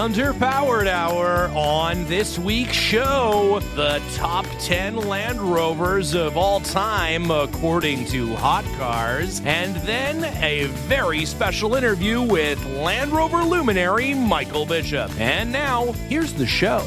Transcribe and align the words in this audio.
Underpowered 0.00 0.86
Hour. 0.86 1.50
On 1.54 2.06
this 2.06 2.38
week's 2.38 2.72
show, 2.72 3.60
the 3.74 4.00
top 4.14 4.46
10 4.58 4.96
Land 4.96 5.38
Rovers 5.38 6.14
of 6.14 6.38
all 6.38 6.60
time, 6.60 7.30
according 7.30 8.06
to 8.06 8.34
Hot 8.36 8.64
Cars. 8.78 9.42
And 9.44 9.76
then 9.86 10.24
a 10.42 10.68
very 10.88 11.26
special 11.26 11.74
interview 11.74 12.22
with 12.22 12.64
Land 12.64 13.12
Rover 13.12 13.42
luminary 13.42 14.14
Michael 14.14 14.64
Bishop. 14.64 15.10
And 15.20 15.52
now, 15.52 15.92
here's 16.08 16.32
the 16.32 16.46
show. 16.46 16.82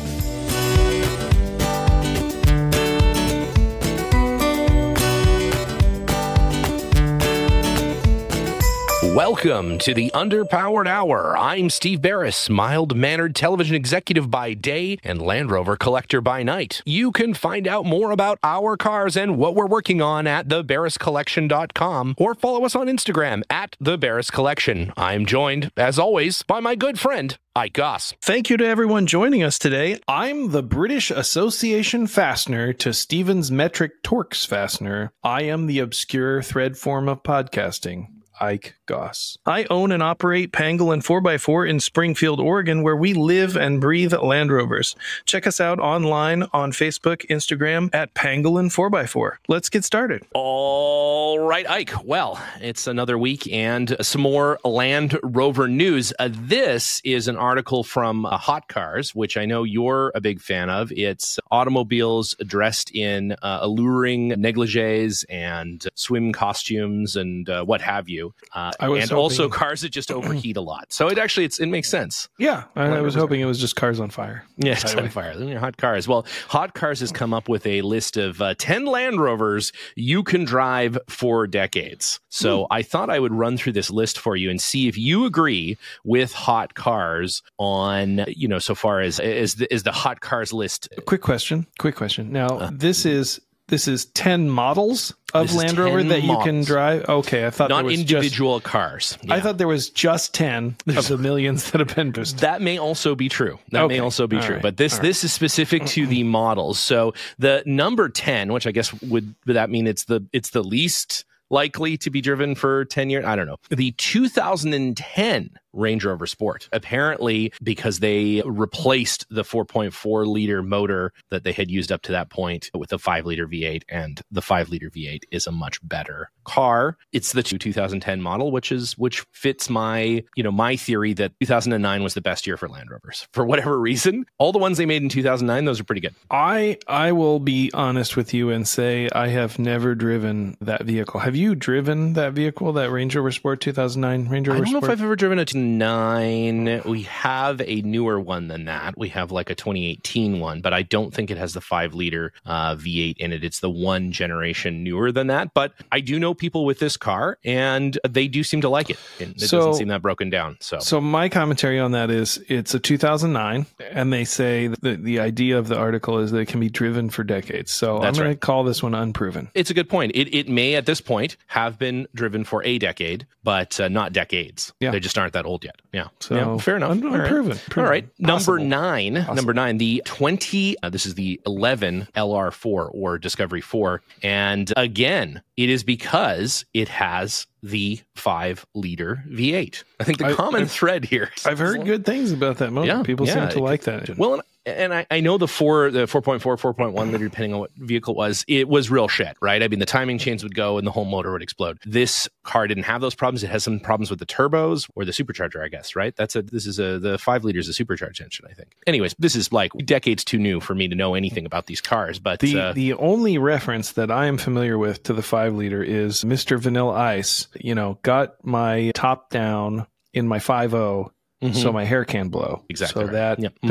Welcome 9.14 9.78
to 9.78 9.94
the 9.94 10.10
Underpowered 10.16 10.88
Hour. 10.88 11.38
I'm 11.38 11.70
Steve 11.70 12.02
Barris, 12.02 12.50
mild 12.50 12.96
mannered 12.96 13.36
television 13.36 13.76
executive 13.76 14.32
by 14.32 14.56
day 14.56 14.98
and 15.04 15.22
Land 15.22 15.52
Rover 15.52 15.76
collector 15.76 16.20
by 16.20 16.42
night. 16.42 16.82
You 16.84 17.12
can 17.12 17.36
find 17.36 17.68
out 17.68 17.86
more 17.86 18.10
about 18.10 18.40
our 18.42 18.76
cars 18.76 19.16
and 19.16 19.38
what 19.38 19.54
we're 19.54 19.68
working 19.68 20.02
on 20.02 20.26
at 20.26 20.48
thebarriscollection.com 20.48 22.16
or 22.18 22.34
follow 22.34 22.66
us 22.66 22.76
on 22.76 22.88
Instagram 22.88 23.44
at 23.52 23.78
the 23.80 24.00
Barris 24.00 24.32
Collection. 24.32 24.92
I'm 24.98 25.28
joined, 25.28 25.72
as 25.78 26.00
always, 26.00 26.42
by 26.42 26.60
my 26.60 26.74
good 26.74 27.00
friend, 27.00 27.38
Ike 27.56 27.74
Goss. 27.74 28.16
Thank 28.20 28.50
you 28.50 28.58
to 28.58 28.66
everyone 28.66 29.06
joining 29.06 29.44
us 29.44 29.60
today. 29.60 30.00
I'm 30.08 30.50
the 30.50 30.64
British 30.64 31.12
Association 31.12 32.08
fastener 32.08 32.74
to 32.74 32.92
Stevens 32.92 33.52
Metric 33.52 34.02
Torx 34.02 34.48
fastener. 34.48 35.14
I 35.24 35.44
am 35.44 35.68
the 35.68 35.78
obscure 35.78 36.42
thread 36.42 36.80
form 36.80 37.08
of 37.08 37.22
podcasting. 37.22 38.08
Ike 38.42 38.76
Goss. 38.86 39.38
I 39.46 39.66
own 39.70 39.92
and 39.92 40.04
operate 40.04 40.52
Pangolin 40.52 41.04
4x4 41.04 41.70
in 41.70 41.80
Springfield, 41.80 42.40
Oregon, 42.40 42.84
where 42.84 42.96
we 42.96 43.14
live 43.14 43.56
and 43.56 43.80
breathe 43.80 44.14
Land 44.14 44.52
Rovers. 44.52 44.96
Check 45.26 45.48
us 45.48 45.62
out 45.62 45.80
online 45.80 46.44
on 46.54 46.72
Facebook, 46.72 47.26
Instagram 47.28 47.90
at 47.94 48.14
Pangolin 48.14 48.74
4x4. 48.74 49.38
Let's 49.48 49.70
get 49.70 49.84
started. 49.84 50.24
All 50.34 51.40
right, 51.40 51.70
Ike. 51.70 52.04
Well, 52.04 52.42
it's 52.60 52.88
another 52.88 53.18
week 53.18 53.52
and 53.52 53.96
some 54.02 54.22
more 54.22 54.60
Land 54.66 55.18
Rover 55.24 55.68
news. 55.68 56.14
Uh, 56.20 56.30
this 56.32 57.02
is 57.04 57.28
an 57.28 57.38
article 57.38 57.84
from 57.84 58.26
uh, 58.26 58.38
Hot 58.38 58.68
Cars, 58.68 59.16
which 59.16 59.38
I 59.38 59.46
know 59.46 59.64
you're 59.64 60.12
a 60.16 60.22
big 60.22 60.42
fan 60.42 60.70
of. 60.70 60.92
It's 60.92 61.40
automobiles 61.52 62.36
dressed 62.46 62.92
in 62.94 63.34
uh, 63.42 63.60
alluring 63.62 64.30
negligees 64.30 65.26
and 65.30 65.86
swim 65.96 66.34
costumes 66.34 67.16
and 67.16 67.50
uh, 67.50 67.64
what 67.64 67.82
have 67.82 68.10
you. 68.10 68.34
Uh, 68.82 68.94
and 68.94 69.04
hoping- 69.04 69.18
also 69.18 69.50
cars 69.50 69.82
that 69.82 69.90
just 69.90 70.12
overheat 70.12 70.58
a 70.58 70.62
lot. 70.62 70.92
So 70.92 71.08
it 71.10 71.18
actually 71.18 71.46
it's, 71.46 71.60
it 71.60 71.68
makes 71.68 71.90
sense. 71.90 72.30
Yeah, 72.38 72.64
I, 72.76 72.88
I 72.98 73.02
was 73.02 73.16
hoping 73.16 73.42
it 73.42 73.46
was 73.46 73.60
just 73.60 73.76
cars 73.76 74.00
on 74.00 74.10
fire. 74.10 74.46
Yeah, 74.58 74.74
it's 74.74 74.96
on 74.96 75.10
fire. 75.10 75.36
They're 75.36 75.60
Hot 75.60 75.78
Cars. 75.78 76.08
Well, 76.08 76.26
Hot 76.50 76.74
Cars 76.74 77.00
has 77.00 77.12
come 77.12 77.34
up 77.34 77.50
with 77.50 77.66
a 77.66 77.82
list 77.82 78.18
of 78.18 78.42
uh, 78.42 78.56
10 78.58 78.86
Land 78.86 79.20
Rovers 79.22 79.72
you 79.96 80.24
can 80.24 80.44
drive 80.46 80.98
for 81.08 81.48
decades. 81.48 82.20
So 82.30 82.68
I 82.72 82.82
thought 82.82 83.10
I 83.10 83.20
would 83.20 83.34
run 83.34 83.58
through 83.58 83.74
this 83.74 83.92
list 83.92 84.20
for 84.20 84.36
you 84.36 84.50
and 84.50 84.60
see 84.60 84.88
if 84.88 84.98
you 84.98 85.26
agree 85.26 85.78
with 86.04 86.34
Hot 86.34 86.74
Cars 86.74 87.44
on, 87.58 88.26
you 88.28 88.48
know, 88.48 88.60
so 88.60 88.74
far 88.76 89.02
as 89.02 89.20
is 89.20 89.56
the, 89.56 89.72
is 89.74 89.84
the 89.84 89.92
Hot 89.92 90.22
Cars 90.22 90.52
list. 90.52 90.90
Quick 91.06 91.22
question. 91.22 91.68
Quick 91.78 91.96
question. 91.96 92.32
Now, 92.32 92.70
this 92.72 93.06
is 93.06 93.40
this 93.74 93.88
is 93.88 94.06
10 94.06 94.50
models 94.50 95.14
of 95.34 95.48
This 95.48 95.56
Land 95.56 95.78
Rover 95.80 95.98
10 95.98 96.10
that 96.10 96.24
you 96.24 96.38
can 96.44 96.64
drive. 96.64 97.10
Okay, 97.10 97.48
I 97.48 97.50
thought 97.50 97.70
Not 97.70 97.78
there 97.78 97.86
was 97.86 98.04
just 98.04 98.12
individual 98.12 98.60
cars. 98.60 99.18
I 99.30 99.40
thought 99.40 99.58
there 99.58 99.68
was 99.68 99.90
just 99.90 100.34
10 100.36 100.76
of 100.96 101.08
the 101.08 101.18
millions 101.30 101.72
that 101.72 101.80
have 101.80 101.96
been 101.96 102.12
boosted. 102.12 102.40
That 102.40 102.62
may 102.62 102.78
also 102.78 103.16
be 103.16 103.30
true. 103.30 103.58
That 103.72 103.88
may 103.88 104.00
also 104.00 104.28
be 104.28 104.38
All 104.38 104.44
true. 104.44 104.56
right. 104.56 104.62
But 104.62 104.78
this 104.78 104.96
All 104.98 105.02
this 105.02 105.24
is 105.24 105.34
specific 105.34 105.86
to 105.88 106.06
the 106.06 106.24
models. 106.24 106.78
So 106.78 107.14
the 107.40 107.64
number 107.66 108.10
10, 108.10 108.54
which 108.54 108.68
I 108.68 108.72
guess 108.72 108.94
would 109.02 109.34
would 109.48 109.56
that 109.56 109.70
mean 109.72 109.88
it's 109.88 110.06
the 110.06 110.24
it's 110.32 110.52
the 110.52 110.64
least 110.64 111.26
likely 111.50 111.98
to 111.98 112.10
be 112.10 112.22
driven 112.22 112.54
for 112.54 112.86
10 112.86 113.10
years? 113.10 113.26
I 113.26 113.36
don't 113.36 113.48
know. 113.48 113.58
The 113.70 113.92
2010 113.92 115.50
Range 115.74 116.06
Rover 116.06 116.28
Sport. 116.28 116.70
Apparently 116.72 117.52
because 117.62 118.00
they 118.00 118.42
replaced 118.46 119.26
the 119.30 119.44
4.4 119.44 120.28
liter 120.28 120.64
motor 120.64 121.14
that 121.30 121.44
they 121.44 121.52
had 121.52 121.70
used 121.70 121.92
up 121.92 122.02
to 122.04 122.12
that 122.12 122.30
point 122.30 122.70
with 122.74 122.94
a 122.94 123.00
5 123.00 123.26
liter 123.26 123.48
V8 123.48 123.84
and 123.90 124.22
the 124.32 124.42
5 124.42 124.70
liter 124.70 124.90
V8 124.90 125.24
is 125.32 125.48
a 125.48 125.52
much 125.52 125.86
better 125.88 126.30
car. 126.46 126.98
It's 127.12 127.34
the 127.34 127.44
2010 127.44 128.22
model 128.22 128.52
which 128.52 128.72
is 128.72 128.98
which 128.98 129.26
fits 129.32 129.70
my, 129.70 130.24
you 130.36 130.44
know, 130.44 130.52
my 130.52 130.76
theory 130.76 131.14
that 131.14 131.34
2009 131.40 132.04
was 132.04 132.14
the 132.14 132.22
best 132.22 132.46
year 132.48 132.58
for 132.58 132.70
Land 132.70 132.90
Rovers. 132.90 133.28
For 133.34 133.46
whatever 133.46 133.80
reason, 133.80 134.26
all 134.38 134.52
the 134.52 134.60
ones 134.60 134.78
they 134.78 134.86
made 134.86 135.02
in 135.02 135.10
2009 135.10 135.66
those 135.66 135.80
are 135.80 135.84
pretty 135.84 136.02
good. 136.02 136.14
I 136.30 136.78
I 136.88 137.12
will 137.12 137.40
be 137.40 137.72
honest 137.74 138.16
with 138.16 138.34
you 138.34 138.50
and 138.50 138.68
say 138.68 139.10
I 139.14 139.28
have 139.30 139.60
never 139.60 139.96
driven 139.96 140.56
that 140.62 140.84
vehicle. 140.84 141.20
Have 141.20 141.36
you 141.36 141.56
driven 141.56 142.14
that 142.14 142.34
vehicle, 142.34 142.74
that 142.74 142.92
Range 142.92 143.16
Rover 143.16 143.32
Sport 143.32 143.62
2009 143.62 144.30
Range 144.30 144.48
Rover? 144.48 144.58
I 144.58 144.64
don't 144.64 144.74
know 144.74 144.80
if 144.80 144.90
I've 144.90 145.02
ever 145.02 145.16
driven 145.16 145.40
a 145.40 145.46
9. 145.64 146.82
We 146.86 147.04
have 147.04 147.62
a 147.62 147.82
newer 147.82 148.20
one 148.20 148.48
than 148.48 148.66
that. 148.66 148.98
We 148.98 149.10
have 149.10 149.32
like 149.32 149.50
a 149.50 149.56
2018 149.56 150.40
one, 150.40 150.62
but 150.62 150.74
I 150.74 150.84
don't 150.84 151.14
think 151.14 151.32
it 151.32 151.38
has 151.38 151.54
the 151.54 151.62
5 151.62 151.94
liter 151.94 152.34
uh, 152.46 152.76
V8 152.76 153.18
in 153.18 153.32
it. 153.34 153.44
It's 153.44 153.60
the 153.60 153.70
one 153.70 154.12
generation 154.12 154.84
newer 154.84 155.12
than 155.12 155.28
that. 155.28 155.54
But 155.54 155.74
I 155.92 156.00
do 156.00 156.20
know 156.20 156.34
people 156.34 156.66
with 156.66 156.80
this 156.80 156.98
car 156.98 157.38
and 157.44 157.98
they 158.08 158.28
do 158.28 158.44
seem 158.44 158.62
to 158.62 158.70
like 158.70 158.90
it. 158.90 159.00
It 159.20 159.40
So- 159.42 159.58
doesn't 159.58 159.76
seem 159.76 159.88
that 159.90 160.02
broken 160.02 160.30
down. 160.30 160.58
So, 160.60 160.80
So 160.80 161.00
my 161.02 161.30
commentary 161.30 161.80
on 161.80 161.92
that 161.92 162.10
is 162.10 162.44
it's 162.48 162.74
a 162.74 162.80
2009 162.80 163.66
and 163.92 164.12
they 164.14 164.26
say 164.26 164.68
that 164.68 165.04
the 165.04 165.20
idea 165.20 165.58
of 165.58 165.68
the 165.68 165.78
article 165.78 166.20
is 166.20 166.32
that 166.32 166.40
it 166.40 166.48
can 166.48 166.60
be 166.60 166.70
driven 166.70 167.10
for 167.10 167.24
decades. 167.24 167.72
So 167.72 168.00
That's 168.00 168.08
I'm 168.08 168.14
going 168.24 168.28
right. 168.30 168.42
to 168.42 168.46
call 168.46 168.64
this 168.64 168.82
one 168.84 168.94
unproven. 168.96 169.50
it's 169.54 169.70
a 169.70 169.74
good 169.74 169.90
point. 169.90 170.12
It, 170.16 170.34
it 170.36 170.50
may 170.50 170.76
at 170.76 170.86
this 170.86 171.02
point 171.02 171.38
have 171.48 171.78
been 171.80 172.08
driven 172.14 172.44
for 172.44 172.64
a 172.64 172.78
decade, 172.78 173.26
but 173.44 173.80
uh, 173.80 173.88
not 173.88 174.14
decades. 174.14 174.74
Yeah. 174.80 174.92
They 174.92 175.00
just 175.00 175.18
aren't 175.18 175.34
that 175.34 175.46
old 175.46 175.53
yet. 175.62 175.76
Yeah. 175.92 176.08
So 176.22 176.58
fair 176.60 176.78
enough. 176.78 176.92
un- 176.92 177.04
All 177.04 177.12
right. 177.12 177.20
unproven, 177.22 177.52
All 177.52 177.58
proven. 177.70 177.90
right. 177.90 178.08
Number 178.20 178.34
Possible. 178.40 178.64
nine. 178.66 179.14
Number 179.36 179.54
nine. 179.54 179.78
The 179.78 180.02
20, 180.06 180.78
uh, 180.82 180.90
this 180.90 181.06
is 181.06 181.16
the 181.16 181.40
11 181.46 182.08
LR4 182.16 182.90
or 182.94 183.18
Discovery 183.18 183.62
4. 183.62 184.02
And 184.24 184.72
again, 184.78 185.42
it 185.58 185.70
is 185.70 185.84
because 185.84 186.66
it 186.74 186.88
has 186.88 187.46
the 187.62 188.00
five 188.16 188.66
liter 188.74 189.24
V8. 189.30 189.84
I 190.00 190.04
think 190.04 190.18
the 190.18 190.26
I- 190.28 190.34
common 190.34 190.62
I've- 190.62 190.70
thread 190.70 191.06
here. 191.06 191.30
I've 191.46 191.60
heard 191.60 191.86
good 191.86 192.06
things 192.06 192.32
about 192.32 192.58
that 192.58 192.72
motor. 192.72 192.88
Yeah, 192.88 193.04
People 193.04 193.28
yeah, 193.28 193.34
seem 193.50 193.58
to 193.58 193.64
like 193.64 193.82
that 193.84 194.02
engine. 194.02 194.16
Well, 194.18 194.42
and 194.66 194.94
I, 194.94 195.06
I, 195.12 195.20
know 195.20 195.38
the 195.38 195.48
four, 195.48 195.92
the 195.92 196.06
4.4, 196.06 196.40
4.1 196.42 197.12
liter, 197.12 197.30
depending 197.30 197.54
on 197.54 197.60
what 197.60 197.72
vehicle 197.76 198.14
it 198.14 198.18
was, 198.18 198.46
it 198.48 198.68
was 198.68 198.90
real 198.90 199.08
shit, 199.08 199.36
right? 199.42 199.62
I 199.62 199.68
mean, 199.68 199.80
the 199.80 199.86
timing 199.86 200.18
chains 200.18 200.44
would 200.44 200.56
go 200.56 200.78
and 200.78 200.88
the 200.88 200.92
whole 200.92 201.06
motor 201.06 201.32
would 201.32 201.42
explode. 201.42 201.80
This 201.86 202.30
car 202.44 202.68
didn't 202.68 202.84
have 202.84 203.02
those 203.02 203.16
problems. 203.16 203.44
It 203.44 203.50
has 203.50 203.64
some 203.64 203.80
problems 203.80 204.10
with 204.10 204.20
the 204.20 204.26
turbos 204.26 204.90
or 204.96 205.06
the 205.06 205.12
supercharger, 205.12 205.64
I 205.64 205.68
guess, 205.68 205.96
right? 205.96 206.16
That's 206.16 206.36
a, 206.36 206.42
this 206.42 206.66
is 206.66 206.80
a, 206.80 207.00
the 207.00 207.18
five 207.18 207.44
liters 207.44 207.68
a 207.68 207.74
supercharged 207.74 208.22
engine, 208.22 208.46
I 208.50 208.54
think. 208.54 208.76
Anyways, 208.88 209.16
this 209.20 209.36
is 209.36 209.52
like 209.52 209.72
decades 209.86 210.24
too 210.24 210.38
new 210.38 210.60
for 210.60 210.76
me 210.76 210.88
to 210.88 210.96
know 210.96 211.14
anything 211.14 211.46
about 211.46 211.68
these 211.68 211.82
cars, 211.82 212.20
but 212.20 212.40
the, 212.40 212.60
uh, 212.60 212.74
the 212.74 212.94
only 212.94 213.38
reference 213.38 213.94
that 213.94 214.12
I 214.12 214.28
am 214.28 214.38
familiar 214.38 214.78
with 214.78 215.04
to 215.04 215.14
the 215.14 215.24
five 215.24 215.54
liter 215.54 215.84
is 215.84 216.24
Mr. 216.24 216.60
Vanilla 216.60 216.94
Ice, 216.94 217.48
you 217.60 217.76
know, 217.76 218.00
got 218.04 218.44
my 218.46 218.92
top 218.96 219.30
down 219.30 219.88
in 220.14 220.28
my 220.28 220.40
5.0 220.40 221.10
Mm-hmm. 221.44 221.60
so 221.60 221.74
my 221.74 221.84
hair 221.84 222.06
can 222.06 222.30
blow. 222.30 222.64
Exactly. 222.70 223.02
So 223.02 223.06
right. 223.06 223.12
that, 223.14 223.40
yep. 223.40 223.54
mm-hmm. 223.64 223.68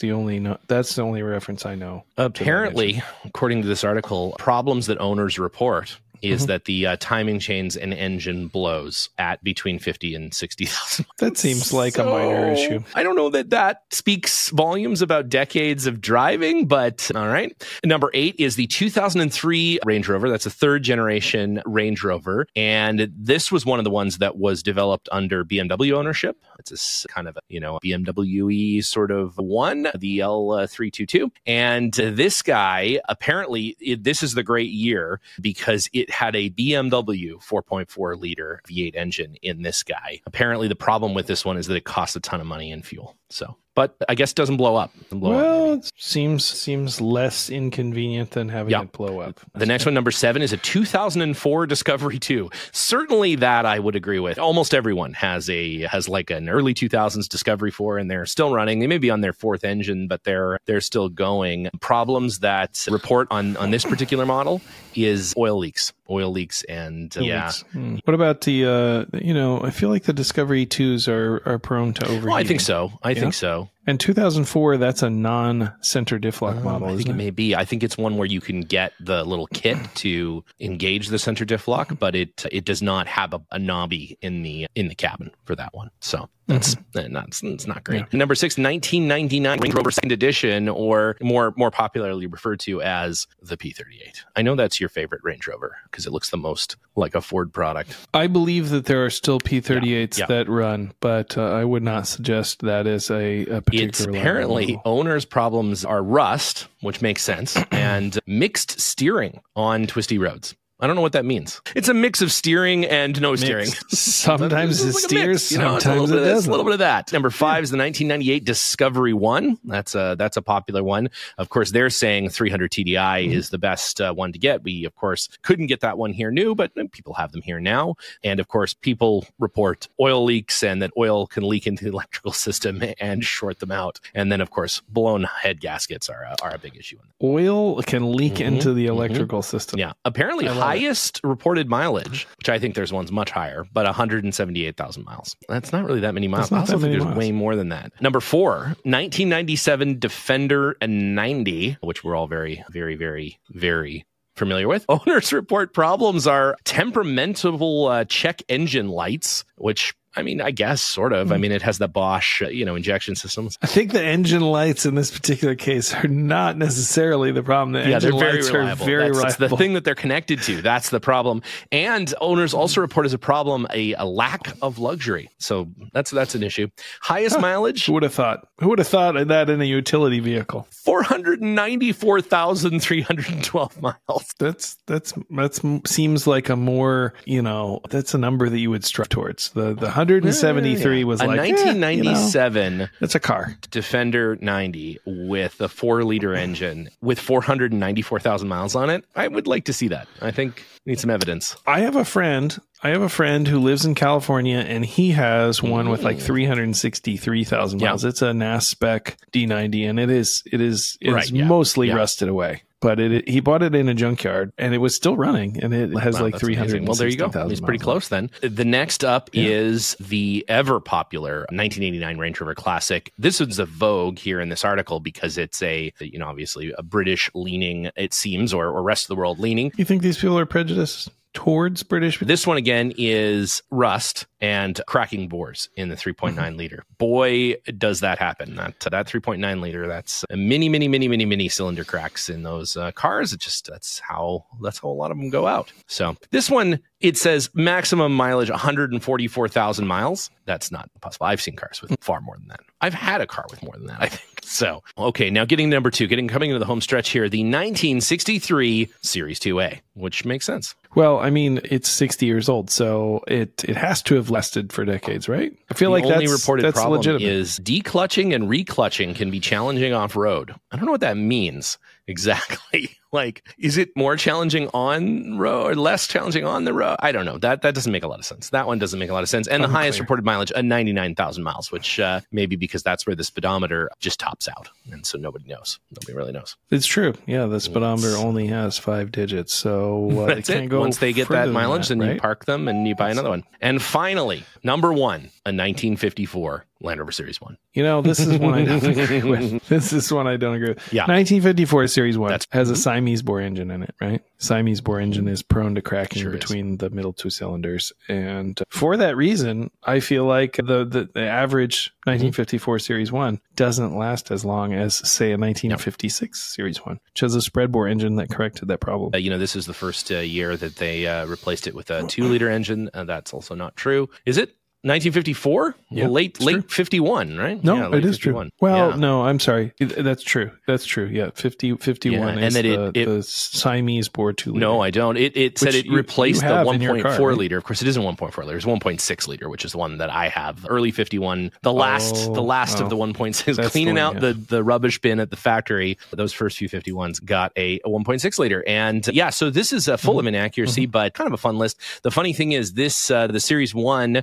the 0.00 0.12
only 0.12 0.38
no, 0.38 0.58
that's 0.68 0.94
the 0.94 1.02
only 1.02 1.22
reference 1.22 1.66
I 1.66 1.74
know. 1.74 2.04
Apparently, 2.16 3.02
according 3.24 3.62
to 3.62 3.68
this 3.68 3.82
article, 3.82 4.36
problems 4.38 4.86
that 4.86 5.00
owners 5.00 5.38
report 5.38 5.98
is 6.22 6.44
Mhm. 6.44 6.46
that 6.48 6.64
the 6.66 6.86
uh, 6.86 6.96
timing 7.00 7.38
chains 7.38 7.76
and 7.76 7.92
engine 7.94 8.48
blows 8.48 9.08
at 9.18 9.42
between 9.44 9.78
50 9.78 10.14
and 10.14 10.32
60,000 10.34 11.06
That 11.18 11.36
seems 11.36 11.72
like 11.72 11.98
a 11.98 12.04
minor 12.04 12.52
issue. 12.52 12.82
I 12.94 13.02
don't 13.02 13.16
know 13.16 13.30
that 13.30 13.50
that 13.50 13.82
speaks 13.90 14.50
volumes 14.50 15.02
about 15.02 15.28
decades 15.28 15.86
of 15.86 16.00
driving, 16.00 16.66
but 16.66 17.10
all 17.14 17.28
right. 17.28 17.52
Number 17.84 18.10
eight 18.14 18.34
is 18.38 18.56
the 18.56 18.66
2003 18.66 19.78
Range 19.84 20.08
Rover. 20.08 20.28
That's 20.30 20.46
a 20.46 20.50
third 20.50 20.82
generation 20.82 21.62
Range 21.66 22.02
Rover. 22.02 22.46
And 22.54 23.10
this 23.16 23.50
was 23.52 23.64
one 23.66 23.78
of 23.78 23.84
the 23.84 23.90
ones 23.90 24.18
that 24.18 24.36
was 24.36 24.62
developed 24.62 25.08
under 25.12 25.44
BMW 25.44 25.92
ownership. 25.92 26.36
It's 26.58 27.04
a 27.04 27.08
kind 27.08 27.28
of 27.28 27.36
a, 27.36 27.40
you 27.48 27.60
know, 27.60 27.78
BMW 27.82 28.50
E 28.52 28.80
sort 28.80 29.10
of 29.10 29.36
one, 29.38 29.88
the 29.98 30.18
L322. 30.18 31.30
And 31.46 31.98
uh, 31.98 32.10
this 32.12 32.42
guy, 32.42 33.00
apparently, 33.08 33.76
it, 33.80 34.04
this 34.04 34.22
is 34.22 34.34
the 34.34 34.42
great 34.42 34.70
year 34.70 35.20
because 35.40 35.88
it 35.92 36.05
had 36.08 36.34
a 36.36 36.50
BMW 36.50 37.34
4.4 37.42 38.20
liter 38.20 38.60
V8 38.68 38.96
engine 38.96 39.36
in 39.42 39.62
this 39.62 39.82
guy. 39.82 40.20
Apparently, 40.26 40.68
the 40.68 40.76
problem 40.76 41.14
with 41.14 41.26
this 41.26 41.44
one 41.44 41.56
is 41.56 41.66
that 41.66 41.76
it 41.76 41.84
costs 41.84 42.16
a 42.16 42.20
ton 42.20 42.40
of 42.40 42.46
money 42.46 42.70
in 42.70 42.82
fuel. 42.82 43.16
So 43.30 43.56
but 43.74 43.94
I 44.08 44.14
guess 44.14 44.30
it 44.30 44.36
doesn't 44.36 44.56
blow 44.56 44.74
up. 44.74 44.90
Doesn't 45.02 45.20
blow 45.20 45.30
well, 45.36 45.66
maybe. 45.66 45.78
it 45.80 45.92
seems 45.98 46.44
seems 46.46 46.98
less 46.98 47.50
inconvenient 47.50 48.30
than 48.30 48.48
having 48.48 48.70
Yeah. 48.70 48.82
it 48.82 48.92
blow 48.92 49.20
up. 49.20 49.38
The 49.54 49.66
next 49.66 49.84
one, 49.84 49.92
number 49.92 50.10
seven, 50.10 50.40
is 50.40 50.54
a 50.54 50.56
2004 50.56 51.66
Discovery 51.66 52.18
2. 52.18 52.48
Certainly, 52.72 53.34
that 53.36 53.66
I 53.66 53.78
would 53.78 53.94
agree 53.94 54.18
with. 54.18 54.38
Almost 54.38 54.72
everyone 54.72 55.12
has 55.12 55.50
a 55.50 55.80
has 55.82 56.08
like 56.08 56.30
an 56.30 56.48
early 56.48 56.72
2000s 56.72 57.28
Discovery 57.28 57.70
4, 57.70 57.98
and 57.98 58.10
they're 58.10 58.24
still 58.24 58.50
running. 58.50 58.78
They 58.80 58.86
may 58.86 58.96
be 58.98 59.10
on 59.10 59.20
their 59.20 59.34
fourth 59.34 59.62
engine, 59.62 60.08
but 60.08 60.24
they're 60.24 60.58
they're 60.64 60.80
still 60.80 61.10
going. 61.10 61.68
Problems 61.80 62.38
that 62.38 62.86
report 62.90 63.28
on 63.30 63.58
on 63.58 63.72
this 63.72 63.84
particular 63.84 64.24
model 64.24 64.62
is 64.94 65.34
oil 65.36 65.58
leaks, 65.58 65.92
oil 66.10 66.30
leaks, 66.30 66.62
and 66.64 67.16
uh, 67.16 67.20
yeah. 67.20 67.46
Leaks. 67.46 67.62
Hmm. 67.72 67.96
What 68.04 68.14
about 68.14 68.42
the? 68.42 68.64
Uh, 68.66 69.18
you 69.18 69.34
know, 69.34 69.62
I 69.62 69.70
feel 69.70 69.88
like 69.88 70.04
the 70.04 70.12
Discovery 70.12 70.66
twos 70.66 71.08
are 71.08 71.42
are 71.46 71.58
prone 71.58 71.94
to 71.94 72.04
overheating. 72.04 72.26
Well, 72.28 72.36
I 72.36 72.44
think 72.44 72.60
so. 72.60 72.92
I 73.02 73.10
Yeah? 73.10 73.20
think 73.20 73.34
so. 73.34 73.68
And 73.86 73.98
2004, 74.00 74.76
that's 74.78 75.02
a 75.02 75.10
non-center 75.10 76.18
diff 76.18 76.42
lock 76.42 76.56
model, 76.62 76.88
Um, 76.88 76.94
I 76.94 76.96
think 76.96 77.08
it 77.08 77.12
it? 77.12 77.16
may 77.16 77.30
be. 77.30 77.54
I 77.54 77.64
think 77.64 77.82
it's 77.82 77.96
one 77.96 78.16
where 78.16 78.26
you 78.26 78.40
can 78.40 78.60
get 78.62 78.92
the 79.00 79.24
little 79.24 79.46
kit 79.48 79.76
to 79.96 80.44
engage 80.60 81.08
the 81.08 81.18
center 81.18 81.44
diff 81.44 81.68
lock, 81.68 81.98
but 81.98 82.14
it 82.14 82.44
it 82.50 82.64
does 82.64 82.82
not 82.82 83.06
have 83.06 83.32
a, 83.34 83.40
a 83.52 83.58
knobby 83.58 84.18
in 84.22 84.42
the 84.42 84.66
in 84.74 84.88
the 84.88 84.94
cabin 84.94 85.30
for 85.44 85.54
that 85.56 85.72
one. 85.74 85.90
So 86.00 86.28
that's 86.48 86.76
uh, 86.94 87.08
not 87.08 87.28
it's 87.42 87.66
not 87.66 87.82
great. 87.84 88.12
Number 88.12 88.34
six, 88.36 88.56
1999 88.56 89.58
Range 89.60 89.74
Rover 89.74 89.90
Second 89.90 90.12
Edition, 90.12 90.68
or 90.68 91.16
more 91.20 91.52
more 91.56 91.70
popularly 91.70 92.26
referred 92.26 92.60
to 92.60 92.80
as 92.82 93.26
the 93.42 93.56
P38. 93.56 94.20
I 94.36 94.42
know 94.42 94.54
that's 94.54 94.78
your 94.80 94.88
favorite 94.88 95.22
Range 95.24 95.46
Rover 95.48 95.76
because 95.90 96.06
it 96.06 96.12
looks 96.12 96.30
the 96.30 96.36
most 96.36 96.76
like 96.94 97.14
a 97.14 97.20
Ford 97.20 97.52
product. 97.52 97.96
I 98.14 98.26
believe 98.28 98.70
that 98.70 98.86
there 98.86 99.04
are 99.04 99.10
still 99.10 99.40
P38s 99.40 100.18
Yeah, 100.18 100.24
yeah. 100.24 100.26
that 100.36 100.48
run, 100.48 100.92
but 101.00 101.36
uh, 101.36 101.42
I 101.52 101.64
would 101.64 101.82
not 101.82 102.06
suggest 102.06 102.60
that 102.62 102.86
as 102.86 103.10
a. 103.10 103.44
It's 103.80 104.04
apparently 104.04 104.80
owners' 104.84 105.24
problems 105.24 105.84
are 105.84 106.02
rust, 106.02 106.68
which 106.80 107.02
makes 107.02 107.22
sense, 107.22 107.56
and 107.70 108.18
mixed 108.26 108.80
steering 108.80 109.40
on 109.54 109.86
twisty 109.86 110.18
roads. 110.18 110.54
I 110.78 110.86
don't 110.86 110.94
know 110.94 111.02
what 111.02 111.12
that 111.12 111.24
means. 111.24 111.60
It's 111.74 111.88
a 111.88 111.94
mix 111.94 112.20
of 112.20 112.30
steering 112.30 112.84
and 112.84 113.18
no 113.20 113.34
steering. 113.34 113.66
Sometimes 113.88 114.82
it 114.82 114.86
like 114.86 114.94
a 114.94 114.98
steers, 114.98 115.50
you 115.52 115.58
know, 115.58 115.78
sometimes 115.78 116.10
little 116.10 116.16
it 116.18 116.20
bit 116.20 116.28
of 116.28 116.34
doesn't. 116.34 116.48
a 116.48 116.52
little 116.52 116.64
bit 116.64 116.72
of 116.74 116.78
that. 116.80 117.12
Number 117.12 117.30
five 117.30 117.64
is 117.64 117.70
the 117.70 117.78
1998 117.78 118.44
Discovery 118.44 119.12
One. 119.14 119.58
That's 119.64 119.94
a 119.94 120.16
that's 120.18 120.36
a 120.36 120.42
popular 120.42 120.82
one. 120.84 121.08
Of 121.38 121.48
course, 121.48 121.70
they're 121.70 121.90
saying 121.90 122.28
300 122.30 122.70
TDI 122.70 122.96
Mm-hmm. 122.96 123.32
is 123.32 123.50
the 123.50 123.58
best 123.58 124.00
uh, 124.00 124.12
one 124.12 124.32
to 124.32 124.38
get. 124.38 124.62
We 124.64 124.84
of 124.84 124.94
course 124.96 125.28
couldn't 125.42 125.66
get 125.66 125.80
that 125.80 125.96
one 125.98 126.12
here 126.12 126.30
new, 126.30 126.54
but 126.54 126.72
people 126.92 127.14
have 127.14 127.32
them 127.32 127.42
here 127.42 127.60
now. 127.60 127.94
And 128.22 128.38
of 128.40 128.48
course, 128.48 128.74
people 128.74 129.26
report 129.38 129.88
oil 130.00 130.24
leaks 130.24 130.62
and 130.62 130.82
that 130.82 130.90
oil 130.98 131.26
can 131.26 131.48
leak 131.48 131.66
into 131.66 131.84
the 131.84 131.90
electrical 131.96 132.32
system 132.32 132.82
and 133.00 133.24
short 133.24 133.60
them 133.60 133.70
out. 133.72 133.98
And 134.14 134.30
then 134.30 134.40
of 134.40 134.50
course, 134.50 134.80
blown 134.88 135.24
head 135.24 135.60
gaskets 135.60 136.08
are 136.10 136.22
a, 136.24 136.36
are 136.42 136.54
a 136.54 136.58
big 136.58 136.76
issue. 136.76 136.98
Oil 137.22 137.80
can 137.82 138.12
leak 138.12 138.34
Mhm, 138.34 138.40
into 138.46 138.74
the 138.74 138.86
mhm. 138.86 138.90
electrical 138.90 139.40
system. 139.42 139.78
Yeah. 139.78 139.92
Apparently, 140.04 140.46
I 140.48 140.52
love 140.52 140.58
it. 140.58 140.65
Highest 140.66 141.20
reported 141.24 141.68
mileage, 141.68 142.26
which 142.38 142.48
I 142.48 142.58
think 142.58 142.74
there's 142.74 142.92
ones 142.92 143.12
much 143.12 143.30
higher, 143.30 143.64
but 143.72 143.84
178,000 143.84 145.04
miles. 145.04 145.36
That's 145.48 145.72
not 145.72 145.84
really 145.84 146.00
that 146.00 146.14
many 146.14 146.28
miles. 146.28 146.52
I 146.52 146.60
also 146.60 146.78
think 146.78 146.92
there's 146.92 147.04
miles. 147.04 147.16
way 147.16 147.32
more 147.32 147.56
than 147.56 147.68
that. 147.70 147.92
Number 148.00 148.20
four, 148.20 148.74
1997 148.84 149.98
Defender 149.98 150.76
and 150.80 151.14
90, 151.14 151.78
which 151.80 152.04
we're 152.04 152.14
all 152.14 152.26
very, 152.26 152.64
very, 152.70 152.96
very, 152.96 153.38
very 153.50 154.04
familiar 154.34 154.68
with. 154.68 154.84
Owners 154.88 155.32
report 155.32 155.72
problems 155.72 156.26
are 156.26 156.56
temperamental 156.64 157.86
uh, 157.88 158.04
check 158.04 158.42
engine 158.48 158.88
lights, 158.88 159.44
which 159.56 159.94
I 160.16 160.22
mean, 160.22 160.40
I 160.40 160.50
guess 160.50 160.80
sort 160.80 161.12
of. 161.12 161.28
Hmm. 161.28 161.34
I 161.34 161.36
mean, 161.38 161.52
it 161.52 161.62
has 161.62 161.78
the 161.78 161.88
Bosch, 161.88 162.42
uh, 162.42 162.48
you 162.48 162.64
know, 162.64 162.74
injection 162.74 163.14
systems. 163.14 163.58
I 163.62 163.66
think 163.66 163.92
the 163.92 164.02
engine 164.02 164.42
lights 164.42 164.86
in 164.86 164.94
this 164.94 165.10
particular 165.10 165.54
case 165.54 165.94
are 165.94 166.08
not 166.08 166.56
necessarily 166.56 167.32
the 167.32 167.42
problem. 167.42 167.72
The 167.72 167.88
yeah, 167.88 167.98
they're 167.98 168.12
very 168.12 168.36
lights 168.36 168.50
reliable. 168.50 168.82
are 168.82 168.86
very 168.86 169.12
that's, 169.12 169.36
that's 169.36 169.50
the 169.50 169.56
thing 169.56 169.74
that 169.74 169.84
they're 169.84 169.94
connected 169.94 170.42
to. 170.42 170.62
That's 170.62 170.90
the 170.90 171.00
problem. 171.00 171.42
And 171.70 172.12
owners 172.20 172.54
also 172.54 172.80
report 172.80 173.06
as 173.06 173.12
a 173.12 173.18
problem 173.18 173.66
a, 173.72 173.94
a 173.94 174.04
lack 174.04 174.56
of 174.62 174.78
luxury. 174.78 175.28
So 175.38 175.68
that's 175.92 176.10
that's 176.10 176.34
an 176.34 176.42
issue. 176.42 176.68
Highest 177.00 177.38
mileage 177.40 177.86
Who 177.86 177.92
would 177.94 178.02
have 178.02 178.14
thought? 178.14 178.48
Who 178.60 178.68
would 178.70 178.78
have 178.78 178.88
thought 178.88 179.16
of 179.16 179.28
that 179.28 179.50
in 179.50 179.60
a 179.60 179.64
utility 179.64 180.20
vehicle? 180.20 180.66
four 180.70 181.02
hundred 181.02 181.42
ninety 181.42 181.92
four 181.92 182.20
thousand 182.20 182.80
three 182.80 183.02
hundred 183.02 183.42
twelve 183.42 183.80
miles. 183.80 184.34
That's 184.38 184.76
that's 184.86 185.12
that's 185.30 185.60
seems 185.84 186.26
like 186.26 186.48
a 186.48 186.56
more 186.56 187.12
you 187.24 187.42
know 187.42 187.80
that's 187.90 188.14
a 188.14 188.18
number 188.18 188.48
that 188.48 188.58
you 188.58 188.70
would 188.70 188.84
strive 188.84 189.08
towards. 189.08 189.50
The 189.50 189.74
the 189.74 189.90
173 190.14 191.04
was 191.04 191.20
a 191.20 191.26
like 191.26 191.38
eh, 191.40 191.44
you 191.44 191.52
know, 191.52 191.58
nineteen 191.64 191.80
ninety 191.80 192.14
seven 192.14 192.88
It's 193.00 193.14
a 193.14 193.20
car. 193.20 193.56
Defender 193.70 194.36
ninety 194.40 194.98
with 195.06 195.60
a 195.60 195.68
four 195.68 196.04
liter 196.04 196.34
engine 196.34 196.88
with 197.00 197.18
four 197.18 197.42
hundred 197.42 197.72
and 197.72 197.80
ninety 197.80 198.02
four 198.02 198.18
thousand 198.20 198.48
miles 198.48 198.74
on 198.74 198.90
it. 198.90 199.04
I 199.14 199.28
would 199.28 199.46
like 199.46 199.64
to 199.64 199.72
see 199.72 199.88
that. 199.88 200.08
I 200.20 200.30
think 200.30 200.64
need 200.86 201.00
some 201.00 201.10
evidence. 201.10 201.56
I 201.66 201.80
have 201.80 201.96
a 201.96 202.04
friend. 202.04 202.56
I 202.82 202.90
have 202.90 203.02
a 203.02 203.08
friend 203.08 203.48
who 203.48 203.58
lives 203.58 203.84
in 203.84 203.94
California, 203.94 204.58
and 204.58 204.84
he 204.84 205.10
has 205.12 205.62
one 205.62 205.88
with 205.88 206.02
like 206.02 206.18
363,000 206.18 207.78
Mm. 207.78 207.82
Yeah. 207.82 207.88
miles. 207.88 208.04
It's 208.04 208.22
a 208.22 208.32
NAS 208.34 208.68
spec 208.68 209.16
D90, 209.32 209.88
and 209.88 209.98
it 209.98 210.10
is 210.10 210.42
it 210.50 210.60
is 210.60 210.96
it's 211.00 211.12
Right, 211.12 211.30
yeah. 211.30 211.46
mostly 211.46 211.88
Yeah. 211.88 211.94
rusted 211.94 212.28
away. 212.28 212.62
But 212.86 213.00
it, 213.00 213.28
he 213.28 213.40
bought 213.40 213.64
it 213.64 213.74
in 213.74 213.88
a 213.88 213.94
junkyard, 213.94 214.52
and 214.58 214.72
it 214.72 214.78
was 214.78 214.94
still 214.94 215.16
running, 215.16 215.60
and 215.60 215.74
it 215.74 215.90
has 215.98 216.14
Wow, 216.14 216.22
like 216.22 216.38
300. 216.38 216.86
Well, 216.86 216.94
there 216.94 217.08
you 217.08 217.16
go. 217.16 217.48
He's 217.48 217.60
pretty 217.60 217.80
close 217.80 218.06
then. 218.06 218.30
The 218.42 218.64
next 218.64 219.02
up 219.02 219.28
Yeah. 219.32 219.48
is 219.48 219.96
the 219.98 220.44
ever 220.46 220.78
popular 220.78 221.38
1989 221.50 222.16
Range 222.18 222.40
Rover 222.40 222.54
Classic. 222.54 223.12
This 223.18 223.40
is 223.40 223.58
a 223.58 223.64
vogue 223.64 224.18
here 224.20 224.38
in 224.38 224.50
this 224.50 224.64
article 224.64 225.00
because 225.00 225.36
it's 225.36 225.60
a, 225.64 225.92
you 225.98 226.20
know, 226.20 226.26
obviously 226.28 226.72
a 226.78 226.84
British 226.84 227.28
leaning, 227.34 227.90
it 227.96 228.14
seems, 228.14 228.54
or, 228.54 228.68
or 228.68 228.84
rest 228.84 229.06
of 229.06 229.08
the 229.08 229.16
world 229.16 229.40
leaning. 229.40 229.72
You 229.76 229.84
think 229.84 230.02
these 230.02 230.18
people 230.18 230.38
are 230.38 230.46
prejudiced 230.46 231.08
towards 231.36 231.82
British? 231.82 232.18
This 232.18 232.46
one 232.46 232.56
again 232.56 232.94
is 232.96 233.62
rust 233.70 234.26
and 234.40 234.80
cracking 234.86 235.28
bores 235.28 235.68
in 235.76 235.90
the 235.90 235.94
3.9 235.94 236.34
Mm-hmm. 236.34 236.56
liter. 236.56 236.84
Boy, 236.98 237.54
does 237.76 238.00
that 238.00 238.18
happen. 238.18 238.56
That 238.56 238.80
that 238.80 239.06
3.9 239.06 239.60
liter, 239.60 239.86
that's 239.86 240.24
a 240.30 240.36
many, 240.36 240.68
many, 240.68 240.88
many, 240.88 241.08
many, 241.08 241.24
many 241.26 241.48
cylinder 241.48 241.84
cracks 241.84 242.28
in 242.30 242.42
those 242.42 242.76
uh, 242.76 242.90
cars. 242.92 243.32
It 243.34 243.40
just 243.40 243.66
that's 243.66 243.98
how 244.00 244.46
that's 244.62 244.78
how 244.78 244.88
a 244.88 244.90
lot 244.90 245.10
of 245.10 245.18
them 245.18 245.28
go 245.30 245.46
out. 245.46 245.72
So 245.86 246.16
this 246.30 246.50
one 246.50 246.80
it 247.00 247.16
says 247.16 247.50
maximum 247.54 248.14
mileage 248.14 248.50
144,000 248.50 249.86
miles. 249.86 250.30
That's 250.44 250.70
not 250.70 250.88
possible. 251.00 251.26
I've 251.26 251.40
seen 251.40 251.56
cars 251.56 251.82
with 251.82 251.96
far 252.00 252.20
more 252.20 252.36
than 252.36 252.48
that. 252.48 252.60
I've 252.80 252.94
had 252.94 253.20
a 253.20 253.26
car 253.26 253.46
with 253.50 253.62
more 253.62 253.74
than 253.76 253.86
that, 253.86 254.02
I 254.02 254.08
think. 254.08 254.22
So, 254.46 254.84
okay, 254.96 255.28
now 255.28 255.44
getting 255.44 255.68
number 255.70 255.90
2, 255.90 256.06
getting 256.06 256.28
coming 256.28 256.50
into 256.50 256.60
the 256.60 256.66
home 256.66 256.80
stretch 256.80 257.08
here, 257.08 257.28
the 257.28 257.40
1963 257.40 258.88
Series 259.02 259.40
2A, 259.40 259.80
which 259.94 260.24
makes 260.24 260.44
sense. 260.44 260.76
Well, 260.94 261.18
I 261.18 261.30
mean, 261.30 261.60
it's 261.64 261.88
60 261.88 262.26
years 262.26 262.48
old, 262.48 262.70
so 262.70 263.24
it 263.26 263.64
it 263.64 263.76
has 263.76 264.02
to 264.02 264.14
have 264.14 264.30
lasted 264.30 264.72
for 264.72 264.84
decades, 264.84 265.28
right? 265.28 265.52
I 265.68 265.74
feel 265.74 265.90
the 265.90 265.94
like 266.00 266.04
only 266.04 266.26
that's, 266.26 266.40
reported 266.40 266.64
that's 266.64 266.78
problem 266.78 266.98
legitimate. 266.98 267.28
is 267.28 267.58
declutching 267.58 268.32
and 268.32 268.48
reclutching 268.48 269.16
can 269.16 269.32
be 269.32 269.40
challenging 269.40 269.92
off 269.92 270.14
road. 270.14 270.54
I 270.70 270.76
don't 270.76 270.86
know 270.86 270.92
what 270.92 271.00
that 271.00 271.16
means 271.16 271.76
exactly. 272.06 272.95
Like, 273.12 273.46
is 273.58 273.76
it 273.76 273.90
more 273.96 274.16
challenging 274.16 274.68
on 274.74 275.38
road 275.38 275.66
or 275.66 275.74
less 275.74 276.06
challenging 276.06 276.44
on 276.44 276.64
the 276.64 276.72
road? 276.72 276.96
I 277.00 277.12
don't 277.12 277.24
know. 277.24 277.38
That 277.38 277.62
that 277.62 277.74
doesn't 277.74 277.92
make 277.92 278.02
a 278.02 278.08
lot 278.08 278.18
of 278.18 278.24
sense. 278.24 278.50
That 278.50 278.66
one 278.66 278.78
doesn't 278.78 278.98
make 278.98 279.10
a 279.10 279.12
lot 279.12 279.22
of 279.22 279.28
sense. 279.28 279.48
And 279.48 279.62
the 279.62 279.68
highest 279.68 280.00
reported 280.00 280.24
mileage, 280.24 280.52
a 280.54 280.62
ninety 280.62 280.92
nine 280.92 281.14
thousand 281.14 281.44
miles, 281.44 281.70
which 281.72 282.00
uh, 282.00 282.20
maybe 282.32 282.56
because 282.56 282.82
that's 282.82 283.06
where 283.06 283.16
the 283.16 283.24
speedometer 283.24 283.90
just 283.98 284.20
tops 284.20 284.48
out, 284.48 284.68
and 284.90 285.04
so 285.06 285.18
nobody 285.18 285.46
knows. 285.46 285.78
Nobody 285.90 286.16
really 286.16 286.32
knows. 286.32 286.56
It's 286.70 286.86
true. 286.86 287.14
Yeah, 287.26 287.46
the 287.46 287.60
speedometer 287.60 288.16
only 288.16 288.46
has 288.48 288.78
five 288.78 289.12
digits, 289.12 289.54
so 289.54 290.10
uh, 290.22 290.26
That's 290.26 290.48
it. 290.50 290.68
go 290.68 290.80
Once 290.80 290.98
they 290.98 291.12
get 291.12 291.28
that 291.28 291.50
mileage, 291.50 291.88
then 291.88 292.00
you 292.00 292.16
park 292.16 292.44
them 292.44 292.68
and 292.68 292.86
you 292.86 292.94
buy 292.94 293.10
another 293.10 293.30
one. 293.30 293.44
And 293.60 293.82
finally, 293.82 294.44
number 294.62 294.92
one, 294.92 295.30
a 295.44 295.52
1954 295.52 296.66
Land 296.80 297.00
Rover 297.00 297.12
Series 297.12 297.40
One. 297.40 297.56
You 297.72 297.82
know, 297.82 298.02
this 298.02 298.20
is 298.20 298.38
one 298.38 298.54
I 298.54 298.64
don't 298.64 298.84
agree 298.98 299.22
with. 299.22 299.66
This 299.68 299.92
is 299.92 300.12
one 300.12 300.26
I 300.26 300.36
don't 300.36 300.54
agree 300.56 300.68
with. 300.70 300.92
Yeah. 300.92 301.02
1954 301.02 301.86
Series 301.86 302.18
1 302.18 302.28
That's- 302.30 302.46
has 302.50 302.70
a 302.70 302.76
Siamese 302.76 303.22
bore 303.22 303.40
engine 303.40 303.70
in 303.70 303.82
it, 303.82 303.94
right? 304.00 304.22
Siamese 304.38 304.80
bore 304.82 305.00
engine 305.00 305.26
is 305.28 305.42
prone 305.42 305.74
to 305.74 305.82
cracking 305.82 306.22
Sure 306.22 306.34
is. 306.34 306.38
between 306.40 306.76
the 306.76 306.90
middle 306.90 307.12
two 307.14 307.30
cylinders. 307.30 307.92
And 308.08 308.60
for 308.70 308.96
that 308.98 309.16
reason, 309.16 309.70
I 309.84 310.00
feel 310.00 310.24
like 310.26 310.56
the, 310.56 310.84
the, 310.84 311.08
the 311.12 311.26
average 311.26 311.92
Mm-hmm. 312.06 312.12
1954 312.30 312.78
Series 312.78 313.10
1 313.10 313.40
doesn't 313.56 313.96
last 313.98 314.30
as 314.30 314.44
long 314.44 314.72
as, 314.72 314.94
say, 314.94 315.32
a 315.32 315.36
1956 315.36 316.40
Series 316.54 316.78
1, 316.86 317.00
which 317.12 317.20
has 317.20 317.34
a 317.34 317.42
spread 317.42 317.72
bore 317.72 317.88
engine 317.88 318.14
that 318.16 318.30
corrected 318.30 318.68
that 318.68 318.78
problem. 318.80 319.10
Uh, 319.12 319.18
you 319.18 319.28
know, 319.28 319.38
this 319.38 319.56
is 319.56 319.66
the 319.66 319.74
first 319.74 320.12
uh, 320.12 320.18
year 320.18 320.56
that 320.56 320.76
they 320.76 321.06
uh, 321.08 321.26
replaced 321.26 321.66
it 321.66 321.74
with 321.74 321.90
a 321.90 322.06
two 322.06 322.24
liter 322.28 322.48
engine. 322.48 322.88
Uh, 322.94 323.02
that's 323.02 323.34
also 323.34 323.56
not 323.56 323.74
true. 323.74 324.08
Is 324.24 324.38
it? 324.38 324.54
1954, 324.86 325.74
Yeah, 325.90 326.06
late 326.08 326.40
late 326.40 326.52
true. 326.52 326.62
51, 326.68 327.36
right? 327.36 327.62
No, 327.62 327.76
Yeah, 327.90 327.98
it 327.98 328.04
is 328.04 328.16
51. 328.16 328.46
true. 328.46 328.50
Well, 328.60 328.90
Yeah. 328.90 328.96
no, 328.96 329.22
I'm 329.26 329.40
sorry. 329.40 329.72
That's 329.80 330.22
true. 330.22 330.50
That's 330.66 330.84
true. 330.86 331.06
Yeah, 331.06 331.30
50, 331.34 331.76
51 331.76 332.20
Yeah, 332.28 332.34
and 332.34 332.44
is 332.44 332.54
that 332.54 332.64
it- 332.64 332.94
the, 332.94 333.00
it- 333.00 333.06
the 333.06 333.22
Siamese 333.22 334.08
bore 334.08 334.32
two 334.32 334.52
liter. 334.52 334.60
No, 334.60 334.80
I 334.80 334.90
don't. 334.90 335.16
It, 335.16 335.36
it 335.36 335.58
said 335.58 335.74
it 335.74 335.86
you- 335.86 335.94
replaced 335.96 336.42
you 336.42 336.48
the 336.48 336.54
have 336.54 336.66
in 336.68 336.80
your 336.80 336.94
1.4 336.94 337.02
car, 337.16 337.28
right? 337.28 337.36
liter. 337.38 337.56
Of 337.58 337.64
course, 337.64 337.82
it 337.82 337.88
isn't 337.88 338.02
1.4 338.02 338.44
liter. 338.44 338.56
It's 338.56 338.66
1.6 338.66 339.28
liter, 339.28 339.48
which 339.48 339.64
is 339.64 339.72
the 339.72 339.78
one 339.78 339.98
that 339.98 340.10
I 340.10 340.28
have. 340.28 340.66
Early 340.68 340.90
51, 340.90 341.50
the 341.62 341.72
last, 341.72 342.14
Oh, 342.28 342.34
the 342.34 342.42
last 342.42 342.80
oh. 342.80 342.84
of 342.84 342.90
the 342.90 342.96
1.6. 342.96 343.70
Cleaning 343.70 343.94
the 343.96 344.00
out 344.00 344.20
the 344.20 344.32
the 344.34 344.62
rubbish 344.62 345.00
bin 345.00 345.20
at 345.20 345.30
the 345.30 345.36
factory. 345.36 345.98
Those 346.12 346.32
first 346.32 346.58
few 346.58 346.68
51s 346.68 347.24
got 347.24 347.52
a, 347.56 347.80
a 347.84 347.88
1.6 347.88 348.38
liter, 348.38 348.62
and 348.66 349.06
yeah. 349.08 349.30
So 349.30 349.50
this 349.50 349.72
is 349.72 349.88
uh, 349.88 349.96
full 349.96 350.14
Mm-hmm. 350.16 350.20
of 350.20 350.26
inaccuracy, 350.34 350.86
but 350.86 351.12
kind 351.14 351.26
of 351.26 351.34
a 351.34 351.36
fun 351.36 351.58
list. 351.58 351.78
The 352.02 352.10
funny 352.10 352.32
thing 352.32 352.52
is, 352.52 352.72
this 352.74 353.10
uh, 353.10 353.26
the 353.26 353.40
Series 353.40 353.74
One 353.74 354.22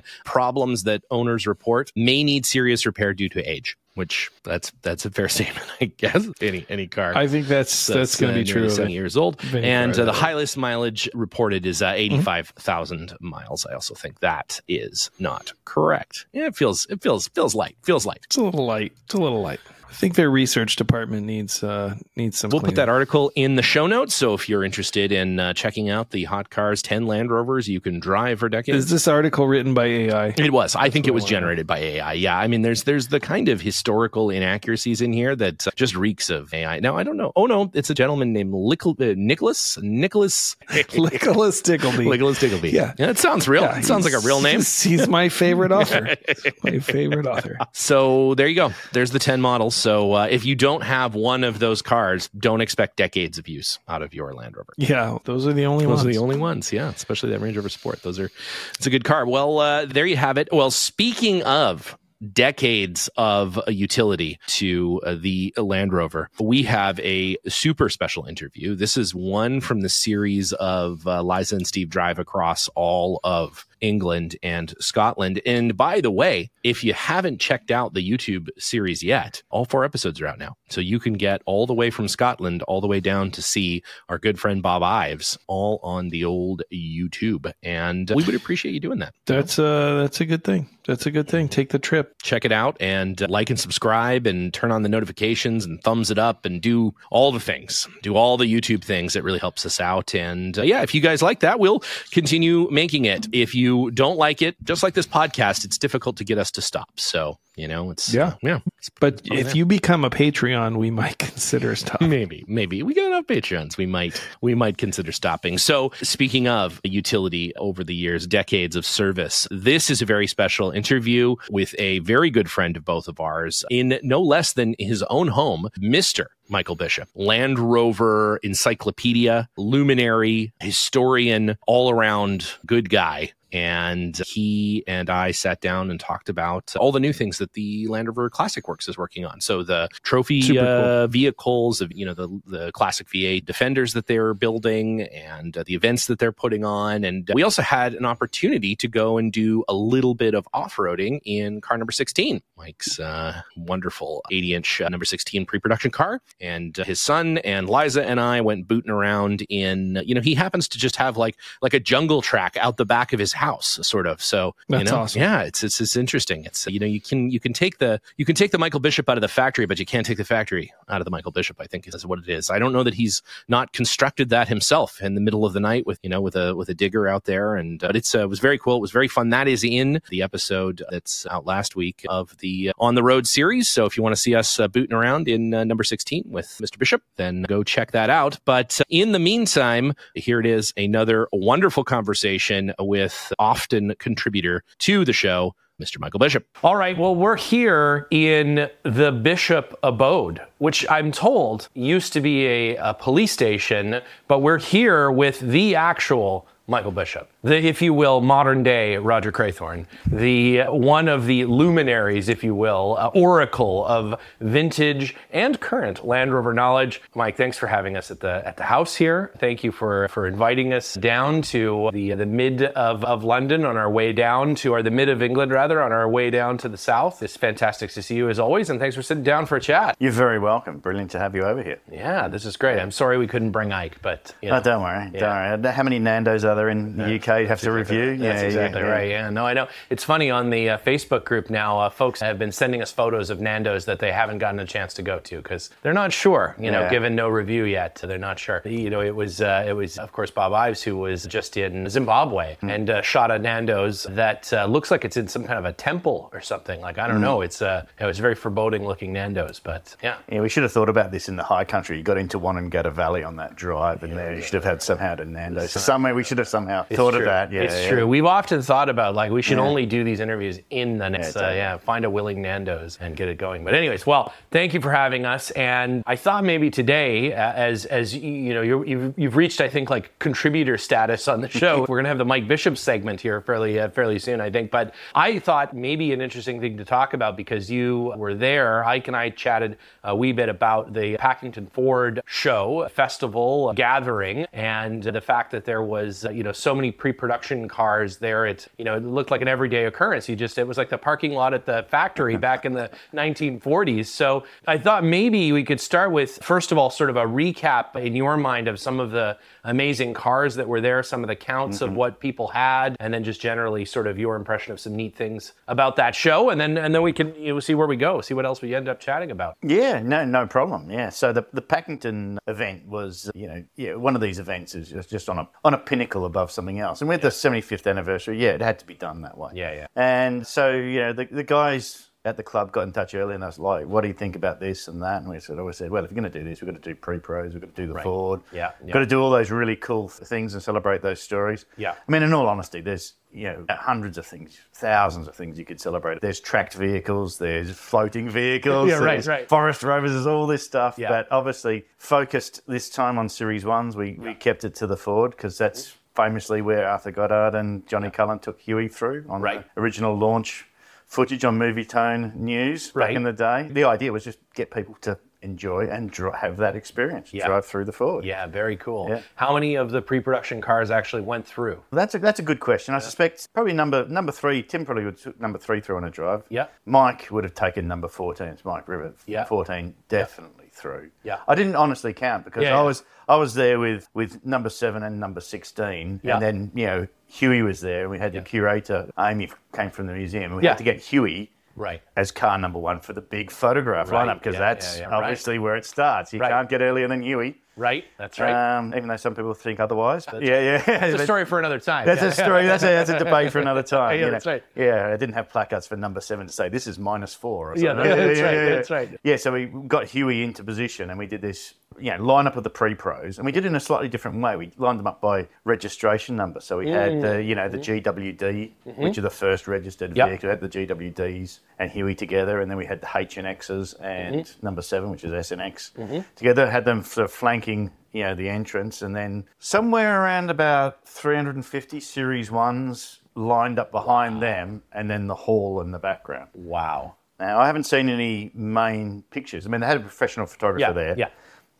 problems 0.54 0.84
that 0.84 1.02
owners 1.10 1.46
report 1.48 1.90
may 1.96 2.22
need 2.22 2.46
serious 2.46 2.86
repair 2.86 3.12
due 3.12 3.28
to 3.28 3.42
age. 3.42 3.76
Which 3.94 4.30
that's 4.42 4.72
that's 4.82 5.04
a 5.04 5.10
fair 5.10 5.28
statement, 5.36 5.66
I 5.80 5.84
guess. 5.84 6.28
Any 6.40 6.66
any 6.68 6.88
car. 6.88 7.16
I 7.16 7.28
think 7.28 7.46
that's 7.46 7.86
that's, 7.86 8.16
going 8.16 8.34
to 8.34 8.40
uh, 8.40 8.42
be 8.42 8.44
true. 8.44 8.62
nearly 8.62 8.72
of 8.72 8.76
Seven 8.76 8.90
years 8.90 9.16
old, 9.16 9.40
and 9.54 9.96
uh, 9.96 10.04
the 10.04 10.12
highest 10.12 10.56
mileage 10.56 11.08
reported 11.14 11.64
is 11.64 11.80
uh, 11.80 11.92
eighty-five 11.94 12.48
thousand 12.56 13.14
miles. 13.20 13.64
I 13.66 13.74
also 13.74 13.94
think 13.94 14.18
that 14.18 14.60
is 14.66 15.12
not 15.20 15.52
correct. 15.64 16.26
Yeah, 16.32 16.46
it 16.46 16.56
feels 16.56 16.86
it 16.90 17.02
feels 17.02 17.28
feels 17.28 17.54
light. 17.54 17.76
Feels 17.84 18.04
light. 18.04 18.20
It's 18.24 18.36
a 18.36 18.42
little 18.42 18.66
light. 18.66 18.92
It's 19.04 19.14
a 19.14 19.18
little 19.18 19.42
light. 19.42 19.60
I 19.94 19.96
think 19.96 20.16
their 20.16 20.28
research 20.28 20.74
department 20.74 21.24
needs 21.24 21.62
uh 21.62 21.94
needs 22.16 22.36
some. 22.36 22.50
We'll 22.50 22.62
put 22.62 22.74
that 22.74 22.88
article 22.88 23.30
in 23.36 23.54
the 23.54 23.62
show 23.62 23.86
notes. 23.86 24.12
So 24.12 24.34
if 24.34 24.48
you're 24.48 24.64
interested 24.64 25.12
in 25.12 25.38
uh, 25.38 25.52
checking 25.54 25.88
out 25.88 26.10
the 26.10 26.24
Hot 26.24 26.50
Cars 26.50 26.82
10 26.82 27.06
Land 27.06 27.30
Rovers 27.30 27.68
you 27.68 27.80
can 27.80 28.00
drive 28.00 28.40
for 28.40 28.48
decades. 28.48 28.86
Is 28.86 28.90
this 28.90 29.06
article 29.06 29.46
written 29.46 29.72
by 29.72 29.86
AI? 29.86 30.34
It 30.36 30.52
was. 30.52 30.74
I 30.74 30.90
think 30.90 31.06
it 31.06 31.12
was 31.12 31.24
generated 31.24 31.68
by 31.68 31.78
AI. 31.78 32.14
Yeah, 32.14 32.36
I 32.36 32.48
mean, 32.48 32.62
there's 32.62 32.82
there's 32.82 33.06
the 33.08 33.20
kind 33.20 33.48
of 33.48 33.60
historical 33.60 34.30
inaccuracies 34.30 35.00
in 35.00 35.12
here 35.12 35.36
that 35.36 35.64
uh, 35.68 35.70
just 35.76 35.94
reeks 35.94 36.28
of 36.28 36.52
AI. 36.52 36.80
Now 36.80 36.96
I 36.96 37.04
don't 37.04 37.16
know. 37.16 37.30
Oh 37.36 37.46
no, 37.46 37.70
it's 37.72 37.88
a 37.88 37.94
gentleman 37.94 38.32
named 38.32 38.52
Lickle, 38.52 39.00
uh, 39.00 39.14
Nicholas 39.16 39.78
Nicholas 39.80 40.56
Nicholas 40.74 41.62
Tickleby. 41.62 42.10
Nicholas 42.10 42.40
Tickleby. 42.40 42.70
Yeah. 42.70 42.94
it 42.98 43.18
sounds 43.18 43.46
real. 43.46 43.62
Yeah, 43.62 43.78
it 43.78 43.84
sounds 43.84 44.04
like 44.04 44.14
a 44.14 44.26
real 44.26 44.40
name. 44.40 44.56
He's, 44.56 44.82
he's 44.82 45.06
my 45.06 45.28
favorite 45.28 45.70
author. 45.78 46.16
my 46.64 46.80
favorite 46.80 47.28
author. 47.28 47.58
So 47.72 48.34
there 48.34 48.48
you 48.48 48.56
go. 48.56 48.72
There's 48.92 49.12
the 49.12 49.20
10 49.20 49.40
models. 49.40 49.83
So 49.84 50.14
uh, 50.14 50.28
if 50.30 50.46
you 50.46 50.54
don't 50.54 50.82
have 50.82 51.14
one 51.14 51.44
of 51.44 51.58
those 51.58 51.82
cars, 51.82 52.30
don't 52.38 52.62
expect 52.62 52.96
decades 52.96 53.36
of 53.36 53.48
use 53.48 53.78
out 53.86 54.00
of 54.00 54.14
your 54.14 54.32
Land 54.32 54.56
Rover. 54.56 54.72
Yeah, 54.78 55.18
those 55.24 55.46
are 55.46 55.52
the 55.52 55.66
only 55.66 55.86
ones. 55.86 55.98
Those 55.98 56.06
ones. 56.06 56.16
are 56.16 56.20
the 56.20 56.22
only 56.24 56.38
ones, 56.38 56.72
yeah. 56.72 56.88
Especially 56.88 57.28
that 57.32 57.40
Range 57.40 57.54
Rover 57.54 57.68
Sport. 57.68 58.00
Those 58.02 58.18
are. 58.18 58.30
It's 58.76 58.86
a 58.86 58.90
good 58.90 59.04
car. 59.04 59.26
Well, 59.26 59.58
uh, 59.58 59.84
there 59.84 60.06
you 60.06 60.16
have 60.16 60.38
it. 60.38 60.48
Well, 60.50 60.70
speaking 60.70 61.42
of 61.42 61.98
decades 62.32 63.10
of 63.18 63.60
utility 63.68 64.38
to 64.46 65.02
uh, 65.04 65.16
the 65.20 65.52
Land 65.58 65.92
Rover, 65.92 66.30
we 66.40 66.62
have 66.62 66.98
a 67.00 67.36
super 67.46 67.90
special 67.90 68.24
interview. 68.24 68.74
This 68.74 68.96
is 68.96 69.14
one 69.14 69.60
from 69.60 69.82
the 69.82 69.90
series 69.90 70.54
of 70.54 71.06
uh, 71.06 71.22
Liza 71.22 71.56
and 71.56 71.66
Steve 71.66 71.90
drive 71.90 72.18
across 72.18 72.68
all 72.74 73.20
of 73.22 73.66
England 73.84 74.36
and 74.42 74.74
Scotland. 74.80 75.40
And 75.46 75.76
by 75.76 76.00
the 76.00 76.10
way, 76.10 76.50
if 76.62 76.82
you 76.82 76.94
haven't 76.94 77.40
checked 77.40 77.70
out 77.70 77.94
the 77.94 78.08
YouTube 78.10 78.48
series 78.58 79.02
yet, 79.02 79.42
all 79.50 79.66
four 79.66 79.84
episodes 79.84 80.20
are 80.20 80.26
out 80.26 80.38
now. 80.38 80.54
So 80.70 80.80
you 80.80 80.98
can 80.98 81.12
get 81.12 81.42
all 81.44 81.66
the 81.66 81.74
way 81.74 81.90
from 81.90 82.08
Scotland 82.08 82.62
all 82.62 82.80
the 82.80 82.86
way 82.86 83.00
down 83.00 83.30
to 83.32 83.42
see 83.42 83.82
our 84.08 84.18
good 84.18 84.40
friend 84.40 84.62
Bob 84.62 84.82
Ives 84.82 85.38
all 85.46 85.78
on 85.82 86.08
the 86.08 86.24
old 86.24 86.62
YouTube. 86.72 87.52
And 87.62 88.10
we 88.14 88.24
would 88.24 88.34
appreciate 88.34 88.72
you 88.72 88.80
doing 88.80 88.98
that. 89.00 89.14
That's 89.26 89.58
uh 89.58 90.00
that's 90.00 90.20
a 90.20 90.24
good 90.24 90.42
thing. 90.44 90.68
That's 90.86 91.06
a 91.06 91.10
good 91.10 91.28
thing. 91.28 91.48
Take 91.48 91.70
the 91.70 91.78
trip. 91.78 92.14
Check 92.22 92.44
it 92.44 92.52
out 92.52 92.76
and 92.80 93.20
uh, 93.22 93.26
like 93.28 93.50
and 93.50 93.58
subscribe 93.58 94.26
and 94.26 94.52
turn 94.52 94.70
on 94.70 94.82
the 94.82 94.88
notifications 94.88 95.64
and 95.64 95.82
thumbs 95.82 96.10
it 96.10 96.18
up 96.18 96.44
and 96.44 96.60
do 96.60 96.94
all 97.10 97.32
the 97.32 97.40
things. 97.40 97.86
Do 98.02 98.16
all 98.16 98.36
the 98.36 98.52
YouTube 98.52 98.84
things. 98.84 99.16
It 99.16 99.24
really 99.24 99.38
helps 99.38 99.64
us 99.64 99.80
out. 99.80 100.14
And 100.14 100.58
uh, 100.58 100.62
yeah, 100.62 100.82
if 100.82 100.94
you 100.94 101.00
guys 101.00 101.22
like 101.22 101.40
that, 101.40 101.58
we'll 101.58 101.82
continue 102.10 102.68
making 102.70 103.04
it. 103.06 103.26
If 103.32 103.54
you 103.54 103.73
don't 103.90 104.16
like 104.16 104.42
it, 104.42 104.56
just 104.64 104.82
like 104.82 104.94
this 104.94 105.06
podcast, 105.06 105.64
it's 105.64 105.78
difficult 105.78 106.16
to 106.18 106.24
get 106.24 106.38
us 106.38 106.50
to 106.52 106.62
stop. 106.62 106.88
So, 106.98 107.38
you 107.56 107.68
know, 107.68 107.90
it's 107.90 108.12
Yeah. 108.12 108.28
Uh, 108.28 108.36
yeah. 108.42 108.58
But 109.00 109.22
Oh, 109.30 109.36
if 109.36 109.48
yeah. 109.48 109.52
you 109.54 109.66
become 109.66 110.04
a 110.04 110.10
Patreon, 110.10 110.76
we 110.76 110.90
might 110.90 111.18
consider 111.30 111.74
stopping. 111.76 112.10
Maybe, 112.10 112.44
maybe 112.48 112.82
we 112.82 112.94
got 112.94 113.06
enough 113.06 113.26
patrons. 113.26 113.76
We 113.76 113.86
might, 113.86 114.20
we 114.40 114.54
might 114.54 114.76
consider 114.78 115.12
stopping. 115.12 115.58
So, 115.58 115.92
speaking 116.02 116.48
of 116.48 116.80
utility 116.84 117.54
over 117.56 117.84
the 117.84 117.94
years, 117.94 118.26
decades 118.26 118.76
of 118.76 118.84
service, 118.84 119.46
this 119.50 119.90
is 119.90 120.02
a 120.02 120.06
very 120.06 120.26
special 120.26 120.70
interview 120.70 121.36
with 121.50 121.74
a 121.78 122.00
very 122.00 122.30
good 122.30 122.50
friend 122.50 122.76
of 122.76 122.84
both 122.84 123.08
of 123.08 123.20
ours, 123.20 123.64
in 123.70 123.98
no 124.02 124.20
less 124.20 124.52
than 124.54 124.74
his 124.78 125.02
own 125.04 125.28
home, 125.28 125.68
Mister 125.78 126.30
Michael 126.48 126.76
Bishop, 126.76 127.08
Land 127.14 127.58
Rover 127.58 128.38
encyclopedia, 128.42 129.48
luminary, 129.56 130.52
historian, 130.60 131.56
all 131.66 131.90
around 131.90 132.46
good 132.66 132.90
guy. 132.90 133.32
And 133.54 134.16
he 134.26 134.82
and 134.88 135.08
I 135.08 135.30
sat 135.30 135.60
down 135.60 135.90
and 135.90 136.00
talked 136.00 136.28
about 136.28 136.74
all 136.76 136.90
the 136.90 136.98
new 136.98 137.12
things 137.12 137.38
that 137.38 137.52
the 137.52 137.86
Land 137.86 138.08
Rover 138.08 138.28
Classic 138.28 138.66
Works 138.66 138.88
is 138.88 138.98
working 138.98 139.24
on. 139.24 139.40
So 139.40 139.62
the 139.62 139.88
trophy 140.02 140.42
Super 140.42 140.60
cool. 140.60 140.66
uh, 140.66 141.06
vehicles 141.06 141.80
of 141.80 141.92
you 141.92 142.04
know 142.04 142.14
the 142.14 142.28
the 142.46 142.72
classic 142.72 143.06
V8 143.08 143.44
Defenders 143.44 143.92
that 143.92 144.08
they're 144.08 144.34
building 144.34 145.02
and 145.02 145.56
uh, 145.56 145.62
the 145.64 145.74
events 145.74 146.06
that 146.06 146.18
they're 146.18 146.32
putting 146.32 146.64
on. 146.64 147.04
And 147.04 147.30
we 147.32 147.44
also 147.44 147.62
had 147.62 147.94
an 147.94 148.04
opportunity 148.04 148.74
to 148.76 148.88
go 148.88 149.18
and 149.18 149.32
do 149.32 149.64
a 149.68 149.74
little 149.74 150.14
bit 150.14 150.34
of 150.34 150.48
off 150.52 150.76
roading 150.76 151.20
in 151.24 151.60
car 151.60 151.78
number 151.78 151.92
16, 151.92 152.42
Mike's 152.56 152.98
uh, 152.98 153.40
wonderful 153.56 154.22
80 154.30 154.54
inch 154.54 154.80
uh, 154.80 154.88
number 154.88 155.04
16 155.04 155.46
pre 155.46 155.60
production 155.60 155.92
car. 155.92 156.20
And 156.40 156.78
uh, 156.78 156.84
his 156.84 157.00
son 157.00 157.38
and 157.38 157.68
Liza 157.68 158.04
and 158.04 158.18
I 158.18 158.40
went 158.40 158.66
booting 158.66 158.90
around 158.90 159.42
in 159.48 160.02
you 160.04 160.14
know 160.14 160.20
he 160.20 160.34
happens 160.34 160.66
to 160.68 160.78
just 160.78 160.96
have 160.96 161.16
like 161.16 161.36
like 161.62 161.74
a 161.74 161.80
jungle 161.80 162.22
track 162.22 162.56
out 162.56 162.76
the 162.76 162.84
back 162.84 163.12
of 163.12 163.20
his 163.20 163.32
house, 163.32 163.43
sort 163.52 164.06
of. 164.06 164.22
So 164.22 164.54
you 164.68 164.78
That's 164.78 164.90
know, 164.90 164.98
awesome. 164.98 165.22
yeah, 165.22 165.42
it's 165.42 165.64
it's 165.64 165.80
it's 165.80 165.96
interesting. 165.96 166.44
It's 166.44 166.66
you 166.66 166.78
know 166.78 166.86
you 166.86 167.00
can 167.00 167.30
you 167.30 167.40
can 167.40 167.52
take 167.52 167.78
the 167.78 168.00
you 168.16 168.24
can 168.24 168.34
take 168.34 168.50
the 168.50 168.58
Michael 168.58 168.80
Bishop 168.80 169.08
out 169.08 169.16
of 169.16 169.22
the 169.22 169.28
factory, 169.28 169.66
but 169.66 169.78
you 169.78 169.86
can't 169.86 170.06
take 170.06 170.18
the 170.18 170.24
factory 170.24 170.72
out 170.88 171.00
of 171.00 171.04
the 171.04 171.10
Michael 171.10 171.32
Bishop. 171.32 171.56
I 171.60 171.66
think 171.66 171.88
is 171.88 172.06
what 172.06 172.18
it 172.18 172.28
is. 172.28 172.50
I 172.50 172.58
don't 172.58 172.72
know 172.72 172.82
that 172.82 172.94
he's 172.94 173.22
not 173.48 173.72
constructed 173.72 174.28
that 174.28 174.48
himself 174.48 175.00
in 175.00 175.14
the 175.14 175.20
middle 175.20 175.46
of 175.46 175.52
the 175.52 175.60
night 175.60 175.86
with 175.86 175.98
you 176.02 176.10
know 176.10 176.20
with 176.20 176.36
a 176.36 176.54
with 176.54 176.68
a 176.68 176.74
digger 176.74 177.08
out 177.08 177.24
there, 177.24 177.54
and 177.56 177.82
uh, 177.82 177.94
but 177.94 177.98
it's 177.98 178.14
uh, 178.14 178.22
it 178.24 178.28
was 178.28 178.40
very 178.40 178.58
cool. 178.58 178.76
It 178.76 178.80
was 178.80 178.90
very 178.90 179.06
fun. 179.06 179.30
That 179.30 179.46
is 179.46 179.62
in 179.62 180.00
the 180.10 180.22
episode 180.22 180.82
that's 180.90 181.26
out 181.26 181.46
last 181.46 181.76
week 181.76 182.04
of 182.08 182.36
the 182.38 182.70
uh, 182.70 182.72
on 182.78 182.96
the 182.96 183.04
road 183.04 183.26
series. 183.26 183.68
So 183.68 183.84
if 183.84 183.96
you 183.96 184.02
want 184.02 184.16
to 184.16 184.20
see 184.20 184.34
us 184.34 184.58
uh, 184.58 184.66
booting 184.66 184.92
around 184.94 185.28
in 185.28 185.54
uh, 185.54 185.62
number 185.62 185.84
sixteen 185.84 186.24
with 186.26 186.58
Mr. 186.60 186.76
Bishop, 186.76 187.02
then 187.14 187.42
go 187.42 187.62
check 187.62 187.92
that 187.92 188.10
out. 188.10 188.40
But 188.44 188.80
in 188.88 189.12
the 189.12 189.20
meantime, 189.20 189.94
here 190.16 190.40
it 190.40 190.46
is 190.46 190.72
another 190.76 191.28
wonderful 191.32 191.84
conversation 191.84 192.74
with 192.80 193.32
often 193.38 193.94
contributor 193.98 194.62
to 194.80 195.04
the 195.04 195.12
show, 195.12 195.54
Mr. 195.82 195.98
Michael 195.98 196.20
Bishop. 196.20 196.46
All 196.62 196.76
right, 196.76 196.96
well, 196.96 197.14
we're 197.16 197.36
here 197.36 198.06
in 198.10 198.70
the 198.84 199.10
Bishop 199.10 199.76
abode, 199.82 200.40
which 200.58 200.88
I'm 200.88 201.10
told 201.10 201.68
used 201.74 202.12
to 202.12 202.20
be 202.20 202.46
a, 202.46 202.76
a 202.76 202.94
police 202.94 203.32
station, 203.32 204.00
but 204.28 204.40
we're 204.40 204.58
here 204.58 205.10
with 205.10 205.40
the 205.40 205.74
actual 205.74 206.46
Michael 206.66 206.92
Bishop, 206.92 207.28
the, 207.44 207.56
if 207.58 207.82
you 207.82 207.92
will, 207.92 208.22
modern 208.22 208.62
day 208.62 208.96
Roger 208.96 209.30
Crathorne, 209.30 209.86
the 210.06 210.62
one 210.62 211.08
of 211.08 211.26
the 211.26 211.44
luminaries, 211.44 212.28
if 212.30 212.42
you 212.42 212.54
will, 212.54 212.96
uh, 212.98 213.08
oracle 213.08 213.84
of 213.84 214.18
vintage 214.40 215.14
and 215.30 215.60
current 215.60 216.06
Land 216.06 216.32
Rover 216.32 216.54
knowledge. 216.54 217.02
Mike, 217.14 217.36
thanks 217.36 217.58
for 217.58 217.66
having 217.66 217.96
us 217.96 218.10
at 218.10 218.20
the 218.20 218.42
at 218.46 218.56
the 218.56 218.64
house 218.64 218.94
here. 218.96 219.30
Thank 219.38 219.62
you 219.62 219.72
for 219.72 220.08
for 220.08 220.26
inviting 220.26 220.72
us 220.72 220.94
down 220.94 221.42
to 221.42 221.90
the 221.92 222.14
the 222.14 222.26
mid 222.26 222.62
of, 222.62 223.04
of 223.04 223.24
London 223.24 223.66
on 223.66 223.76
our 223.76 223.90
way 223.90 224.12
down 224.12 224.54
to 224.56 224.72
or 224.72 224.82
the 224.82 224.90
mid 224.90 225.10
of 225.10 225.22
England 225.22 225.52
rather 225.52 225.82
on 225.82 225.92
our 225.92 226.08
way 226.08 226.30
down 226.30 226.56
to 226.58 226.68
the 226.68 226.78
south. 226.78 227.22
It's 227.22 227.36
fantastic 227.36 227.90
to 227.90 228.02
see 228.02 228.16
you 228.16 228.30
as 228.30 228.38
always, 228.38 228.70
and 228.70 228.80
thanks 228.80 228.96
for 228.96 229.02
sitting 229.02 229.22
down 229.22 229.44
for 229.44 229.56
a 229.56 229.60
chat. 229.60 229.96
You're 229.98 230.12
very 230.12 230.38
welcome. 230.38 230.78
Brilliant 230.78 231.10
to 231.10 231.18
have 231.18 231.34
you 231.34 231.42
over 231.42 231.62
here. 231.62 231.78
Yeah, 231.92 232.28
this 232.28 232.46
is 232.46 232.56
great. 232.56 232.78
I'm 232.80 232.90
sorry 232.90 233.18
we 233.18 233.26
couldn't 233.26 233.50
bring 233.50 233.70
Ike, 233.70 234.00
but 234.00 234.34
you 234.40 234.48
know. 234.48 234.56
Oh, 234.56 234.62
don't 234.62 234.82
worry. 234.82 235.10
Don't 235.10 235.62
worry. 235.62 235.72
How 235.72 235.82
many 235.82 235.98
Nando's 235.98 236.44
are 236.44 236.54
there 236.54 236.70
in 236.70 236.96
the 236.96 237.16
UK 237.16 237.33
you 237.38 237.46
have 237.48 237.60
to 237.60 237.72
review? 237.72 238.16
That's 238.16 238.42
exactly 238.42 238.82
right. 238.82 239.08
Yeah, 239.10 239.30
no, 239.30 239.46
I 239.46 239.54
know. 239.54 239.68
It's 239.90 240.04
funny 240.04 240.30
on 240.30 240.50
the 240.50 240.70
uh, 240.70 240.78
Facebook 240.78 241.24
group 241.24 241.50
now. 241.50 241.78
Uh, 241.80 241.90
folks 241.90 242.20
have 242.20 242.38
been 242.38 242.52
sending 242.52 242.82
us 242.82 242.92
photos 242.92 243.30
of 243.30 243.40
Nando's 243.40 243.84
that 243.86 243.98
they 243.98 244.12
haven't 244.12 244.38
gotten 244.38 244.60
a 244.60 244.64
chance 244.66 244.94
to 244.94 245.02
go 245.02 245.18
to 245.20 245.36
because 245.38 245.70
they're 245.82 245.92
not 245.92 246.12
sure. 246.12 246.54
You 246.58 246.70
know, 246.70 246.80
Yeah. 246.82 246.90
given 246.90 247.14
no 247.14 247.28
review 247.28 247.64
yet, 247.64 247.96
they're 248.02 248.18
not 248.18 248.38
sure. 248.38 248.62
You 248.64 248.90
know, 248.90 249.00
it 249.00 249.14
was 249.14 249.40
uh, 249.40 249.64
it 249.66 249.72
was 249.72 249.98
of 249.98 250.12
course 250.12 250.30
Bob 250.30 250.52
Ives 250.52 250.82
who 250.82 250.96
was 250.96 251.24
just 251.26 251.56
in 251.56 251.88
Zimbabwe 251.88 252.56
Hmm. 252.60 252.70
and 252.70 252.90
uh, 252.90 253.02
shot 253.02 253.30
a 253.30 253.38
Nando's 253.38 254.04
that 254.10 254.52
uh, 254.52 254.66
looks 254.66 254.90
like 254.90 255.04
it's 255.04 255.16
in 255.16 255.28
some 255.28 255.44
kind 255.44 255.58
of 255.58 255.64
a 255.64 255.72
temple 255.72 256.30
or 256.32 256.40
something. 256.40 256.80
Like 256.80 256.98
I 256.98 257.06
don't 257.06 257.16
Hmm. 257.16 257.22
know. 257.22 257.40
It's 257.40 257.62
uh, 257.62 257.84
it 258.00 258.04
was 258.06 258.18
very 258.18 258.34
foreboding 258.34 258.84
looking 258.86 259.12
Nando's, 259.12 259.60
but 259.60 259.96
yeah. 260.02 260.16
Yeah, 260.30 260.40
we 260.40 260.48
should 260.48 260.62
have 260.62 260.72
thought 260.72 260.88
about 260.88 261.10
this 261.10 261.28
in 261.28 261.36
the 261.36 261.42
high 261.42 261.64
country. 261.64 261.96
You 261.96 262.02
got 262.02 262.18
into 262.18 262.38
Wonnangatta 262.38 262.92
Valley 262.92 263.22
on 263.24 263.36
that 263.36 263.56
drive, 263.56 264.02
and 264.02 264.16
there 264.16 264.34
you 264.34 264.42
should 264.42 264.54
have 264.54 264.64
had 264.64 264.82
somehow 264.82 265.14
to 265.16 265.24
Nando's. 265.24 265.72
Somewhere 265.72 266.14
we 266.14 266.24
should 266.24 266.38
have 266.38 266.48
somehow 266.48 266.84
thought, 266.92 267.12
true. 267.14 267.23
That. 267.24 267.52
Yeah, 267.52 267.62
it's 267.62 267.82
yeah. 267.82 267.88
true. 267.88 268.06
We've 268.06 268.24
often 268.24 268.62
thought 268.62 268.88
about 268.88 269.14
like 269.14 269.30
we 269.30 269.42
should 269.42 269.58
Yeah. 269.58 269.64
only 269.64 269.86
do 269.86 270.04
these 270.04 270.20
interviews 270.20 270.60
in 270.70 270.98
the 270.98 271.08
next, 271.08 271.36
Yeah, 271.36 271.42
uh, 271.48 271.50
yeah, 271.52 271.76
find 271.78 272.04
a 272.04 272.10
willing 272.10 272.42
Nando's 272.42 272.98
and 273.00 273.16
get 273.16 273.28
it 273.28 273.38
going. 273.38 273.64
But 273.64 273.74
anyways, 273.74 274.06
well, 274.06 274.32
thank 274.50 274.74
you 274.74 274.80
for 274.80 274.90
having 274.90 275.24
us. 275.26 275.50
And 275.52 276.02
I 276.06 276.16
thought 276.16 276.44
maybe 276.44 276.70
today, 276.70 277.32
uh, 277.32 277.52
as 277.52 277.84
as 277.86 278.14
you 278.14 278.54
know, 278.54 278.62
you're, 278.62 278.84
you've 278.86 279.18
you've 279.18 279.36
reached 279.36 279.60
I 279.60 279.68
think 279.68 279.90
like 279.90 280.16
contributor 280.18 280.78
status 280.78 281.28
on 281.28 281.40
the 281.40 281.48
show. 281.48 281.84
We're 281.88 281.98
gonna 281.98 282.08
have 282.08 282.18
the 282.18 282.24
Mike 282.24 282.48
Bishop 282.48 282.76
segment 282.78 283.20
here 283.20 283.40
fairly 283.40 283.78
uh, 283.80 283.88
fairly 283.88 284.18
soon, 284.18 284.40
I 284.40 284.50
think. 284.50 284.70
But 284.70 284.94
I 285.14 285.38
thought 285.38 285.74
maybe 285.74 286.12
an 286.12 286.20
interesting 286.20 286.60
thing 286.60 286.76
to 286.76 286.84
talk 286.84 287.14
about 287.14 287.36
because 287.36 287.70
you 287.70 288.12
were 288.16 288.34
there. 288.34 288.84
Ike 288.84 289.08
and 289.08 289.16
I 289.16 289.30
chatted 289.30 289.76
a 290.02 290.14
wee 290.14 290.32
bit 290.32 290.48
about 290.48 290.92
the 290.92 291.16
Packington 291.16 291.66
Ford 291.72 292.20
show 292.26 292.88
festival 292.92 293.72
gathering 293.74 294.46
and 294.52 295.02
the 295.02 295.20
fact 295.20 295.50
that 295.52 295.64
there 295.64 295.82
was 295.82 296.24
uh, 296.24 296.30
you 296.30 296.42
know 296.42 296.52
so 296.52 296.74
many 296.74 296.90
pre-production 297.14 297.68
cars 297.68 298.18
there. 298.18 298.46
It 298.46 298.66
you 298.78 298.84
know 298.84 298.96
it 298.96 299.04
looked 299.04 299.30
like 299.30 299.40
an 299.40 299.48
everyday 299.48 299.84
occurrence. 299.84 300.28
You 300.28 300.36
just 300.36 300.58
it 300.58 300.66
was 300.66 300.76
like 300.76 300.90
the 300.90 300.98
parking 300.98 301.32
lot 301.32 301.54
at 301.54 301.64
the 301.64 301.86
factory 301.88 302.36
back 302.36 302.64
in 302.64 302.72
the 302.72 302.90
1940s. 303.12 304.06
So 304.06 304.44
I 304.66 304.78
thought 304.78 305.04
maybe 305.04 305.52
we 305.52 305.64
could 305.64 305.80
start 305.80 306.10
with 306.12 306.42
first 306.42 306.72
of 306.72 306.78
all 306.78 306.90
sort 306.90 307.10
of 307.10 307.16
a 307.16 307.24
recap 307.24 307.96
in 307.96 308.16
your 308.16 308.36
mind 308.36 308.68
of 308.68 308.78
some 308.80 309.00
of 309.00 309.10
the 309.10 309.38
amazing 309.64 310.14
cars 310.14 310.56
that 310.56 310.68
were 310.68 310.80
there, 310.80 311.02
some 311.02 311.22
of 311.22 311.28
the 311.28 311.36
counts 311.36 311.80
of 311.80 311.90
mm-hmm. 311.90 311.98
what 311.98 312.20
people 312.20 312.48
had, 312.48 312.96
and 313.00 313.14
then 313.14 313.24
just 313.24 313.40
generally 313.40 313.84
sort 313.84 314.06
of 314.06 314.18
your 314.18 314.36
impression 314.36 314.72
of 314.72 314.80
some 314.80 314.94
neat 314.94 315.14
things 315.16 315.52
about 315.68 315.96
that 315.96 316.14
show, 316.14 316.50
and 316.50 316.60
then 316.60 316.76
and 316.76 316.94
then 316.94 317.02
we 317.02 317.12
can 317.12 317.34
you 317.36 317.54
know, 317.54 317.60
see 317.60 317.74
where 317.74 317.86
we 317.86 317.96
go, 317.96 318.20
see 318.20 318.34
what 318.34 318.44
else 318.44 318.60
we 318.60 318.74
end 318.74 318.88
up 318.88 319.00
chatting 319.00 319.30
about. 319.30 319.56
Yeah, 319.62 320.00
no, 320.02 320.24
no 320.24 320.46
problem. 320.46 320.90
Yeah, 320.90 321.10
so 321.10 321.32
the 321.32 321.46
the 321.52 321.62
Packington 321.62 322.38
event 322.46 322.86
was, 322.86 323.30
you 323.34 323.46
know, 323.46 323.64
yeah, 323.76 323.94
one 323.94 324.14
of 324.14 324.20
these 324.20 324.38
events 324.38 324.74
is 324.74 325.06
just 325.06 325.28
on 325.28 325.38
a 325.38 325.48
on 325.64 325.74
a 325.74 325.78
pinnacle 325.78 326.24
above 326.24 326.50
something 326.50 326.80
else. 326.80 327.00
And 327.04 327.08
with 327.10 327.20
the 327.20 327.28
75th 327.28 327.86
anniversary, 327.86 328.40
yeah, 328.40 328.52
it 328.52 328.62
had 328.62 328.78
to 328.78 328.86
be 328.86 328.94
done 328.94 329.20
that 329.22 329.36
way. 329.36 329.50
Yeah, 329.52 329.72
yeah. 329.74 329.86
And 329.94 330.46
so, 330.46 330.72
you 330.72 331.00
know, 331.00 331.12
the 331.12 331.26
the 331.26 331.44
guys 331.44 332.08
at 332.24 332.38
the 332.38 332.42
club 332.42 332.72
got 332.72 332.84
in 332.84 332.92
touch 332.92 333.14
early 333.14 333.34
and 333.34 333.44
I 333.44 333.48
was 333.48 333.58
like, 333.58 333.86
what 333.86 334.00
do 334.00 334.08
you 334.08 334.14
think 334.14 334.36
about 334.36 334.58
this 334.58 334.88
and 334.88 335.02
that? 335.02 335.20
And 335.20 335.28
we 335.28 335.38
said, 335.38 335.58
always 335.58 335.76
said, 335.76 335.90
well, 335.90 336.02
if 336.02 336.10
you're 336.10 336.18
going 336.18 336.32
to 336.32 336.38
do 336.38 336.42
this, 336.42 336.62
we've 336.62 336.72
got 336.72 336.82
to 336.82 336.88
do 336.88 336.94
pre-pros, 336.94 337.52
we've 337.52 337.60
got 337.60 337.76
to 337.76 337.86
do 337.86 337.92
the 337.92 338.00
Ford. 338.00 338.40
Yeah, 338.50 338.70
yeah. 338.82 338.94
Got 338.94 339.00
to 339.00 339.06
do 339.06 339.20
all 339.20 339.30
those 339.30 339.50
really 339.50 339.76
cool 339.76 340.08
things 340.08 340.54
and 340.54 340.62
celebrate 340.62 341.02
those 341.02 341.20
stories. 341.20 341.66
Yeah. 341.76 341.90
I 341.90 342.10
mean, 342.10 342.22
in 342.22 342.32
all 342.32 342.48
honesty, 342.48 342.80
there's, 342.80 343.12
you 343.30 343.44
know, 343.44 343.66
hundreds 343.68 344.16
of 344.16 344.24
things, 344.24 344.58
thousands 344.72 345.28
of 345.28 345.36
things 345.36 345.58
you 345.58 345.66
could 345.66 345.78
celebrate. 345.78 346.22
There's 346.22 346.40
tracked 346.40 346.72
vehicles, 346.72 347.36
there's 347.36 347.70
floating 347.72 348.30
vehicles, 348.30 348.88
Yeah, 348.88 349.00
right, 349.00 349.26
right. 349.26 349.46
Forest 349.46 349.82
Rovers, 349.82 350.12
there's 350.12 350.26
all 350.26 350.46
this 350.46 350.64
stuff. 350.64 350.94
Yeah. 350.96 351.10
But 351.10 351.28
obviously, 351.30 351.84
focused 351.98 352.62
this 352.66 352.88
time 352.88 353.18
on 353.18 353.28
Series 353.28 353.64
1s, 353.64 353.96
we, 353.96 354.12
we 354.12 354.32
kept 354.32 354.64
it 354.64 354.74
to 354.76 354.86
the 354.86 354.96
Ford 354.96 355.32
because 355.32 355.58
that's 355.58 355.88
mm-hmm. 355.88 355.98
Famously 356.14 356.62
where 356.62 356.86
Arthur 356.88 357.10
Goddard 357.10 357.54
and 357.56 357.86
Johnny 357.86 358.10
Cullen 358.10 358.38
took 358.38 358.60
Huey 358.60 358.88
through 358.88 359.24
on 359.28 359.42
Right. 359.42 359.64
the 359.74 359.80
original 359.80 360.16
launch 360.16 360.66
footage 361.06 361.44
on 361.44 361.58
Movietone 361.58 362.34
News 362.36 362.88
back 362.92 362.96
Right. 363.08 363.16
in 363.16 363.22
the 363.24 363.32
day. 363.32 363.68
The 363.70 363.84
idea 363.84 364.12
was 364.12 364.24
just 364.24 364.38
get 364.54 364.70
people 364.70 364.96
to 365.02 365.18
enjoy 365.42 365.86
and 365.86 366.10
dri 366.10 366.30
have 366.40 366.56
that 366.56 366.74
experience, 366.74 367.34
Yeah. 367.34 367.46
drive 367.46 367.66
through 367.66 367.84
the 367.84 367.92
Ford. 367.92 368.24
Yeah, 368.24 368.46
very 368.46 368.76
cool. 368.76 369.08
Yeah. 369.10 369.20
How 369.34 369.52
many 369.52 369.74
of 369.74 369.90
the 369.90 370.00
pre-production 370.00 370.62
cars 370.62 370.90
actually 370.90 371.20
went 371.22 371.46
through? 371.46 371.82
That's 371.92 372.14
a 372.14 372.18
that's 372.18 372.38
a 372.40 372.42
good 372.42 372.60
question. 372.60 372.94
I 372.94 372.98
suspect 373.00 373.52
probably 373.52 373.74
number 373.74 374.06
number 374.08 374.32
three. 374.32 374.62
Tim 374.62 374.86
probably 374.86 375.04
would 375.04 375.18
took 375.18 375.38
number 375.38 375.58
three 375.58 375.80
through 375.80 375.96
on 375.98 376.04
a 376.04 376.10
drive. 376.10 376.44
Yeah. 376.48 376.68
Mike 376.86 377.28
would 377.30 377.44
have 377.44 377.54
taken 377.54 377.86
number 377.86 378.08
fourteen. 378.08 378.48
It's 378.48 378.64
Mike 378.64 378.88
River. 378.88 379.12
Yeah. 379.26 379.44
Fourteen 379.44 379.94
definitely 380.08 380.63
through. 380.74 381.10
Yeah. 381.22 381.38
I 381.48 381.54
didn't 381.54 381.76
honestly 381.76 382.12
count 382.12 382.44
because 382.44 382.62
Yeah, 382.64 382.78
I 382.78 382.82
was 382.82 383.04
I 383.28 383.36
was 383.36 383.54
there 383.54 383.78
with 383.78 384.08
with 384.14 384.44
number 384.44 384.68
seven 384.68 385.02
and 385.02 385.18
number 385.18 385.40
sixteen, 385.40 386.20
Yeah. 386.22 386.34
and 386.34 386.42
then 386.42 386.70
you 386.74 386.86
know 386.86 387.06
Huey 387.28 387.62
was 387.62 387.80
there. 387.80 388.02
and 388.02 388.10
We 388.10 388.18
had 388.18 388.32
the 388.32 388.42
curator 388.42 389.08
Amy 389.18 389.50
came 389.74 389.90
from 389.90 390.06
the 390.06 390.12
museum. 390.14 390.52
and 390.52 390.56
We 390.60 390.66
had 390.66 390.78
to 390.78 390.84
get 390.84 391.00
Huey. 391.00 391.50
Right. 391.76 392.02
As 392.16 392.30
car 392.30 392.56
number 392.56 392.78
one 392.78 393.00
for 393.00 393.14
the 393.14 393.20
big 393.20 393.50
photograph 393.50 394.08
Right, 394.10 394.28
lineup 394.28 394.34
because 394.34 394.56
that's 394.56 394.98
yeah, 395.00 395.06
right. 395.06 395.14
obviously 395.14 395.58
where 395.58 395.74
it 395.74 395.84
starts. 395.84 396.32
You 396.32 396.38
Right. 396.38 396.50
can't 396.50 396.68
get 396.68 396.80
earlier 396.82 397.08
than 397.08 397.20
Huey, 397.22 397.56
Right. 397.76 398.04
That's 398.18 398.38
right. 398.38 398.78
um, 398.78 398.94
even 398.94 399.08
though 399.08 399.16
some 399.16 399.34
people 399.34 399.52
think 399.54 399.80
otherwise. 399.80 400.26
But 400.30 400.42
yeah, 400.42 400.80
yeah. 400.86 401.04
It's 401.06 401.20
a 401.20 401.24
story 401.24 401.44
for 401.44 401.58
another 401.58 401.80
time. 401.80 402.06
That's 402.06 402.22
Yeah. 402.22 402.28
a 402.28 402.32
story. 402.46 402.66
That's 402.66 402.82
a, 402.82 402.86
that's 402.86 403.10
a 403.10 403.18
debate 403.18 403.50
for 403.52 403.58
another 403.58 403.82
time. 403.82 404.18
Yeah, 404.18 404.26
you 404.26 404.30
that's 404.30 404.46
know. 404.46 404.52
right. 404.52 404.64
Yeah, 404.76 405.08
I 405.12 405.16
didn't 405.16 405.34
have 405.34 405.48
placards 405.50 405.86
for 405.86 405.96
number 405.96 406.20
seven 406.20 406.46
to 406.46 406.52
say 406.52 406.68
this 406.68 406.86
is 406.86 406.98
minus 406.98 407.34
four. 407.34 407.72
Or 407.72 407.76
Yeah, 407.76 407.94
something. 407.94 408.06
that's 408.08 408.40
right, 408.42 408.54
that's 408.54 408.90
right. 408.90 409.18
Yeah, 409.24 409.36
so 409.36 409.52
we 409.52 409.66
got 409.66 410.06
Huey 410.06 410.42
into 410.42 410.62
position 410.64 411.10
and 411.10 411.18
we 411.18 411.26
did 411.26 411.40
this, 411.42 411.74
you 411.98 412.10
know, 412.10 412.18
lineup 412.18 412.56
of 412.56 412.64
the 412.64 412.70
pre-pros, 412.70 413.38
and 413.38 413.46
we 413.46 413.52
did 413.52 413.64
it 413.64 413.68
in 413.68 413.74
a 413.76 413.80
slightly 413.80 414.08
different 414.08 414.40
way. 414.40 414.56
We 414.56 414.70
lined 414.78 414.98
them 414.98 415.06
up 415.06 415.20
by 415.20 415.48
registration 415.64 416.36
number. 416.36 416.60
So 416.60 416.78
we 416.78 416.88
had 416.90 417.20
the, 417.22 417.42
you 417.42 417.54
know, 417.54 417.68
the 417.68 417.78
GWD, 417.78 418.72
which 418.96 419.18
are 419.18 419.22
the 419.22 419.30
first 419.30 419.66
registered. 419.68 420.10
Mm-hmm. 420.10 420.16
Yep. 420.18 420.28
vehicle. 420.28 420.48
We 420.48 420.50
had 420.50 420.60
the 420.88 421.12
GWDs 421.14 421.60
and 421.78 421.90
Huey 421.90 422.14
together, 422.14 422.60
and 422.60 422.70
then 422.70 422.78
we 422.78 422.86
had 422.86 423.00
the 423.00 423.06
HNXs 423.06 423.94
and 424.00 424.36
Mm-hmm. 424.44 424.66
number 424.66 424.82
seven, 424.82 425.10
which 425.10 425.24
is 425.24 425.32
SNX, 425.32 426.24
together. 426.36 426.70
Had 426.70 426.84
them 426.84 427.02
sort 427.02 427.24
of 427.26 427.32
flanking, 427.32 427.90
you 428.12 428.22
know, 428.22 428.34
the 428.34 428.48
entrance, 428.48 429.02
and 429.02 429.14
then 429.14 429.44
somewhere 429.58 430.22
around 430.22 430.50
about 430.50 431.06
350 431.06 432.00
Series 432.00 432.50
Ones 432.50 433.20
lined 433.34 433.78
up 433.78 433.90
behind 433.90 434.40
them, 434.42 434.82
and 434.92 435.10
then 435.10 435.26
the 435.26 435.34
hall 435.34 435.80
in 435.80 435.90
the 435.90 435.98
background. 435.98 436.48
Wow. 436.54 437.14
Now, 437.40 437.58
I 437.58 437.66
haven't 437.66 437.84
seen 437.84 438.08
any 438.08 438.52
main 438.54 439.24
pictures. 439.30 439.66
I 439.66 439.68
mean, 439.68 439.80
they 439.80 439.88
had 439.88 439.96
a 439.96 440.00
professional 440.00 440.46
photographer 440.46 440.80
Yeah. 440.80 440.92
there. 440.92 441.14
Yeah. 441.18 441.28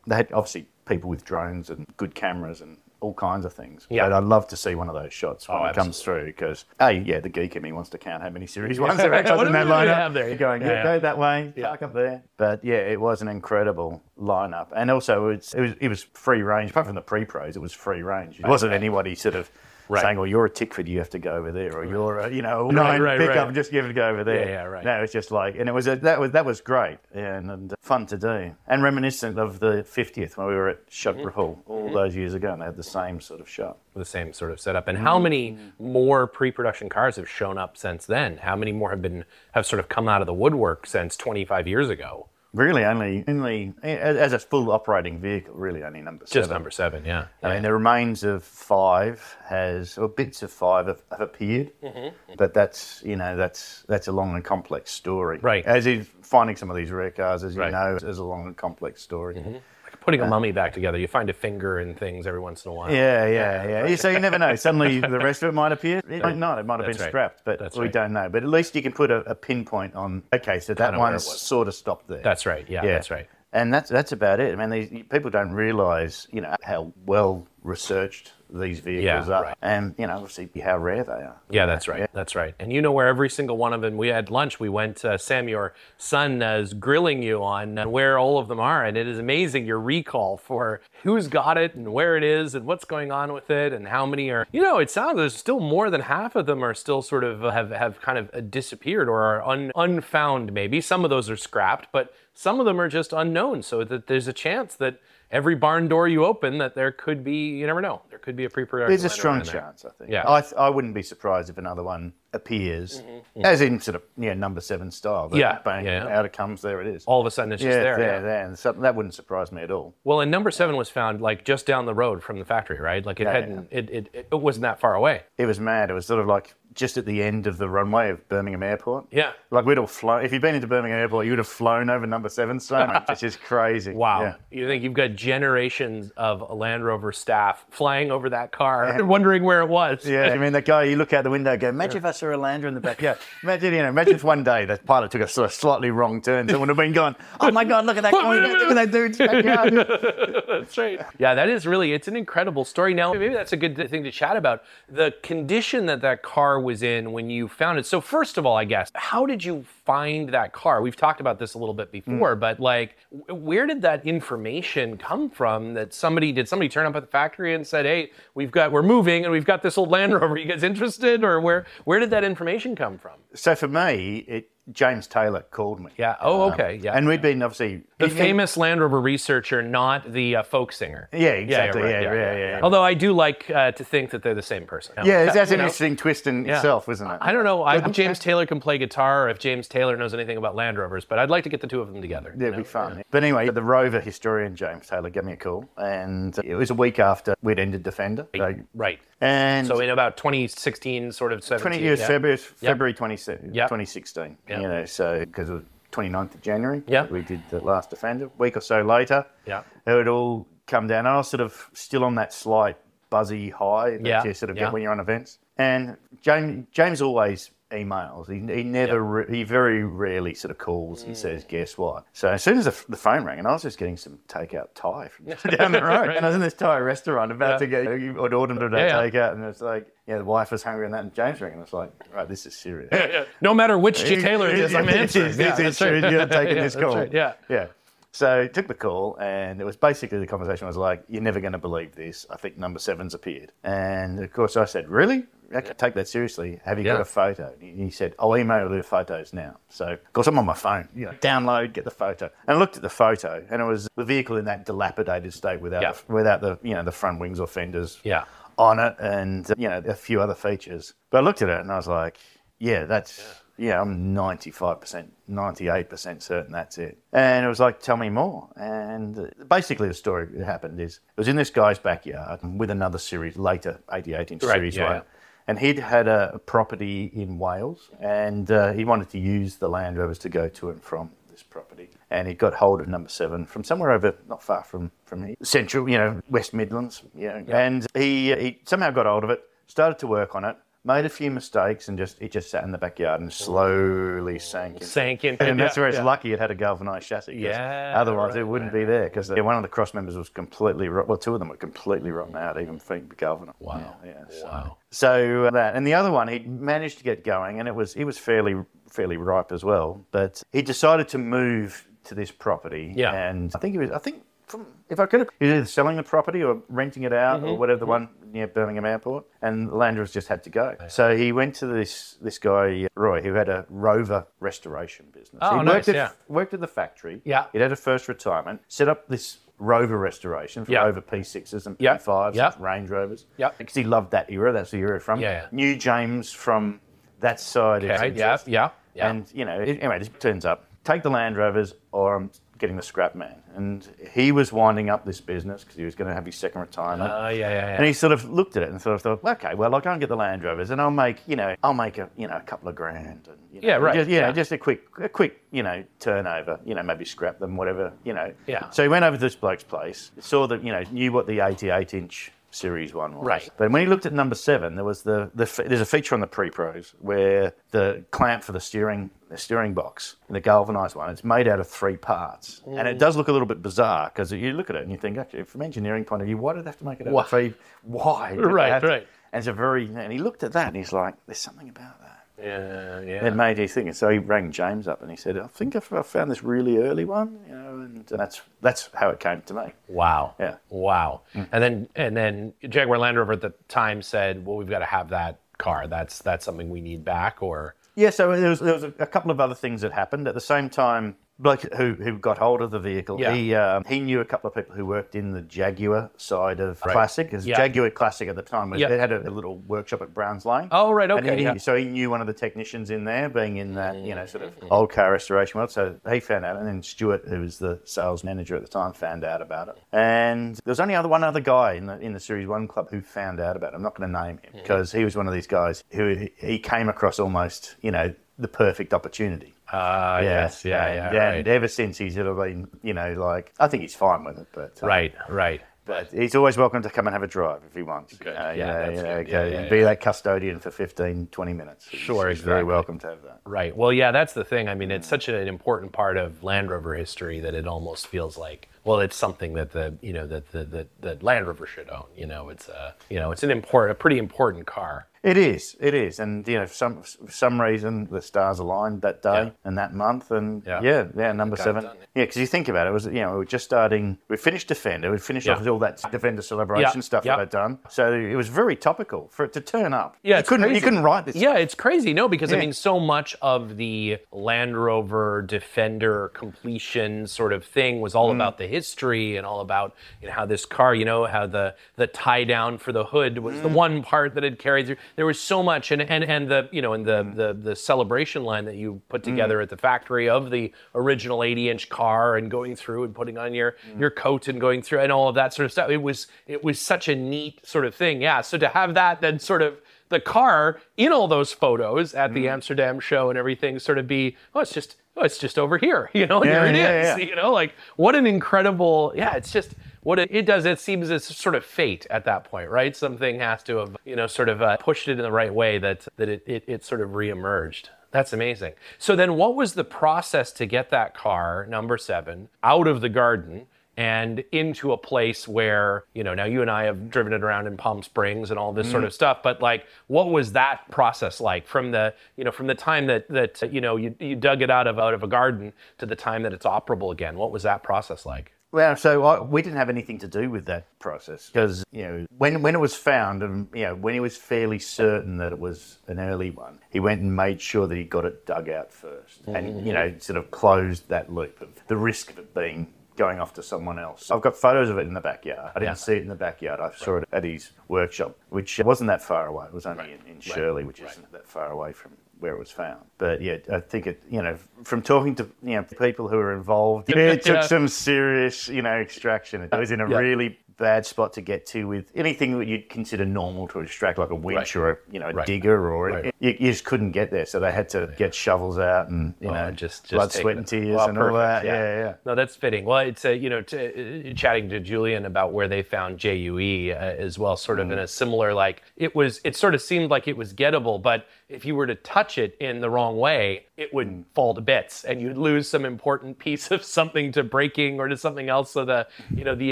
They 0.07 0.15
had 0.15 0.31
obviously 0.33 0.67
people 0.87 1.09
with 1.09 1.25
drones 1.25 1.69
and 1.69 1.85
good 1.97 2.13
cameras 2.15 2.61
and 2.61 2.77
all 3.01 3.13
kinds 3.13 3.45
of 3.45 3.53
things. 3.53 3.85
Yeah. 3.89 4.05
But 4.05 4.13
I'd 4.13 4.23
love 4.23 4.47
to 4.47 4.57
see 4.57 4.73
one 4.73 4.87
of 4.87 4.95
those 4.95 5.13
shots 5.13 5.47
when 5.47 5.57
Oh, 5.57 5.65
it 5.65 5.75
comes 5.75 6.01
through 6.01 6.25
because, 6.25 6.65
A, 6.79 6.91
yeah, 6.93 7.19
the 7.19 7.29
geek 7.29 7.55
in 7.55 7.61
me 7.61 7.71
wants 7.71 7.89
to 7.91 7.97
count 7.97 8.23
how 8.23 8.29
many 8.29 8.47
series 8.47 8.79
ones 8.87 8.97
there 8.97 9.13
actually 9.13 9.47
in 9.47 9.51
that 9.53 9.67
lineup. 9.67 10.13
there? 10.13 10.27
You're 10.29 10.37
going, 10.37 10.61
Yeah, 10.61 10.67
yeah, 10.69 10.83
go 10.83 10.99
that 10.99 11.17
way, 11.17 11.53
Yeah. 11.55 11.67
park 11.67 11.81
up 11.83 11.93
there. 11.93 12.23
But 12.37 12.63
yeah, 12.63 12.77
it 12.77 12.99
was 12.99 13.21
an 13.21 13.27
incredible 13.27 14.01
lineup. 14.19 14.67
And 14.75 14.89
also, 14.89 15.29
it, 15.29 15.53
was, 15.55 15.75
it 15.79 15.87
was 15.89 16.03
free 16.13 16.41
range. 16.41 16.71
Apart 16.71 16.85
from 16.87 16.95
the 16.95 17.01
pre 17.01 17.25
pros, 17.25 17.55
it 17.55 17.61
was 17.61 17.73
free 17.73 18.01
range. 18.01 18.39
It 18.39 18.47
wasn't 18.47 18.73
anybody 18.73 19.13
sort 19.15 19.35
of. 19.35 19.51
Right. 19.87 20.01
Saying, 20.01 20.17
well, 20.17 20.27
you're 20.27 20.45
a 20.45 20.49
Tickford, 20.49 20.87
you 20.87 20.97
have 20.99 21.11
to 21.11 21.19
go 21.19 21.33
over 21.33 21.51
there, 21.51 21.75
or 21.77 21.85
you're 21.85 22.19
a, 22.19 22.31
you 22.31 22.41
know, 22.41 22.69
nine 22.71 23.01
right, 23.01 23.19
pickup, 23.19 23.45
right. 23.45 23.53
just 23.53 23.71
give 23.71 23.85
it 23.85 23.91
a 23.91 23.93
go 23.93 24.09
over 24.09 24.23
there. 24.23 24.45
Yeah, 24.45 24.51
yeah, 24.51 24.63
right. 24.63 24.83
No, 24.83 25.03
it's 25.03 25.13
just 25.13 25.31
like, 25.31 25.55
and 25.57 25.69
it 25.69 25.73
was 25.73 25.87
a, 25.87 25.95
that 25.97 26.19
was 26.19 26.31
that 26.31 26.45
was 26.45 26.61
great 26.61 26.97
and, 27.13 27.51
and 27.51 27.75
fun 27.81 28.05
to 28.07 28.17
do, 28.17 28.55
and 28.67 28.81
reminiscent 28.83 29.37
of 29.37 29.59
the 29.59 29.83
50th 29.83 30.37
when 30.37 30.47
we 30.47 30.55
were 30.55 30.69
at 30.69 30.89
Mm-hmm. 30.89 31.29
Hall 31.29 31.61
all 31.67 31.91
those 31.91 32.15
years 32.15 32.33
ago, 32.33 32.51
and 32.53 32.61
they 32.61 32.65
had 32.65 32.77
the 32.77 32.83
same 32.83 33.19
sort 33.21 33.39
of 33.41 33.49
shot. 33.49 33.77
the 33.95 34.05
same 34.05 34.33
sort 34.33 34.51
of 34.51 34.59
setup. 34.59 34.87
And 34.87 34.97
how 34.97 35.19
many 35.19 35.57
more 35.79 36.25
pre-production 36.25 36.89
cars 36.89 37.17
have 37.17 37.29
shown 37.29 37.57
up 37.57 37.77
since 37.77 38.05
then? 38.05 38.37
How 38.37 38.55
many 38.55 38.71
more 38.71 38.89
have 38.89 39.01
been 39.01 39.25
have 39.51 39.65
sort 39.65 39.79
of 39.79 39.89
come 39.89 40.07
out 40.07 40.21
of 40.21 40.25
the 40.25 40.33
woodwork 40.33 40.85
since 40.87 41.15
25 41.15 41.67
years 41.67 41.89
ago? 41.89 42.27
Really, 42.55 42.85
only 42.85 43.23
only 43.27 43.73
as 43.83 44.15
as 44.15 44.33
a 44.33 44.39
full 44.39 44.71
operating 44.71 45.19
vehicle, 45.19 45.53
really 45.53 45.83
only 45.83 46.01
number 46.01 46.25
seven. 46.25 46.41
Just 46.41 46.51
number 46.51 46.71
seven, 46.71 47.03
yeah. 47.03 47.25
I 47.43 47.55
mean, 47.55 47.63
the 47.63 47.73
remains 47.73 48.23
of 48.23 48.43
five 48.43 49.35
has, 49.45 49.97
or 49.97 50.07
bits 50.07 50.41
of 50.41 50.51
five 50.51 50.87
have, 50.87 51.01
have 51.11 51.21
appeared, 51.21 51.71
mm-hmm, 51.83 51.97
mm-hmm. 51.97 52.33
but 52.37 52.53
that's 52.53 53.03
you 53.03 53.17
know 53.17 53.35
that's 53.35 53.83
that's 53.89 54.07
a 54.07 54.13
long 54.13 54.35
and 54.35 54.43
complex 54.43 54.91
story. 54.91 55.39
Right. 55.41 55.65
As 55.65 55.85
is 55.85 56.09
finding 56.21 56.55
some 56.55 56.69
of 56.69 56.77
these 56.77 56.91
rare 56.91 57.11
cars, 57.11 57.43
as 57.43 57.55
you 57.55 57.61
Right. 57.61 57.73
know, 57.73 57.95
is 57.97 58.17
a 58.17 58.23
long 58.23 58.47
and 58.47 58.55
complex 58.57 59.01
story. 59.01 59.35
Mm-hmm. 59.35 59.57
Putting 60.05 60.21
a 60.21 60.27
mummy 60.27 60.51
back 60.51 60.71
together, 60.73 60.97
you 60.97 61.07
find 61.07 61.29
a 61.29 61.33
finger 61.33 61.79
in 61.79 61.95
things 61.95 62.27
every 62.27 62.39
once 62.39 62.63
in 62.63 62.71
a 62.71 62.73
while. 62.75 62.91
Yeah, 62.91 63.25
yeah, 63.25 63.85
yeah. 63.87 63.95
So 63.95 64.09
you 64.09 64.19
never 64.19 64.37
know. 64.37 64.55
Suddenly 64.55 64.99
the 64.99 65.19
rest 65.19 65.41
of 65.41 65.49
it 65.49 65.53
might 65.53 65.71
appear. 65.71 66.01
It 66.07 66.21
might 66.21 66.37
not. 66.37 66.59
It 66.59 66.65
might 66.65 66.79
have 66.79 66.85
That's 66.85 66.97
been 66.97 67.05
right. 67.05 67.11
scrapped, 67.11 67.43
but 67.43 67.57
That's 67.59 67.75
we 67.75 67.85
right. 67.85 67.91
don't 67.91 68.13
know. 68.13 68.29
But 68.29 68.43
at 68.43 68.49
least 68.49 68.75
you 68.75 68.83
can 68.83 68.91
put 68.93 69.09
a, 69.09 69.17
a 69.21 69.33
pinpoint 69.33 69.95
on. 69.95 70.21
Okay, 70.31 70.59
so 70.59 70.73
that 70.75 70.91
Kinda 70.91 70.99
where 70.99 71.09
it 71.09 71.15
was. 71.15 71.41
sort 71.41 71.67
of 71.67 71.73
stopped 71.73 72.07
there. 72.07 72.21
That's 72.21 72.45
right. 72.45 72.69
Yeah, 72.69 72.85
that's 72.85 73.09
right. 73.09 73.27
And 73.51 73.73
that's 73.73 73.89
that's 73.89 74.11
about 74.11 74.39
it. 74.39 74.53
I 74.57 74.65
mean, 74.65 74.69
these, 74.69 75.03
people 75.09 75.31
don't 75.31 75.53
realise, 75.53 76.27
you 76.31 76.41
know, 76.41 76.55
how 76.61 76.93
well 77.05 77.47
researched 77.63 78.33
these 78.49 78.79
vehicles 78.79 79.27
Yeah, 79.27 79.33
are, 79.35 79.43
right. 79.43 79.57
and 79.61 79.95
you 79.97 80.07
know, 80.07 80.13
obviously 80.17 80.49
how 80.61 80.77
rare 80.77 81.03
they 81.03 81.11
are. 81.11 81.35
Yeah, 81.49 81.65
that's 81.65 81.87
right. 81.87 82.09
That's 82.13 82.35
right. 82.35 82.53
And 82.59 82.71
you 82.71 82.81
know 82.81 82.91
where 82.91 83.07
every 83.07 83.29
single 83.29 83.57
one 83.57 83.73
of 83.73 83.81
them. 83.81 83.97
We 83.97 84.09
had 84.09 84.29
lunch. 84.29 84.59
We 84.59 84.69
went. 84.69 85.03
Uh, 85.03 85.17
Sam, 85.17 85.49
your 85.49 85.73
son, 85.97 86.41
uh, 86.41 86.57
is 86.57 86.73
grilling 86.73 87.21
you 87.23 87.43
on 87.43 87.77
uh, 87.77 87.87
where 87.87 88.17
all 88.17 88.37
of 88.37 88.47
them 88.47 88.59
are, 88.59 88.85
and 88.85 88.95
it 88.97 89.07
is 89.07 89.17
amazing 89.19 89.65
your 89.65 89.79
recall 89.79 90.37
for 90.37 90.81
who's 91.03 91.27
got 91.27 91.57
it 91.57 91.75
and 91.75 91.91
where 91.93 92.15
it 92.17 92.23
is 92.23 92.55
and 92.55 92.65
what's 92.65 92.85
going 92.85 93.11
on 93.11 93.33
with 93.33 93.49
it 93.49 93.73
and 93.73 93.87
how 93.87 94.05
many 94.05 94.29
are. 94.29 94.47
You 94.51 94.61
know, 94.61 94.77
it 94.79 94.89
sounds 94.89 95.17
there's 95.17 95.35
still 95.35 95.59
more 95.59 95.89
than 95.89 96.01
half 96.01 96.35
of 96.35 96.45
them 96.45 96.63
are 96.63 96.73
still 96.73 97.01
sort 97.01 97.23
of 97.23 97.43
uh, 97.43 97.51
have 97.51 97.71
have 97.71 98.01
kind 98.01 98.17
of 98.17 98.51
disappeared 98.51 99.09
or 99.09 99.21
are 99.21 99.47
un, 99.47 99.71
unfound. 99.75 100.53
Maybe 100.53 100.81
some 100.81 101.03
of 101.03 101.09
those 101.09 101.29
are 101.29 101.37
scrapped, 101.37 101.87
but 101.91 102.13
some 102.33 102.59
of 102.59 102.65
them 102.65 102.79
are 102.79 102.89
just 102.89 103.13
unknown. 103.13 103.63
So 103.63 103.83
that 103.83 104.07
there's 104.07 104.27
a 104.27 104.33
chance 104.33 104.75
that. 104.75 104.99
Every 105.31 105.55
barn 105.55 105.87
door 105.87 106.07
you 106.07 106.25
open, 106.25 106.59
that 106.59 106.75
there 106.75 106.91
could 106.91 107.23
be, 107.23 107.49
you 107.57 107.65
never 107.67 107.81
know, 107.81 108.01
there 108.09 108.19
could 108.19 108.35
be 108.35 108.45
a 108.45 108.49
pre-production. 108.49 108.91
There's 108.91 109.03
a 109.03 109.09
strong 109.09 109.37
around 109.37 109.45
there. 109.47 109.61
chance, 109.61 109.85
I 109.85 109.89
think. 109.89 110.11
Yeah. 110.11 110.23
I, 110.27 110.41
th- 110.41 110.53
I 110.53 110.69
wouldn't 110.69 110.93
be 110.93 111.01
surprised 111.01 111.49
if 111.49 111.57
another 111.57 111.83
one 111.83 112.13
appears, 112.33 113.01
mm-hmm. 113.01 113.41
as 113.45 113.61
in 113.61 113.79
sort 113.79 113.95
of 113.95 114.03
you 114.17 114.27
know, 114.27 114.33
number 114.33 114.61
seven 114.61 114.91
style. 114.91 115.29
but 115.29 115.37
Yeah, 115.37 115.59
bang, 115.63 115.85
yeah. 115.85 116.07
out 116.07 116.25
it 116.25 116.33
comes. 116.33 116.61
There 116.61 116.81
it 116.81 116.87
is. 116.87 117.03
All 117.05 117.21
of 117.21 117.27
a 117.27 117.31
sudden, 117.31 117.53
it's 117.53 117.61
just 117.61 117.75
yeah, 117.75 117.83
there. 117.83 117.97
there, 117.97 118.15
yeah. 118.15 118.19
there. 118.21 118.45
And 118.45 118.59
so, 118.59 118.71
that 118.73 118.95
wouldn't 118.95 119.13
surprise 119.13 119.51
me 119.51 119.61
at 119.61 119.71
all. 119.71 119.95
Well, 120.03 120.21
and 120.21 120.29
number 120.29 120.51
seven 120.51 120.75
was 120.75 120.89
found 120.89 121.21
like 121.21 121.43
just 121.45 121.65
down 121.65 121.85
the 121.85 121.93
road 121.93 122.21
from 122.23 122.39
the 122.39 122.45
factory, 122.45 122.79
right? 122.79 123.05
Like 123.05 123.19
it 123.19 123.23
Yeah, 123.23 123.31
hadn't, 123.33 123.67
It, 123.71 123.89
it, 123.89 124.27
it 124.31 124.35
wasn't 124.35 124.63
that 124.63 124.79
far 124.79 124.93
away. 124.95 125.23
It 125.37 125.45
was 125.45 125.59
mad. 125.59 125.89
It 125.89 125.93
was 125.93 126.05
sort 126.05 126.19
of 126.19 126.27
like 126.27 126.55
just 126.73 126.97
at 126.97 127.05
the 127.05 127.23
end 127.23 127.47
of 127.47 127.57
the 127.57 127.69
runway 127.69 128.09
of 128.09 128.27
Birmingham 128.27 128.63
Airport. 128.63 129.05
Yeah. 129.11 129.31
Like 129.49 129.65
we'd 129.65 129.77
all 129.77 129.87
flown. 129.87 130.25
If 130.25 130.33
you'd 130.33 130.41
been 130.41 130.55
into 130.55 130.67
Birmingham 130.67 130.99
Airport, 130.99 131.25
you 131.25 131.31
would 131.31 131.39
have 131.39 131.47
flown 131.47 131.89
over 131.89 132.05
number 132.05 132.29
seven 132.29 132.59
so 132.59 132.85
much. 132.85 133.05
It's 133.09 133.21
just 133.21 133.41
crazy. 133.41 133.93
Wow. 134.05 134.21
Yeah. 134.21 134.35
You 134.51 134.67
think 134.67 134.83
you've 134.83 134.93
got 134.93 135.15
generations 135.15 136.11
of 136.17 136.51
Land 136.51 136.83
Rover 136.83 137.11
staff 137.11 137.65
flying 137.69 138.11
over 138.11 138.29
that 138.29 138.51
car, 138.51 139.03
wondering 139.05 139.43
where 139.43 139.61
it 139.61 139.69
was. 139.69 140.05
Yeah, 140.05 140.27
I 140.27 140.37
mean 140.37 140.53
that 140.53 140.65
guy. 140.65 140.83
You 140.83 140.97
look 140.97 141.13
out 141.13 141.23
the 141.23 141.29
window, 141.29 141.51
and 141.51 141.61
go. 141.61 141.69
Imagine 141.69 141.97
if 141.97 142.05
I 142.05 142.11
saw 142.11 142.35
a 142.35 142.37
lander 142.37 142.67
in 142.67 142.73
the 142.73 142.81
back. 142.81 143.01
Yeah. 143.01 143.15
Imagine, 143.41 143.73
you 143.73 143.81
know, 143.81 143.89
imagine 143.89 144.15
if 144.15 144.23
one 144.23 144.43
day 144.43 144.65
the 144.65 144.77
pilot 144.77 145.11
took 145.11 145.21
a 145.21 145.27
sort 145.27 145.45
of 145.45 145.53
slightly 145.53 145.91
wrong 145.91 146.21
turn. 146.21 146.47
Someone 146.49 146.67
would 146.67 146.77
have 146.77 146.77
been 146.77 146.93
gone. 146.93 147.15
Oh 147.39 147.51
my 147.51 147.63
God! 147.63 147.85
Look 147.85 147.97
at 147.97 148.03
that 148.03 148.11
guy! 148.11 148.35
Look 148.35 148.71
at 148.71 148.75
that 148.75 148.91
dude's 148.91 149.17
backyard. 149.17 149.73
That's 150.47 150.77
right. 150.77 151.01
Yeah, 151.17 151.35
that 151.35 151.49
is 151.49 151.65
really, 151.65 151.93
it's 151.93 152.07
an 152.07 152.15
incredible 152.15 152.65
story. 152.65 152.93
Now, 152.93 153.13
maybe 153.13 153.33
that's 153.33 153.53
a 153.53 153.57
good 153.57 153.75
thing 153.89 154.03
to 154.03 154.11
chat 154.11 154.37
about. 154.37 154.63
The 154.89 155.13
condition 155.21 155.85
that 155.87 156.01
that 156.01 156.23
car 156.23 156.54
was 156.59 156.83
in 156.83 157.11
when 157.11 157.29
you 157.29 157.47
found 157.47 157.79
it. 157.79 157.85
So, 157.85 158.01
first 158.01 158.37
of 158.37 158.45
all, 158.45 158.57
I 158.57 158.65
guess, 158.65 158.91
how 158.95 159.25
did 159.25 159.43
you 159.43 159.65
find 159.85 160.29
that 160.29 160.53
car? 160.53 160.81
We've 160.81 160.95
talked 160.95 161.21
about 161.21 161.39
this 161.39 161.53
a 161.53 161.57
little 161.57 161.73
bit 161.73 161.89
mm. 161.89 162.03
before, 162.03 162.35
but 162.35 162.59
like, 162.59 162.97
where 163.09 163.65
did 163.65 163.81
that 163.81 164.05
information 164.05 164.97
come 164.97 165.29
from 165.29 165.73
that 165.75 165.93
somebody, 165.93 166.31
did 166.31 166.47
somebody 166.47 166.69
turn 166.69 166.85
up 166.85 166.95
at 166.95 167.01
the 167.01 167.07
factory 167.07 167.53
and 167.53 167.65
said, 167.65 167.85
hey, 167.85 168.11
we've 168.33 168.51
got, 168.51 168.71
we're 168.71 168.83
moving 168.83 169.23
and 169.23 169.31
we've 169.31 169.45
got 169.45 169.61
this 169.61 169.77
old 169.77 169.89
Land 169.89 170.13
Rover. 170.13 170.37
You 170.37 170.45
guys 170.45 170.63
interested? 170.63 171.23
Or 171.23 171.39
where, 171.39 171.65
where 171.83 171.99
did 171.99 172.09
that 172.11 172.23
information 172.23 172.75
come 172.75 172.97
from? 172.97 173.13
So 173.33 173.55
for 173.55 173.67
me, 173.67 174.25
it, 174.27 174.49
James 174.71 175.05
Taylor 175.07 175.41
called 175.51 175.79
me. 175.79 175.91
Yeah. 175.97 176.15
Oh, 176.21 176.51
okay. 176.51 176.79
Yeah. 176.81 176.93
And 176.97 177.07
we'd 177.07 177.21
been 177.21 177.41
obviously 177.43 177.83
the 177.99 178.07
he- 178.07 178.15
famous 178.15 178.57
Land 178.57 178.81
Rover 178.81 178.99
researcher, 178.99 179.61
not 179.61 180.11
the 180.11 180.37
uh, 180.37 180.43
folk 180.43 180.71
singer. 180.71 181.07
Yeah, 181.13 181.29
exactly. 181.29 181.81
right, 181.83 182.01
Yeah, 182.03 182.13
yeah, 182.13 182.37
yeah. 182.37 182.59
Although 182.63 182.81
I 182.83 182.93
do 182.95 183.13
like 183.13 183.49
uh, 183.49 183.71
to 183.73 183.83
think 183.83 184.09
that 184.09 184.23
they're 184.23 184.33
the 184.33 184.41
same 184.41 184.65
person. 184.65 184.95
Yeah, 185.05 185.25
that's 185.25 185.35
You 185.51 185.55
an 185.55 185.59
know? 185.59 185.63
interesting 185.65 185.95
twist 185.95 186.25
in 186.27 186.45
Yeah. 186.45 186.55
itself, 186.55 186.89
isn't 186.89 187.09
it? 187.09 187.17
I 187.21 187.31
don't 187.31 187.43
know 187.43 187.61
I, 187.63 187.77
if 187.77 187.91
James 187.91 188.17
Taylor 188.19 188.45
can 188.45 188.59
play 188.59 188.77
guitar 188.77 189.27
or 189.27 189.29
if 189.29 189.37
James 189.39 189.67
Taylor 189.67 189.95
knows 189.97 190.13
anything 190.13 190.37
about 190.37 190.55
Land 190.55 190.77
Rovers, 190.79 191.05
but 191.05 191.19
I'd 191.19 191.29
like 191.29 191.43
to 191.43 191.49
get 191.49 191.61
the 191.61 191.67
two 191.67 191.81
of 191.81 191.91
them 191.91 192.01
together. 192.01 192.33
Yeah, 192.37 192.47
it'd 192.47 192.57
be 192.57 192.63
fun. 192.63 193.03
But 193.11 193.23
anyway, 193.23 193.49
the 193.49 193.61
Rover 193.63 193.99
historian 193.99 194.55
James 194.55 194.87
Taylor 194.87 195.09
gave 195.11 195.23
me 195.25 195.33
a 195.33 195.37
call, 195.37 195.69
and 195.77 196.37
it 196.43 196.55
was 196.55 196.71
a 196.71 196.75
week 196.75 196.97
after 196.99 197.35
we'd 197.43 197.59
ended 197.59 197.83
Defender. 197.83 198.27
So, 198.35 198.55
Right. 198.73 198.99
and 199.21 199.67
So 199.67 199.79
in 199.79 199.89
about 199.91 200.17
2016, 200.17 201.11
sort 201.11 201.31
of 201.33 201.43
17. 201.43 201.61
20 201.71 201.83
years, 201.83 201.99
yeah. 201.99 202.07
February, 202.07 202.37
February 202.37 202.93
20, 202.93 203.15
2016. 203.15 204.37
Yeah. 204.47 204.54
You 204.61 204.67
know, 204.67 204.85
so 204.85 205.19
because 205.19 205.49
it 205.49 205.53
was 205.53 205.63
29th 205.91 206.35
of 206.35 206.41
January, 206.41 206.83
Yeah. 206.87 207.05
we 207.07 207.21
did 207.21 207.41
the 207.49 207.59
last 207.59 207.89
Defender. 207.89 208.29
Week 208.37 208.57
or 208.57 208.61
so 208.61 208.81
later, 208.81 209.25
Yeah. 209.45 209.63
it 209.85 209.93
would 209.93 210.07
all 210.07 210.47
come 210.67 210.87
down. 210.87 211.05
I 211.07 211.17
was 211.17 211.29
sort 211.29 211.41
of 211.41 211.69
still 211.73 212.03
on 212.03 212.15
that 212.15 212.33
slight 212.33 212.77
buzzy 213.09 213.49
high 213.49 213.91
that 213.91 214.05
Yeah, 214.05 214.23
you 214.23 214.33
sort 214.33 214.49
of 214.49 214.57
yeah. 214.57 214.63
get 214.65 214.73
when 214.73 214.81
you're 214.81 214.91
on 214.91 214.99
events. 214.99 215.39
And 215.57 215.95
James, 216.21 216.67
James 216.71 217.01
always 217.01 217.51
emails. 217.71 218.29
He, 218.29 218.39
he 218.55 218.63
never, 218.63 219.03
re- 219.03 219.25
he 219.29 219.43
very 219.43 219.83
rarely 219.83 220.33
sort 220.33 220.51
of 220.51 220.57
calls 220.57 221.03
and 221.03 221.13
Mm. 221.13 221.17
says, 221.17 221.43
"Guess 221.45 221.77
what?" 221.77 222.05
So 222.13 222.29
as 222.29 222.43
soon 222.43 222.57
as 222.57 222.65
the, 222.65 222.75
the 222.89 222.97
phone 222.97 223.23
rang, 223.23 223.39
and 223.39 223.47
I 223.47 223.53
was 223.53 223.63
just 223.63 223.77
getting 223.77 223.97
some 223.97 224.19
takeout 224.27 224.67
Thai 224.75 225.07
from 225.09 225.25
down 225.57 225.71
the 225.71 225.81
road, 225.83 226.09
and 226.09 226.25
I 226.25 226.29
was 226.29 226.35
in 226.35 226.41
this 226.41 226.53
Thai 226.53 226.77
restaurant 226.79 227.31
about 227.31 227.59
to 227.59 227.67
get, 227.67 227.87
I'd 227.87 228.33
ordered 228.33 228.73
a 228.73 228.77
Yeah, 228.77 228.85
yeah. 228.85 229.09
takeout, 229.09 229.33
and 229.33 229.43
it's 229.45 229.61
like, 229.61 229.87
yeah, 230.07 230.17
the 230.19 230.25
wife 230.25 230.51
was 230.51 230.61
hungry 230.63 230.85
and 230.85 230.93
that, 230.93 231.03
and 231.03 231.13
James 231.13 231.41
rang, 231.41 231.53
and 231.53 231.61
it's 231.61 231.73
like, 231.73 231.91
right, 232.13 232.27
this 232.29 232.45
is 232.45 232.55
serious. 232.55 232.89
No 233.41 233.53
matter 233.53 233.77
which. 233.77 233.99
Taylor 234.05 234.49
it 234.49 234.59
is, 234.59 234.73
I'm 234.75 234.87
It 234.87 234.95
answering. 234.95 235.27
is, 235.29 235.37
Yeah, 235.37 235.47
it 235.47 235.51
is 235.53 235.57
that's 235.57 235.77
true. 235.79 235.99
right. 236.01 236.11
You're 236.11 236.25
taking 236.27 236.57
Yeah, 236.57 236.63
this 236.63 236.73
that's 236.75 236.85
call. 236.85 236.95
right, 236.97 237.11
Yeah. 237.13 237.33
Yeah. 237.49 237.67
So 238.15 238.43
I 238.43 238.47
took 238.47 238.67
the 238.69 238.73
call, 238.73 239.17
and 239.19 239.59
it 239.59 239.65
was 239.65 239.75
basically 239.75 240.19
the 240.19 240.25
conversation 240.27 240.65
was 240.67 240.77
like, 240.77 241.03
"You're 241.09 241.21
never 241.21 241.41
going 241.41 241.51
to 241.51 241.57
believe 241.59 241.95
this. 241.95 242.25
I 242.29 242.37
think 242.37 242.57
number 242.57 242.79
seven's 242.79 243.13
appeared." 243.13 243.51
And 243.65 244.23
of 244.23 244.31
course, 244.31 244.55
I 244.55 244.63
said, 244.63 244.87
"Really? 244.87 245.25
I 245.53 245.59
can 245.59 245.75
take 245.75 245.95
that 245.95 246.07
seriously. 246.07 246.61
Have 246.63 246.79
you 246.79 246.85
Yeah. 246.85 246.93
got 246.93 247.01
a 247.01 247.05
photo?" 247.05 247.53
He 247.59 247.71
he 247.71 247.89
said, 247.89 248.15
"I'll 248.17 248.37
email 248.37 248.69
you 248.69 248.77
the 248.77 248.83
photos 248.83 249.33
now." 249.33 249.57
So 249.67 249.85
of 249.91 250.13
course, 250.13 250.27
I'm 250.27 250.39
on 250.39 250.45
my 250.45 250.53
phone. 250.53 250.87
You 250.95 251.07
know, 251.07 251.11
download, 251.19 251.73
get 251.73 251.83
the 251.83 251.91
photo, 251.91 252.29
and 252.47 252.55
I 252.55 252.57
looked 252.57 252.77
at 252.77 252.83
the 252.83 252.89
photo, 253.03 253.43
and 253.49 253.61
it 253.61 253.65
was 253.65 253.89
the 253.97 254.05
vehicle 254.05 254.37
in 254.37 254.45
that 254.45 254.65
dilapidated 254.65 255.33
state 255.33 255.59
without 255.59 255.81
Yeah. 255.81 255.91
the, 255.91 256.13
without 256.13 256.39
the 256.39 256.57
you 256.63 256.73
know 256.73 256.83
the 256.83 256.93
front 256.93 257.19
wings 257.19 257.41
or 257.41 257.47
fenders 257.47 257.99
Yeah. 258.05 258.23
on 258.57 258.79
it, 258.79 258.95
and 258.97 259.51
you 259.57 259.67
know 259.67 259.81
a 259.85 259.93
few 259.93 260.21
other 260.21 260.35
features. 260.35 260.93
But 261.09 261.17
I 261.17 261.21
looked 261.21 261.41
at 261.41 261.49
it, 261.49 261.59
and 261.59 261.69
I 261.69 261.75
was 261.75 261.87
like, 261.89 262.17
"Yeah, 262.59 262.85
that's." 262.85 263.41
Yeah, 263.57 263.81
I'm 263.81 264.13
95%, 264.13 265.07
98% 265.29 266.21
certain 266.21 266.51
that's 266.51 266.77
it. 266.77 266.97
And 267.13 267.45
it 267.45 267.47
was 267.49 267.59
like, 267.59 267.79
tell 267.79 267.97
me 267.97 268.09
more. 268.09 268.49
And 268.57 269.17
uh, 269.17 269.27
basically, 269.49 269.87
the 269.87 269.93
story 269.93 270.25
that 270.25 270.45
happened 270.45 270.79
is 270.79 270.95
it 270.95 271.17
was 271.17 271.27
in 271.27 271.35
this 271.35 271.49
guy's 271.49 271.79
backyard 271.79 272.39
with 272.57 272.69
another 272.69 272.97
series, 272.97 273.37
later 273.37 273.79
88 273.91 274.31
inch 274.33 274.43
Right, 274.43 274.53
series 274.55 274.75
yeah, 274.75 274.83
one. 274.83 274.95
yeah. 274.97 275.01
And 275.47 275.59
he'd 275.59 275.79
had 275.79 276.07
a 276.07 276.39
property 276.45 277.11
in 277.13 277.37
Wales 277.37 277.91
and 277.99 278.49
uh, 278.49 278.73
he 278.73 278.83
wanted 278.83 279.09
to 279.11 279.19
use 279.19 279.57
the 279.57 279.69
Land 279.69 279.97
Rovers 279.97 280.17
to 280.19 280.29
go 280.29 280.49
to 280.49 280.71
and 280.71 280.81
from 280.81 281.11
this 281.29 281.43
property. 281.43 281.91
And 282.09 282.27
he 282.27 282.33
got 282.33 282.55
hold 282.55 282.81
of 282.81 282.87
number 282.87 283.09
seven 283.09 283.45
from 283.45 283.63
somewhere 283.63 283.91
over, 283.91 284.15
not 284.27 284.41
far 284.41 284.63
from, 284.63 284.91
from 285.05 285.23
here, 285.23 285.35
central, 285.43 285.87
you 285.87 285.97
know, 285.99 286.19
West 286.29 286.53
Midlands. 286.53 287.03
You 287.15 287.27
know, 287.27 287.45
And 287.53 287.85
he, 287.93 288.33
he 288.35 288.59
somehow 288.65 288.89
got 288.89 289.05
hold 289.05 289.23
of 289.23 289.29
it, 289.29 289.43
started 289.67 289.99
to 289.99 290.07
work 290.07 290.33
on 290.35 290.45
it, 290.45 290.57
made 290.85 291.05
a 291.05 291.09
few 291.09 291.31
mistakes, 291.31 291.87
and 291.89 291.97
just 291.97 292.21
it 292.21 292.31
just 292.31 292.49
sat 292.49 292.63
in 292.63 292.71
the 292.71 292.77
backyard 292.77 293.21
and 293.21 293.31
slowly 293.31 294.39
sank 294.39 294.77
in. 294.81 294.87
Sank 294.87 295.23
in. 295.23 295.37
And 295.39 295.59
that's 295.59 295.77
where 295.77 295.87
it's 295.87 295.97
yeah. 295.97 296.03
lucky 296.03 296.33
it 296.33 296.39
had 296.39 296.51
a 296.51 296.55
galvanised 296.55 297.07
chassis. 297.07 297.35
Yeah, 297.35 297.93
Otherwise, 297.97 298.33
right, 298.33 298.41
it 298.41 298.43
wouldn't 298.43 298.71
be 298.73 298.85
there 298.85 299.05
because 299.05 299.29
one 299.29 299.55
of 299.55 299.61
the 299.63 299.67
cross 299.67 299.93
members 299.93 300.15
was 300.15 300.29
completely, 300.29 300.87
rot- 300.87 301.07
well, 301.07 301.17
two 301.17 301.33
of 301.33 301.39
them 301.39 301.49
were 301.49 301.57
completely 301.57 302.11
rotten 302.11 302.35
out, 302.35 302.61
even 302.61 302.79
Frank 302.79 303.17
Galvin. 303.17 303.49
Wow. 303.59 303.97
Yeah, 304.03 304.11
yeah, 304.11 304.23
so, 304.29 304.45
Wow. 304.45 304.77
So 304.91 305.45
uh, 305.45 305.51
that, 305.51 305.75
and 305.75 305.85
the 305.85 305.93
other 305.93 306.11
one, 306.11 306.27
he 306.27 306.39
managed 306.39 306.99
to 306.99 307.03
get 307.03 307.23
going, 307.23 307.59
and 307.59 307.67
it 307.67 307.75
was 307.75 307.93
he 307.93 308.03
was 308.03 308.17
fairly 308.17 308.55
fairly 308.89 309.17
ripe 309.17 309.51
as 309.51 309.63
well. 309.63 310.05
But 310.11 310.41
he 310.53 310.61
decided 310.61 311.07
to 311.09 311.17
move 311.17 311.87
to 312.05 312.15
this 312.15 312.31
property. 312.31 312.93
Yeah. 312.95 313.13
And 313.13 313.51
I 313.55 313.59
think 313.59 313.73
he 313.73 313.79
was, 313.79 313.91
I 313.91 313.97
think 313.97 314.23
from 314.47 314.67
if 314.89 314.99
I 314.99 315.05
could 315.07 315.21
have, 315.21 315.29
he 315.39 315.47
was 315.47 315.53
either 315.55 315.65
selling 315.65 315.97
the 315.97 316.03
property 316.03 316.43
or 316.43 316.61
renting 316.69 317.03
it 317.03 317.11
out 317.13 317.41
Mm-hmm. 317.41 317.49
or 317.49 317.57
whatever 317.57 317.79
the 317.79 317.85
one 317.87 318.09
near 318.35 318.45
Birmingham 318.47 318.85
Airport, 318.85 319.25
and 319.41 319.69
the 319.69 319.75
Land 319.75 319.97
Rovers 319.97 320.11
just 320.11 320.27
had 320.27 320.43
to 320.43 320.49
go. 320.51 320.75
So 320.89 321.17
he 321.17 321.31
went 321.31 321.55
to 321.55 321.65
this 321.65 322.17
this 322.21 322.37
guy 322.37 322.87
Roy, 322.95 323.21
who 323.21 323.33
had 323.33 323.49
a 323.49 323.65
Rover 323.69 324.27
restoration 324.39 325.07
business. 325.11 325.39
Oh, 325.41 325.57
he 325.59 325.63
nice, 325.63 325.73
worked 325.73 325.87
at, 325.89 325.95
yeah. 325.95 326.09
worked 326.27 326.53
at 326.53 326.59
the 326.59 326.67
factory. 326.67 327.21
Yeah. 327.25 327.45
He'd 327.53 327.61
had 327.61 327.71
a 327.71 327.75
first 327.75 328.07
retirement, 328.07 328.61
set 328.67 328.87
up 328.89 329.07
this 329.07 329.39
Rover 329.57 329.97
restoration 329.97 330.65
for 330.65 330.71
Yeah. 330.73 330.83
Rover 330.83 331.01
P6s 331.01 331.65
and 331.65 331.77
Yeah. 331.79 331.95
P5s, 331.97 332.35
Yeah. 332.35 332.53
Range 332.59 332.89
Rovers. 332.89 333.25
Yeah. 333.37 333.51
Because 333.57 333.73
he 333.73 333.83
loved 333.83 334.11
that 334.11 334.29
era. 334.29 334.51
That's 334.51 334.71
the 334.71 334.79
era 334.79 334.99
from. 334.99 335.21
Yeah. 335.21 335.47
Knew 335.51 335.77
James 335.77 336.31
from 336.31 336.81
that 337.21 337.39
side. 337.39 337.85
Okay, 337.85 338.09
yeah, 338.13 338.37
yeah, 338.45 338.69
yeah. 338.93 339.09
And, 339.09 339.31
you 339.33 339.45
know, 339.45 339.57
it, 339.61 339.79
anyway, 339.79 340.01
it 340.01 340.19
turns 340.19 340.43
up. 340.45 340.65
Take 340.83 341.01
the 341.03 341.09
Land 341.09 341.37
Rovers 341.37 341.73
or 341.93 342.15
I'm 342.15 342.31
getting 342.57 342.75
the 342.75 342.81
scrap 342.81 343.15
man. 343.15 343.35
And 343.55 343.87
he 344.13 344.31
was 344.31 344.51
winding 344.53 344.89
up 344.89 345.05
this 345.05 345.19
business 345.21 345.63
because 345.63 345.77
he 345.77 345.83
was 345.83 345.95
going 345.95 346.07
to 346.07 346.13
have 346.13 346.25
his 346.25 346.35
second 346.35 346.61
retirement. 346.61 347.11
Oh, 347.13 347.27
yeah, 347.27 347.49
yeah, 347.49 347.49
yeah. 347.49 347.75
And 347.75 347.85
he 347.85 347.93
sort 347.93 348.11
of 348.11 348.29
looked 348.29 348.55
at 348.57 348.63
it 348.63 348.69
and 348.69 348.81
sort 348.81 348.95
of 348.95 349.01
thought, 349.01 349.23
okay, 349.23 349.55
well, 349.55 349.73
I'll 349.75 349.81
go 349.81 349.91
and 349.91 349.99
get 349.99 350.09
the 350.09 350.15
Land 350.15 350.43
Rovers, 350.43 350.69
and 350.69 350.79
I'll 350.81 350.91
make, 350.91 351.17
you 351.27 351.35
know, 351.35 351.55
I'll 351.63 351.73
make 351.73 351.97
a, 351.97 352.09
you 352.15 352.27
know, 352.27 352.37
a 352.37 352.41
couple 352.41 352.69
of 352.69 352.75
grand, 352.75 353.27
and 353.27 353.37
you 353.51 353.61
know, 353.61 353.67
Yeah, 353.67 353.75
right, 353.75 353.95
just, 353.95 354.09
you 354.09 354.21
know, 354.21 354.27
yeah. 354.27 354.33
just 354.33 354.51
a 354.51 354.57
quick, 354.57 354.83
a 355.01 355.09
quick, 355.09 355.41
you 355.51 355.63
know, 355.63 355.83
turnover, 355.99 356.59
you 356.65 356.75
know, 356.75 356.83
maybe 356.83 357.05
scrap 357.05 357.39
them, 357.39 357.57
whatever, 357.57 357.93
you 358.03 358.13
know. 358.13 358.33
Yeah. 358.47 358.69
So 358.69 358.83
he 358.83 358.89
went 358.89 359.03
over 359.05 359.17
to 359.17 359.21
this 359.21 359.35
bloke's 359.35 359.63
place, 359.63 360.11
saw 360.19 360.47
that, 360.47 360.63
you 360.63 360.71
know, 360.71 360.83
knew 360.91 361.11
what 361.11 361.27
the 361.27 361.39
88 361.41 361.93
inch 361.93 362.31
Series 362.55 362.93
One 362.93 363.15
was. 363.17 363.25
Right. 363.27 363.49
But 363.57 363.71
when 363.71 363.81
he 363.81 363.87
looked 363.87 364.05
at 364.05 364.13
number 364.13 364.35
seven, 364.35 364.75
there 364.75 364.85
was 364.85 365.03
the, 365.03 365.29
the 365.35 365.45
there's 365.67 365.81
a 365.81 365.85
feature 365.85 366.15
on 366.15 366.21
the 366.21 366.27
pre-pros 366.27 366.93
where 366.99 367.53
the 367.71 368.03
clamp 368.11 368.43
for 368.43 368.51
the 368.53 368.59
steering 368.59 369.09
the 369.29 369.37
steering 369.37 369.73
box, 369.73 370.15
the 370.29 370.39
galvanized 370.39 370.95
one, 370.95 371.09
it's 371.09 371.23
made 371.23 371.47
out 371.47 371.59
of 371.59 371.67
three 371.67 371.97
parts, 371.97 372.61
and 372.65 372.77
Mm. 372.77 372.85
it 372.91 372.99
does 372.99 373.17
look 373.17 373.27
a 373.27 373.31
little 373.31 373.47
bit 373.47 373.61
bizarre 373.61 374.09
because 374.13 374.31
you 374.31 374.53
look 374.53 374.69
at 374.69 374.75
it 374.75 374.83
and 374.83 374.91
you 374.91 374.97
think, 374.97 375.17
actually, 375.17 375.43
from 375.43 375.61
engineering 375.63 376.05
point 376.05 376.21
of 376.21 376.27
view, 376.27 376.37
why 376.37 376.53
did 376.53 376.63
they 376.63 376.69
have 376.69 376.77
to 376.77 376.85
make 376.85 377.01
it 377.01 377.07
out 377.07 377.13
Why? 377.13 377.23
of 377.23 377.29
three? 377.29 377.53
Why? 377.83 378.33
Right, 378.37 378.81
right. 378.83 379.07
And 379.33 379.39
it's 379.39 379.47
a 379.47 379.53
very, 379.53 379.87
and 379.87 380.13
he 380.13 380.19
looked 380.19 380.43
at 380.43 380.53
that 380.53 380.67
and 380.67 380.75
he's 380.77 380.93
like, 380.93 381.15
there's 381.25 381.39
something 381.39 381.67
about 381.67 381.99
that. 382.01 382.14
Yeah, 382.41 382.99
yeah. 383.01 383.25
It 383.25 383.35
made 383.35 383.57
his 383.57 383.73
think. 383.73 383.87
And 383.87 383.95
so 383.95 384.09
he 384.09 384.17
rang 384.17 384.51
James 384.51 384.87
up 384.87 385.01
and 385.01 385.09
he 385.09 385.17
said, 385.17 385.37
I 385.37 385.47
think 385.47 385.75
I 385.75 385.79
found 385.79 386.29
this 386.29 386.43
really 386.43 386.77
early 386.77 387.05
one, 387.05 387.39
you 387.47 387.55
know, 387.55 387.79
and 387.79 388.05
that's 388.07 388.41
that's 388.61 388.89
how 388.93 389.09
it 389.09 389.19
came 389.19 389.41
to 389.43 389.53
me. 389.53 389.73
Wow. 389.87 390.35
Yeah. 390.39 390.55
Wow. 390.69 391.21
Mm. 391.33 391.47
And 391.51 391.63
then 391.63 391.89
and 391.95 392.17
then 392.17 392.53
Jaguar 392.67 392.97
Land 392.97 393.17
Rover 393.17 393.33
at 393.33 393.41
the 393.41 393.53
time 393.67 394.01
said, 394.01 394.45
"Well, 394.45 394.57
we've 394.57 394.69
got 394.69 394.79
to 394.79 394.85
have 394.85 395.09
that 395.09 395.39
car. 395.57 395.87
That's 395.87 396.19
that's 396.19 396.45
something 396.45 396.69
we 396.69 396.81
need 396.81 397.05
back." 397.05 397.41
Or 397.41 397.75
Yeah, 397.95 398.09
so 398.09 398.35
there 398.37 398.49
was, 398.49 398.59
there 398.59 398.73
was 398.73 398.83
a, 398.83 398.93
a 398.99 399.07
couple 399.07 399.31
of 399.31 399.39
other 399.39 399.55
things 399.55 399.81
that 399.81 399.93
happened. 399.93 400.27
At 400.27 400.33
the 400.33 400.41
same 400.41 400.69
time, 400.69 401.15
bloke 401.37 401.61
who 401.75 401.93
who 401.95 402.17
got 402.17 402.37
hold 402.37 402.61
of 402.61 402.71
the 402.71 402.79
vehicle. 402.79 403.19
Yeah. 403.19 403.33
He 403.33 403.53
um, 403.55 403.83
he 403.87 403.99
knew 403.99 404.21
a 404.21 404.25
couple 404.25 404.47
of 404.47 404.55
people 404.55 404.73
who 404.75 404.85
worked 404.85 405.15
in 405.15 405.31
the 405.31 405.41
Jaguar 405.41 406.09
side 406.17 406.59
of 406.59 406.79
Classic. 406.81 407.27
Because 407.29 407.45
Yeah. 407.45 407.57
Jaguar 407.57 407.89
Classic 407.89 408.27
at 408.29 408.35
the 408.35 408.41
time 408.41 408.69
was 408.69 408.79
Yeah. 408.79 408.87
they 408.87 408.97
had 408.97 409.11
a, 409.11 409.27
a 409.27 409.29
little 409.29 409.57
workshop 409.67 410.01
at 410.01 410.13
Browns 410.13 410.45
Lane. 410.45 410.69
Oh, 410.71 410.91
right, 410.91 411.09
And 411.11 411.19
okay, 411.19 411.35
he- 411.37 411.43
yeah. 411.43 411.57
So 411.57 411.75
he 411.75 411.85
knew 411.85 412.09
one 412.09 412.21
of 412.21 412.27
the 412.27 412.33
technicians 412.33 412.89
in 412.89 413.03
there, 413.03 413.27
being 413.29 413.57
in 413.57 413.73
that 413.75 413.95
you 413.97 414.15
know 414.15 414.25
sort 414.25 414.43
of 414.43 414.55
Mm-hmm. 414.55 414.67
old 414.71 414.91
car 414.91 415.11
restoration 415.11 415.57
world. 415.57 415.71
So 415.71 415.95
he 416.09 416.19
found 416.19 416.45
out, 416.45 416.55
and 416.55 416.65
then 416.67 416.81
Stuart, 416.81 417.23
who 417.27 417.41
was 417.41 417.57
the 417.59 417.79
sales 417.83 418.23
manager 418.23 418.55
at 418.55 418.61
the 418.61 418.67
time, 418.69 418.93
found 418.93 419.23
out 419.25 419.41
about 419.41 419.67
it. 419.69 419.77
And 419.91 420.55
there 420.55 420.71
was 420.71 420.79
only 420.79 420.95
other 420.95 421.09
one 421.09 421.23
other 421.23 421.41
guy 421.41 421.73
in 421.73 421.87
the 421.87 421.99
in 421.99 422.13
the 422.13 422.19
Series 422.19 422.47
One 422.47 422.67
club 422.67 422.89
who 422.91 423.01
found 423.01 423.39
out 423.39 423.55
about 423.57 423.73
it. 423.73 423.75
I'm 423.75 423.83
not 423.83 423.95
going 423.95 424.11
to 424.13 424.21
name 424.21 424.37
him 424.37 424.41
Mm-hmm. 424.45 424.57
because 424.59 424.91
he 424.91 425.03
was 425.03 425.15
one 425.17 425.27
of 425.27 425.33
these 425.33 425.47
guys 425.47 425.83
who 425.91 426.15
he- 426.15 426.31
he 426.37 426.59
came 426.59 426.87
across 426.87 427.19
almost 427.19 427.75
you 427.81 427.91
know 427.91 428.13
the 428.37 428.47
perfect 428.47 428.93
opportunity. 428.93 429.54
Ah, 429.71 430.19
yes, 430.19 430.63
yeah, 430.65 430.93
yeah, 430.93 431.07
and 431.07 431.17
right. 431.17 431.47
ever 431.47 431.67
since 431.67 431.97
he's 431.97 432.15
been, 432.15 432.67
you 432.83 432.93
know, 432.93 433.13
like 433.13 433.53
I 433.59 433.67
think 433.67 433.81
he's 433.81 433.95
fine 433.95 434.23
with 434.23 434.37
it, 434.37 434.47
but 434.53 434.79
uh, 434.81 434.85
Right, 434.87 435.13
right. 435.29 435.61
But 435.85 436.11
he's 436.11 436.33
always 436.33 436.57
welcome 436.57 436.81
to 436.81 436.89
come 436.89 437.05
and 437.05 437.13
have 437.13 437.21
a 437.21 437.27
drive 437.27 437.61
if 437.67 437.75
he 437.75 437.83
wants. 437.83 438.17
Good. 438.17 438.35
Uh, 438.35 438.53
Yeah, 438.55 438.89
you 438.89 438.95
know, 438.95 439.01
good. 439.23 439.27
Yeah, 439.27 439.39
okay, 439.39 439.51
yeah, 439.53 439.69
be 439.69 439.81
that 439.83 440.01
custodian 440.01 440.59
for 440.59 440.71
15, 440.71 441.27
20 441.27 441.53
minutes. 441.53 441.87
He's- 441.87 442.01
Sure, 442.03 442.27
he's 442.29 442.41
very 442.41 442.63
welcome 442.63 442.97
to 442.99 443.07
have 443.09 443.21
that. 443.21 443.41
Right. 443.45 443.75
Well, 443.77 443.93
yeah, 443.93 444.11
that's 444.11 444.33
the 444.33 444.43
thing. 444.43 444.67
I 444.67 444.73
mean, 444.73 444.89
it's 444.89 445.07
such 445.07 445.29
an 445.29 445.47
important 445.47 445.91
part 445.91 446.17
of 446.17 446.43
Land 446.43 446.71
Rover 446.71 446.95
history 446.95 447.39
that 447.41 447.53
it 447.53 447.67
almost 447.67 448.07
feels 448.07 448.35
like, 448.35 448.67
well, 448.85 448.99
it's 449.01 449.15
something 449.15 449.53
that 449.53 449.71
the, 449.71 449.97
you 450.01 450.13
know, 450.13 450.25
that 450.27 450.51
the 450.51 450.63
that, 450.65 450.87
that 451.01 451.23
Land 451.23 451.47
Rover 451.47 451.65
should 451.67 451.89
own. 451.89 452.05
You 452.15 452.27
know, 452.27 452.49
it's 452.49 452.69
a, 452.69 452.95
you 453.09 453.19
know, 453.19 453.31
it's 453.31 453.43
an 453.43 453.51
important, 453.51 453.91
a 453.91 453.95
pretty 453.95 454.17
important 454.19 454.65
car. 454.65 455.07
It 455.23 455.37
is, 455.37 455.75
it 455.79 455.95
is, 455.95 456.19
and 456.19 456.47
you 456.47 456.59
know, 456.59 456.67
for 456.67 456.73
some 456.75 457.01
for 457.01 457.31
some 457.31 457.59
reason 457.59 458.07
the 458.11 458.21
stars 458.21 458.59
aligned 458.59 459.01
that 459.01 459.23
day 459.23 459.45
Yeah. 459.45 459.49
and 459.63 459.75
that 459.79 459.91
month, 459.95 460.29
and 460.29 460.61
Yeah. 460.67 460.81
yeah, 460.83 461.07
yeah, 461.17 461.31
number 461.31 461.55
seven, 461.57 461.83
done. 461.83 461.97
yeah, 462.13 462.25
because 462.25 462.37
you 462.37 462.45
think 462.45 462.67
about 462.67 462.85
it, 462.85 462.91
it 462.91 462.93
was 462.93 463.05
you 463.07 463.13
know 463.23 463.31
we 463.31 463.37
were 463.37 463.45
just 463.45 463.65
starting, 463.65 464.19
we 464.29 464.37
finished 464.37 464.67
Defender, 464.67 465.09
we 465.09 465.17
finished 465.17 465.47
Yeah. 465.47 465.53
off 465.53 465.59
with 465.61 465.67
all 465.67 465.79
that 465.79 465.99
Defender 466.11 466.43
celebration 466.43 466.91
Yeah, 466.97 467.01
stuff 467.01 467.25
yeah. 467.25 467.37
that 467.37 467.41
I'd 467.41 467.49
done, 467.49 467.79
so 467.89 468.13
it 468.13 468.35
was 468.35 468.49
very 468.49 468.75
topical 468.75 469.29
for 469.33 469.43
it 469.45 469.53
to 469.53 469.61
turn 469.61 469.95
up. 469.95 470.15
Yeah, 470.21 470.37
you 470.37 470.43
couldn't 470.43 470.75
you 470.75 470.79
couldn't 470.81 471.01
write 471.01 471.25
this. 471.25 471.35
Yeah, 471.35 471.55
it's 471.57 471.73
crazy. 471.73 472.13
No, 472.13 472.27
because 472.29 472.53
I 472.53 472.57
mean, 472.59 472.71
so 472.73 472.99
much 472.99 473.35
of 473.41 473.77
the 473.77 474.19
Land 474.31 474.77
Rover 474.77 475.41
Defender 475.41 476.29
completion 476.35 477.25
sort 477.25 477.51
of 477.51 477.65
thing 477.65 477.99
was 477.99 478.13
Mm. 478.13 478.17
all 478.19 478.31
about 478.31 478.59
the 478.59 478.67
history 478.79 479.37
and 479.37 479.45
all 479.49 479.61
about 479.61 479.95
you 480.21 480.27
know 480.27 480.33
how 480.39 480.45
this 480.45 480.65
car, 480.65 480.93
you 480.93 481.05
know, 481.05 481.25
how 481.25 481.45
the 481.47 481.67
the 481.95 482.07
tie 482.07 482.43
down 482.43 482.77
for 482.77 482.91
the 482.91 483.05
hood 483.13 483.33
was 483.39 483.55
Mm. 483.55 483.61
the 483.67 483.73
one 483.85 483.95
part 484.03 484.29
that 484.35 484.43
had 484.43 484.57
carried 484.59 484.85
through. 484.87 484.97
There 485.15 485.25
was 485.25 485.39
so 485.39 485.57
much, 485.71 485.91
and 485.93 486.01
and 486.01 486.23
and 486.23 486.43
the 486.53 486.61
you 486.71 486.81
know, 486.81 486.93
and 486.97 487.05
the 487.05 487.19
Mm. 487.23 487.35
the 487.41 487.49
the 487.69 487.75
celebration 487.75 488.43
line 488.51 488.65
that 488.65 488.75
you 488.75 489.01
put 489.09 489.21
together 489.23 489.57
at 489.61 489.69
the 489.69 489.77
factory 489.77 490.27
of 490.37 490.41
the 490.51 490.73
original 490.93 491.39
80 491.43 491.69
inch 491.69 491.89
car 491.89 492.35
and 492.37 492.51
going 492.51 492.75
through 492.75 493.01
and 493.05 493.13
putting 493.15 493.37
on 493.37 493.53
your 493.53 493.71
Mm. 493.93 493.99
your 494.01 494.09
coat 494.11 494.47
and 494.49 494.59
going 494.59 494.81
through 494.81 494.99
and 494.99 495.11
all 495.11 495.27
of 495.29 495.35
that 495.35 495.53
sort 495.53 495.65
of 495.65 495.71
stuff. 495.71 495.89
It 495.89 496.01
was 496.09 496.27
it 496.47 496.63
was 496.63 496.77
such 496.79 497.07
a 497.07 497.15
neat 497.15 497.65
sort 497.65 497.85
of 497.85 497.93
thing. 497.95 498.21
Yeah. 498.21 498.41
So 498.41 498.57
to 498.57 498.67
have 498.69 498.93
that 498.95 499.21
then 499.21 499.39
sort 499.39 499.61
of 499.61 499.73
the 500.09 500.19
car 500.19 500.79
in 500.97 501.11
all 501.11 501.27
those 501.27 501.51
photos 501.51 502.13
at 502.13 502.29
Mm. 502.31 502.33
the 502.35 502.49
Amsterdam 502.49 502.99
show 502.99 503.29
and 503.31 503.39
everything 503.39 503.79
sort 503.79 503.97
of 503.97 504.05
be, 504.07 504.37
oh, 504.53 504.59
it's 504.59 504.71
just, 504.73 504.97
oh, 505.17 505.23
it's 505.23 505.37
just 505.37 505.57
over 505.57 505.77
here, 505.77 506.09
you 506.13 506.25
know, 506.25 506.41
and 506.41 506.49
Yeah, 506.49 506.65
here 506.65 506.67
it 506.67 506.75
is, 506.75 507.05
yeah, 507.07 507.17
yeah. 507.17 507.25
you 507.25 507.35
know, 507.35 507.51
like 507.51 507.73
what 507.95 508.15
an 508.15 508.27
incredible, 508.27 509.13
yeah, 509.15 509.35
it's 509.35 509.51
just 509.51 509.75
what 510.01 510.19
it, 510.19 510.29
it 510.31 510.45
does. 510.45 510.65
It 510.65 510.79
seems 510.79 511.09
it's 511.09 511.35
sort 511.35 511.55
of 511.55 511.65
fate 511.65 512.05
at 512.09 512.25
that 512.25 512.43
point, 512.43 512.69
right? 512.69 512.95
Something 512.95 513.39
has 513.39 513.63
to 513.63 513.77
have, 513.77 513.97
you 514.05 514.15
know, 514.15 514.27
sort 514.27 514.49
of 514.49 514.61
uh, 514.61 514.77
pushed 514.77 515.07
it 515.07 515.13
in 515.13 515.23
the 515.23 515.31
right 515.31 515.53
way 515.53 515.79
that 515.79 516.07
that 516.17 516.29
it, 516.29 516.43
it, 516.45 516.63
it 516.67 516.85
sort 516.85 517.01
of 517.01 517.11
reemerged. 517.11 517.89
That's 518.11 518.31
amazing. 518.31 518.73
So 518.97 519.15
then, 519.15 519.35
what 519.35 519.55
was 519.55 519.73
the 519.73 519.83
process 519.83 520.51
to 520.53 520.65
get 520.65 520.89
that 520.91 521.13
car 521.15 521.65
number 521.67 521.97
seven 521.97 522.49
out 522.63 522.87
of 522.87 523.01
the 523.01 523.09
garden? 523.09 523.65
And 523.97 524.43
into 524.51 524.91
a 524.91 524.97
place 524.97 525.47
where 525.47 526.05
you 526.13 526.23
know 526.23 526.33
now 526.33 526.45
you 526.45 526.61
and 526.61 526.69
I 526.69 526.83
have 526.83 527.09
driven 527.09 527.33
it 527.33 527.43
around 527.43 527.67
in 527.67 527.77
Palm 527.77 528.03
Springs 528.03 528.49
and 528.49 528.59
all 528.59 528.73
this 528.73 528.89
sort 528.89 529.01
mm-hmm. 529.01 529.07
of 529.07 529.13
stuff 529.13 529.39
but 529.43 529.61
like 529.61 529.85
what 530.07 530.29
was 530.29 530.53
that 530.53 530.89
process 530.91 531.39
like 531.39 531.67
from 531.67 531.91
the 531.91 532.13
you 532.35 532.43
know 532.43 532.51
from 532.51 532.67
the 532.67 532.75
time 532.75 533.07
that 533.07 533.27
that 533.29 533.73
you 533.73 533.81
know 533.81 533.95
you, 533.95 534.15
you 534.19 534.35
dug 534.35 534.61
it 534.61 534.69
out 534.69 534.87
of 534.87 534.99
out 534.99 535.13
of 535.13 535.23
a 535.23 535.27
garden 535.27 535.73
to 535.97 536.05
the 536.05 536.15
time 536.15 536.43
that 536.43 536.53
it's 536.53 536.65
operable 536.65 537.11
again? 537.11 537.37
What 537.37 537.51
was 537.51 537.63
that 537.63 537.83
process 537.83 538.25
like? 538.25 538.51
Well, 538.71 538.97
so 538.97 539.23
I, 539.23 539.39
we 539.39 539.61
didn't 539.61 539.77
have 539.77 539.89
anything 539.89 540.19
to 540.19 540.27
do 540.27 540.49
with 540.49 540.65
that 540.65 540.85
process 540.99 541.49
because 541.49 541.85
you 541.91 542.03
know 542.03 542.25
when 542.37 542.61
when 542.61 542.75
it 542.75 542.79
was 542.79 542.93
found 542.93 543.41
and 543.41 543.67
you 543.73 543.83
know 543.83 543.95
when 543.95 544.13
he 544.13 544.19
was 544.19 544.35
fairly 544.35 544.79
certain 544.79 545.37
that 545.37 545.53
it 545.53 545.59
was 545.59 545.99
an 546.07 546.19
early 546.19 546.51
one, 546.51 546.79
he 546.89 546.99
went 546.99 547.21
and 547.21 547.33
made 547.33 547.61
sure 547.61 547.87
that 547.87 547.95
he 547.95 548.03
got 548.03 548.25
it 548.25 548.45
dug 548.45 548.67
out 548.67 548.91
1st 548.91 549.47
and 549.47 549.67
mm-hmm. 549.67 549.87
you 549.87 549.93
know 549.93 550.13
sort 550.19 550.37
of 550.37 550.51
closed 550.51 551.07
that 551.07 551.31
loop 551.31 551.61
of 551.61 551.69
the 551.87 551.95
risk 551.95 552.31
of 552.31 552.39
it 552.39 552.53
being 552.53 552.87
going 553.15 553.39
off 553.39 553.53
to 553.53 553.63
someone 553.63 553.99
else. 553.99 554.29
I've 554.31 554.41
got 554.41 554.55
photos 554.55 554.89
of 554.89 554.97
it 554.97 555.07
in 555.07 555.13
the 555.13 555.21
backyard. 555.21 555.71
I 555.75 555.79
didn't 555.79 555.91
Yeah. 555.91 555.93
see 555.95 556.13
it 556.13 556.21
in 556.21 556.27
the 556.27 556.35
backyard. 556.35 556.79
I 556.79 556.91
saw 556.95 557.17
it 557.17 557.27
at 557.31 557.43
his 557.43 557.71
workshop, 557.87 558.37
which 558.49 558.79
wasn't 558.79 559.07
that 559.07 559.21
far 559.21 559.47
away. 559.47 559.65
It 559.67 559.73
was 559.73 559.85
only 559.85 560.13
in, 560.13 560.19
in 560.35 560.39
Shirley, 560.39 560.83
which 560.83 560.99
isn't 561.01 561.31
that 561.31 561.47
far 561.47 561.71
away 561.71 561.93
from 561.93 562.11
where 562.39 562.53
it 562.53 562.59
was 562.59 562.69
found. 562.71 562.99
But 563.17 563.41
yeah, 563.41 563.57
I 563.71 563.79
think 563.79 564.07
it, 564.07 564.21
you 564.29 564.41
know, 564.41 564.57
from 564.83 565.01
talking 565.01 565.35
to, 565.35 565.43
you 565.63 565.75
know, 565.75 565.83
people 565.83 566.27
who 566.27 566.35
were 566.37 566.53
involved, 566.53 567.09
it 567.09 567.43
took 567.43 567.63
some 567.63 567.87
serious, 567.87 568.67
you 568.67 568.81
know, 568.81 568.93
extraction. 568.93 569.61
It 569.61 569.71
was 569.71 569.91
in 569.91 570.01
a 570.01 570.09
Yeah. 570.09 570.17
really 570.17 570.59
bad 570.77 571.05
spot 571.05 571.33
to 571.33 571.41
get 571.41 571.65
to 571.67 571.87
with 571.87 572.11
anything 572.15 572.57
that 572.59 572.67
you'd 572.67 572.89
consider 572.89 573.25
normal 573.25 573.67
to 573.69 573.79
extract, 573.79 574.17
like 574.17 574.29
a 574.29 574.35
winch 574.35 574.75
Right. 574.75 574.81
or 574.81 574.89
a, 574.91 574.97
you 575.11 575.19
know, 575.19 575.29
a 575.29 575.33
Right. 575.33 575.47
digger, 575.47 575.89
or 575.89 576.09
Right. 576.09 576.35
you, 576.39 576.55
you 576.59 576.71
just 576.71 576.83
couldn't 576.85 577.11
get 577.11 577.31
there. 577.31 577.45
So 577.45 577.59
they 577.59 577.71
had 577.71 577.89
to 577.89 578.13
get 578.17 578.33
shovels 578.35 578.77
out 578.77 579.09
and, 579.09 579.33
you 579.39 579.49
Oh, 579.49 579.53
know, 579.53 579.71
just- 579.71 580.03
just 580.03 580.11
blood, 580.13 580.31
sweat, 580.31 580.57
and 580.57 580.67
tears 580.67 580.95
Well, 580.95 581.09
and 581.09 581.17
all 581.17 581.33
that. 581.33 581.61
perfect, 581.61 581.65
Yeah, 581.65 581.97
yeah. 582.05 582.13
No, 582.25 582.35
that's 582.35 582.55
fitting. 582.55 582.85
Well, 582.85 582.99
it's 582.99 583.23
a, 583.25 583.35
you 583.35 583.49
know, 583.49 583.61
t- 583.61 584.31
uh, 584.31 584.33
chatting 584.33 584.69
to 584.69 584.79
Julian 584.79 585.25
about 585.25 585.53
where 585.53 585.67
they 585.67 585.81
found 585.81 586.17
JUE 586.17 586.91
uh, 586.91 586.95
as 586.95 587.39
well, 587.39 587.55
sort 587.57 587.79
of 587.79 587.89
in 587.91 587.99
a 587.99 588.07
similar 588.07 588.53
like 588.53 588.81
it 588.97 589.15
was. 589.15 589.39
It 589.43 589.55
sort 589.55 589.75
of 589.75 589.81
seemed 589.81 590.09
like 590.09 590.27
it 590.27 590.35
was 590.37 590.53
gettable, 590.53 591.01
but 591.01 591.25
if 591.47 591.63
you 591.63 591.75
were 591.75 591.85
to 591.85 591.93
touch 591.95 592.37
it 592.39 592.57
in 592.59 592.79
the 592.79 592.89
wrong 592.89 593.17
way, 593.17 593.65
it 593.77 593.93
would 593.93 594.25
fall 594.33 594.55
to 594.55 594.61
bits, 594.61 595.03
and 595.03 595.21
you'd 595.21 595.37
lose 595.37 595.69
some 595.69 595.85
important 595.85 596.39
piece 596.45 596.71
of 596.71 596.83
something 596.83 597.31
to 597.33 597.43
breaking 597.43 597.99
or 597.99 598.07
to 598.07 598.17
something 598.17 598.49
else. 598.49 598.71
So 598.71 598.83
the, 598.83 599.07
you 599.35 599.43
know, 599.43 599.53
the 599.53 599.71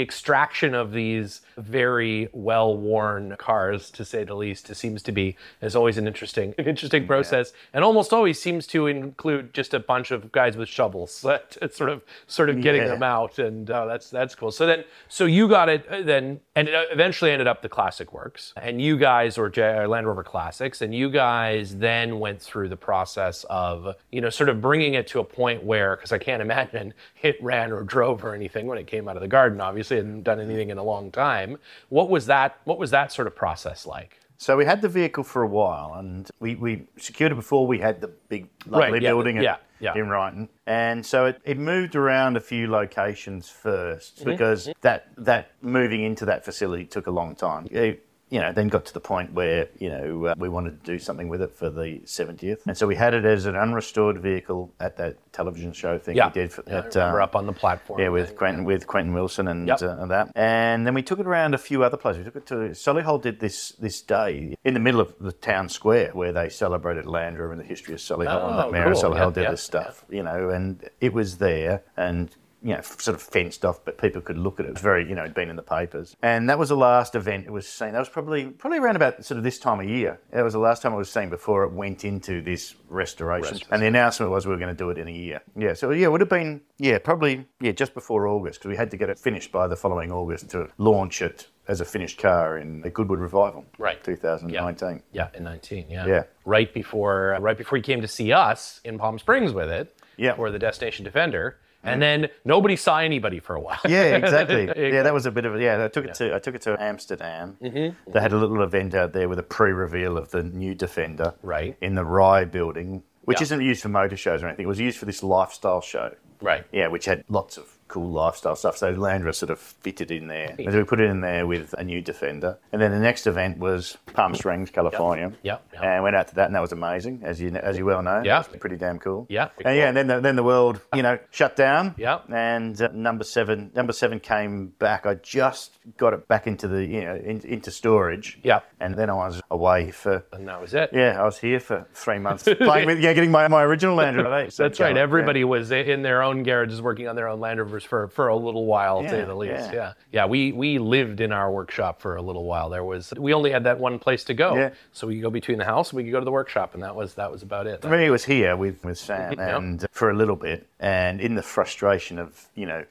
extraction 0.00 0.74
of 0.74 0.92
these 0.92 1.40
very 1.56 2.28
well-worn 2.32 3.36
cars, 3.38 3.90
to 3.90 4.04
say 4.04 4.24
the 4.24 4.34
least, 4.34 4.70
it 4.70 4.76
seems 4.76 5.02
to 5.02 5.12
be 5.12 5.36
is 5.60 5.74
always 5.74 5.98
an 5.98 6.06
interesting, 6.06 6.54
an 6.58 6.66
interesting 6.68 7.06
process, 7.06 7.52
and 7.72 7.84
almost 7.84 8.12
always 8.12 8.40
seems 8.40 8.66
to 8.68 8.86
include 8.86 9.52
just 9.52 9.74
a 9.74 9.80
bunch 9.80 10.10
of 10.10 10.30
guys 10.32 10.56
with 10.56 10.68
shovels, 10.68 11.20
that 11.22 11.56
sort 11.74 11.90
of, 11.90 12.02
sort 12.26 12.50
of 12.50 12.60
getting 12.60 12.82
Yeah. 12.82 12.88
them 12.88 13.02
out, 13.02 13.38
and 13.38 13.70
uh, 13.70 13.86
that's 13.86 14.10
that's 14.10 14.34
cool. 14.34 14.50
So 14.52 14.66
then, 14.66 14.84
so 15.08 15.24
you 15.24 15.48
got 15.48 15.68
it 15.68 15.86
uh, 15.88 16.02
then, 16.02 16.40
and 16.56 16.68
it 16.68 16.74
uh, 16.74 16.84
eventually 16.90 17.30
ended 17.30 17.46
up 17.46 17.62
the 17.62 17.68
Classic 17.68 18.12
Works, 18.12 18.52
and 18.56 18.80
you 18.80 18.96
guys 18.96 19.38
or 19.38 19.44
or 19.44 19.82
uh, 19.82 19.86
Land 19.86 20.06
Rover 20.06 20.24
Classics, 20.24 20.80
and 20.80 20.94
you 20.94 21.10
guys 21.10 21.76
then 21.76 22.18
went 22.18 22.40
through 22.40 22.68
the 22.68 22.76
process 22.76 23.44
of 23.50 23.94
you 24.10 24.20
know 24.20 24.30
sort 24.30 24.48
of 24.48 24.60
bringing 24.60 24.94
it 24.94 25.06
to 25.08 25.20
a 25.20 25.24
point 25.24 25.62
where, 25.62 25.96
because 25.96 26.12
I 26.12 26.18
can't 26.18 26.42
imagine 26.48 26.94
it 27.22 27.42
ran 27.42 27.72
or 27.72 27.82
drove 27.82 28.24
or 28.24 28.34
anything 28.34 28.66
when 28.66 28.78
it 28.78 28.86
came 28.86 29.08
out 29.08 29.16
of 29.16 29.22
the 29.22 29.28
garden. 29.28 29.60
Obviously, 29.60 29.96
it 29.98 30.04
hadn't 30.04 30.22
done 30.22 30.40
anything 30.40 30.70
in 30.70 30.78
a 30.78 30.84
long 30.84 31.10
time. 31.10 31.58
What 31.88 32.08
was 32.08 32.26
that? 32.26 32.58
What 32.64 32.78
was 32.78 32.90
that 32.90 33.12
sort 33.12 33.26
of 33.26 33.34
process 33.34 33.86
like? 33.86 34.20
So 34.36 34.56
we 34.56 34.64
had 34.64 34.82
the 34.82 34.88
vehicle 34.88 35.24
for 35.24 35.42
a 35.42 35.46
while, 35.46 35.94
and 35.94 36.28
we, 36.40 36.54
we 36.56 36.86
secured 36.98 37.32
it 37.32 37.36
before 37.36 37.66
we 37.66 37.78
had 37.78 38.00
the 38.00 38.08
big 38.28 38.48
lovely 38.66 38.92
Right, 38.92 39.02
yeah, 39.02 39.10
building 39.10 39.36
yeah, 39.36 39.52
at, 39.52 39.62
yeah. 39.80 39.94
in 39.94 40.06
Ryton. 40.06 40.48
And 40.66 41.04
so 41.04 41.26
it, 41.26 41.40
it 41.44 41.58
moved 41.58 41.94
around 41.94 42.36
a 42.36 42.40
few 42.40 42.68
locations 42.68 43.48
1st 43.48 44.14
Mm-hmm, 44.14 44.30
because 44.30 44.68
that 44.80 45.08
that 45.16 45.52
moving 45.62 46.02
into 46.02 46.24
that 46.26 46.44
facility 46.44 46.84
took 46.84 47.06
a 47.06 47.10
long 47.10 47.34
time. 47.34 47.66
It, 47.70 48.06
you 48.34 48.40
know, 48.40 48.50
then 48.52 48.66
got 48.66 48.84
to 48.84 48.92
the 48.92 49.00
point 49.00 49.32
where 49.32 49.68
you 49.78 49.88
know 49.88 50.24
uh, 50.26 50.34
we 50.36 50.48
wanted 50.48 50.82
to 50.82 50.92
do 50.92 50.98
something 50.98 51.28
with 51.28 51.40
it 51.40 51.54
for 51.54 51.70
the 51.70 52.00
70th, 52.04 52.66
and 52.66 52.76
so 52.76 52.84
we 52.84 52.96
had 52.96 53.14
it 53.14 53.24
as 53.24 53.46
an 53.46 53.54
unrestored 53.54 54.18
vehicle 54.18 54.72
at 54.80 54.96
that 54.96 55.14
television 55.32 55.72
show 55.72 55.98
thing 55.98 56.16
Yeah, 56.16 56.26
we 56.26 56.32
did 56.32 56.52
for, 56.52 56.64
Yeah, 56.66 56.74
I 56.74 56.78
at, 56.78 56.94
remember 56.96 57.20
uh, 57.20 57.24
up 57.24 57.36
on 57.36 57.46
the 57.46 57.52
platform. 57.52 58.00
yeah, 58.00 58.08
with 58.08 58.34
Quentin 58.36 58.64
with 58.64 58.88
Quentin 58.88 59.14
Wilson 59.14 59.46
and, 59.46 59.68
Yep. 59.68 59.82
uh, 59.82 59.96
and 60.00 60.10
that, 60.10 60.32
and 60.34 60.84
then 60.84 60.94
we 60.94 61.02
took 61.02 61.20
it 61.20 61.26
around 61.28 61.54
a 61.54 61.58
few 61.58 61.84
other 61.84 61.96
places. 61.96 62.18
We 62.18 62.24
took 62.24 62.36
it 62.42 62.46
to 62.46 62.54
Solihull. 62.74 63.22
Did 63.22 63.38
this 63.38 63.70
this 63.78 64.02
day 64.02 64.56
in 64.64 64.74
the 64.74 64.80
middle 64.80 65.00
of 65.00 65.14
the 65.20 65.30
town 65.32 65.68
square 65.68 66.10
where 66.12 66.32
they 66.32 66.48
celebrated 66.48 67.06
Land 67.06 67.38
Rover 67.38 67.52
and 67.52 67.60
the 67.60 67.64
history 67.74 67.94
of 67.94 68.00
Solihull, 68.00 68.42
Oh, 68.42 68.48
and 68.50 68.58
that 68.58 68.72
Mayor 68.72 68.90
of 68.90 68.94
cool. 68.94 69.02
Solihull 69.12 69.28
Yeah, 69.28 69.30
did 69.30 69.42
yeah, 69.44 69.50
this 69.52 69.62
stuff, 69.62 70.04
you 70.10 70.24
know, 70.24 70.48
and 70.50 70.88
it 71.00 71.12
was 71.12 71.38
there 71.38 71.84
and. 71.96 72.34
You 72.64 72.74
know, 72.76 72.80
sort 72.80 73.14
of 73.14 73.20
fenced 73.20 73.62
off, 73.66 73.84
but 73.84 73.98
people 73.98 74.22
could 74.22 74.38
look 74.38 74.58
at 74.58 74.64
it. 74.64 74.70
It 74.70 74.72
was 74.72 74.80
very, 74.82 75.06
you 75.06 75.14
know, 75.14 75.22
it'd 75.22 75.34
been 75.34 75.50
in 75.50 75.56
the 75.56 75.62
papers, 75.62 76.16
and 76.22 76.48
that 76.48 76.58
was 76.58 76.70
the 76.70 76.76
last 76.76 77.14
event 77.14 77.44
it 77.44 77.52
was 77.52 77.68
seen. 77.68 77.92
That 77.92 77.98
was 77.98 78.08
probably 78.08 78.46
probably 78.46 78.78
around 78.78 78.96
about 78.96 79.22
sort 79.22 79.36
of 79.36 79.44
this 79.44 79.58
time 79.58 79.80
of 79.80 79.86
year. 79.88 80.18
That 80.30 80.42
was 80.42 80.54
the 80.54 80.58
last 80.58 80.80
time 80.80 80.94
it 80.94 80.96
was 80.96 81.10
seen 81.12 81.28
before 81.28 81.64
it 81.64 81.72
went 81.72 82.06
into 82.06 82.40
this 82.40 82.74
restoration. 82.88 83.58
And 83.70 83.82
the 83.82 83.86
announcement 83.86 84.32
was 84.32 84.46
we 84.46 84.52
were 84.52 84.58
going 84.58 84.74
to 84.74 84.78
do 84.78 84.88
it 84.88 84.96
in 84.96 85.08
a 85.08 85.12
year. 85.12 85.42
Yeah, 85.54 85.74
so 85.74 85.90
yeah, 85.90 86.06
it 86.06 86.10
would 86.12 86.22
have 86.22 86.30
been 86.30 86.62
yeah 86.78 86.98
probably 86.98 87.46
yeah 87.60 87.72
just 87.72 87.92
before 87.92 88.26
August 88.26 88.60
because 88.60 88.70
we 88.70 88.76
had 88.76 88.90
to 88.92 88.96
get 88.96 89.10
it 89.10 89.18
finished 89.18 89.52
by 89.52 89.68
the 89.68 89.76
following 89.76 90.10
August 90.10 90.48
to 90.52 90.68
launch 90.78 91.20
it 91.20 91.48
as 91.68 91.80
a 91.82 91.84
finished 91.84 92.18
car 92.18 92.56
in 92.58 92.80
the 92.80 92.88
Goodwood 92.90 93.18
Revival, 93.20 93.64
Right. 93.78 94.02
2019. 94.04 95.02
Yeah, 95.12 95.28
in 95.34 95.44
19. 95.44 95.86
Yeah. 95.90 96.06
Yeah. 96.06 96.22
Right 96.46 96.72
before 96.72 97.36
right 97.40 97.58
before 97.58 97.76
you 97.76 97.84
came 97.84 98.00
to 98.00 98.08
see 98.08 98.32
us 98.32 98.80
in 98.84 98.98
Palm 98.98 99.18
Springs 99.18 99.52
with 99.52 99.68
it, 99.70 99.94
Yeah. 100.16 100.32
or 100.32 100.50
the 100.50 100.58
Destination 100.58 101.04
Defender, 101.04 101.58
and 101.84 102.00
then 102.02 102.28
nobody 102.44 102.76
saw 102.76 102.98
anybody 102.98 103.40
for 103.40 103.54
a 103.54 103.60
while. 103.60 103.78
Yeah, 103.86 104.16
exactly. 104.16 104.64
yeah, 104.76 105.02
that 105.02 105.14
was 105.14 105.26
a 105.26 105.30
bit 105.30 105.44
of 105.44 105.54
a 105.56 105.60
yeah. 105.62 105.84
I 105.84 105.88
took 105.88 106.04
it 106.04 106.14
to 106.14 106.34
I 106.34 106.38
took 106.38 106.54
it 106.54 106.62
to 106.62 106.76
Amsterdam. 106.82 107.56
Mm-hmm. 107.62 108.10
They 108.12 108.20
had 108.20 108.32
a 108.32 108.36
little 108.36 108.62
event 108.62 108.94
out 108.94 109.12
there 109.12 109.28
with 109.28 109.38
a 109.38 109.42
pre-reveal 109.42 110.16
of 110.16 110.30
the 110.30 110.42
new 110.42 110.74
Defender, 110.74 111.34
Right. 111.42 111.76
in 111.80 111.94
the 111.94 112.04
RAI 112.04 112.44
building, 112.44 113.02
which 113.22 113.38
Yeah. 113.40 113.44
isn't 113.44 113.60
used 113.60 113.82
for 113.82 113.88
motor 113.88 114.16
shows 114.16 114.42
or 114.42 114.46
anything. 114.48 114.64
It 114.64 114.68
was 114.68 114.80
used 114.80 114.98
for 114.98 115.04
this 115.06 115.22
lifestyle 115.22 115.80
show. 115.80 116.14
right. 116.40 116.64
Yeah, 116.72 116.88
which 116.88 117.06
had 117.06 117.24
lots 117.28 117.56
of 117.56 117.78
cool 117.94 118.10
lifestyle 118.10 118.56
stuff. 118.56 118.76
So 118.76 118.90
Land 118.90 119.24
Rover 119.24 119.32
sort 119.32 119.50
of 119.50 119.58
fitted 119.60 120.10
in 120.10 120.26
there. 120.26 120.56
And 120.58 120.72
so 120.72 120.78
we 120.78 120.84
put 120.84 120.98
it 121.00 121.08
in 121.08 121.20
there 121.20 121.46
with 121.46 121.74
a 121.78 121.84
new 121.84 122.00
Defender. 122.02 122.58
And 122.72 122.82
then 122.82 122.90
the 122.90 122.98
next 122.98 123.26
event 123.28 123.58
was 123.58 123.96
Palm 124.14 124.34
Springs, 124.34 124.70
California. 124.70 125.32
Yep, 125.42 125.66
yep. 125.72 125.82
And 125.82 126.02
went 126.02 126.16
out 126.16 126.26
to 126.28 126.34
that, 126.34 126.46
and 126.46 126.54
that 126.56 126.60
was 126.60 126.72
amazing, 126.72 127.20
as 127.22 127.40
you 127.40 127.50
as 127.50 127.78
you 127.78 127.84
well 127.84 128.02
know. 128.02 128.20
Yeah. 128.24 128.42
Pretty 128.42 128.76
damn 128.76 128.98
cool. 128.98 129.26
Yeah. 129.28 129.50
And 129.64 129.76
yeah, 129.76 129.88
and 129.88 129.96
then 129.96 130.06
the, 130.08 130.20
then 130.20 130.34
the 130.36 130.42
world, 130.42 130.80
you 130.92 131.02
know, 131.02 131.18
shut 131.30 131.54
down. 131.56 131.94
Yeah. 131.96 132.18
And 132.28 132.80
uh, 132.82 132.88
number 132.92 133.22
seven, 133.24 133.70
number 133.74 133.92
seven 133.92 134.18
came 134.18 134.68
back. 134.78 135.06
I 135.06 135.14
just 135.14 135.78
got 135.96 136.12
it 136.14 136.26
back 136.26 136.46
into 136.48 136.66
the, 136.66 136.84
you 136.84 137.02
know, 137.02 137.14
in, 137.14 137.40
into 137.42 137.70
storage. 137.70 138.38
Yeah. 138.42 138.60
And 138.80 138.96
then 138.96 139.08
I 139.08 139.14
was 139.14 139.40
away 139.50 139.92
for. 139.92 140.24
And 140.32 140.48
that 140.48 140.60
was 140.60 140.74
it. 140.74 140.90
Yeah, 140.92 141.20
I 141.20 141.24
was 141.24 141.38
here 141.38 141.60
for 141.60 141.86
three 141.94 142.18
months 142.18 142.42
playing 142.44 142.86
with, 142.86 142.98
yeah, 143.00 143.12
getting 143.12 143.30
my, 143.30 143.46
my 143.48 143.62
original 143.62 143.94
Land 143.94 144.16
Rover. 144.16 144.34
eh? 144.34 144.48
So 144.50 144.64
That's 144.64 144.80
right. 144.80 144.94
yeah. 144.96 145.02
Everybody 145.02 145.44
was 145.44 145.70
in 145.70 146.02
their 146.02 146.22
own 146.22 146.42
garages 146.42 146.80
working 146.82 147.08
on 147.08 147.16
their 147.16 147.28
own 147.28 147.40
Land 147.40 147.60
For, 147.84 148.08
for 148.08 148.28
a 148.28 148.36
little 148.36 148.66
while, 148.66 149.02
to 149.02 149.08
say 149.08 149.24
the 149.24 149.34
least. 149.34 149.52
yeah. 149.52 149.72
Yeah. 149.72 149.92
yeah. 150.12 150.26
we 150.26 150.52
we 150.52 150.78
lived 150.78 151.20
in 151.20 151.32
our 151.32 151.50
workshop 151.50 152.00
for 152.00 152.16
a 152.16 152.22
little 152.22 152.44
while. 152.44 152.68
There 152.70 152.84
was 152.84 153.12
we 153.16 153.32
only 153.34 153.50
had 153.50 153.64
that 153.64 153.78
one 153.78 153.98
place 153.98 154.24
to 154.24 154.34
go, 154.34 154.56
Yeah. 154.56 154.70
so 154.92 155.06
we 155.06 155.14
could 155.16 155.22
go 155.22 155.30
between 155.30 155.58
the 155.58 155.64
house, 155.64 155.92
we 155.92 156.02
could 156.04 156.12
go 156.12 156.18
to 156.20 156.24
the 156.24 156.32
workshop, 156.32 156.74
and 156.74 156.82
that 156.82 156.94
was 156.94 157.14
that 157.14 157.30
was 157.30 157.42
about 157.42 157.66
it. 157.66 157.84
I 157.84 157.88
mean, 157.90 158.00
he 158.00 158.10
was 158.10 158.24
here 158.24 158.56
with, 158.56 158.82
with 158.84 158.98
Sam 158.98 159.32
Yep. 159.38 159.58
and 159.58 159.86
for 159.92 160.10
a 160.10 160.14
little 160.14 160.36
bit, 160.36 160.66
and 160.80 161.20
in 161.20 161.34
the 161.34 161.42
frustration 161.42 162.18
of, 162.18 162.48
you 162.54 162.66
know, 162.66 162.84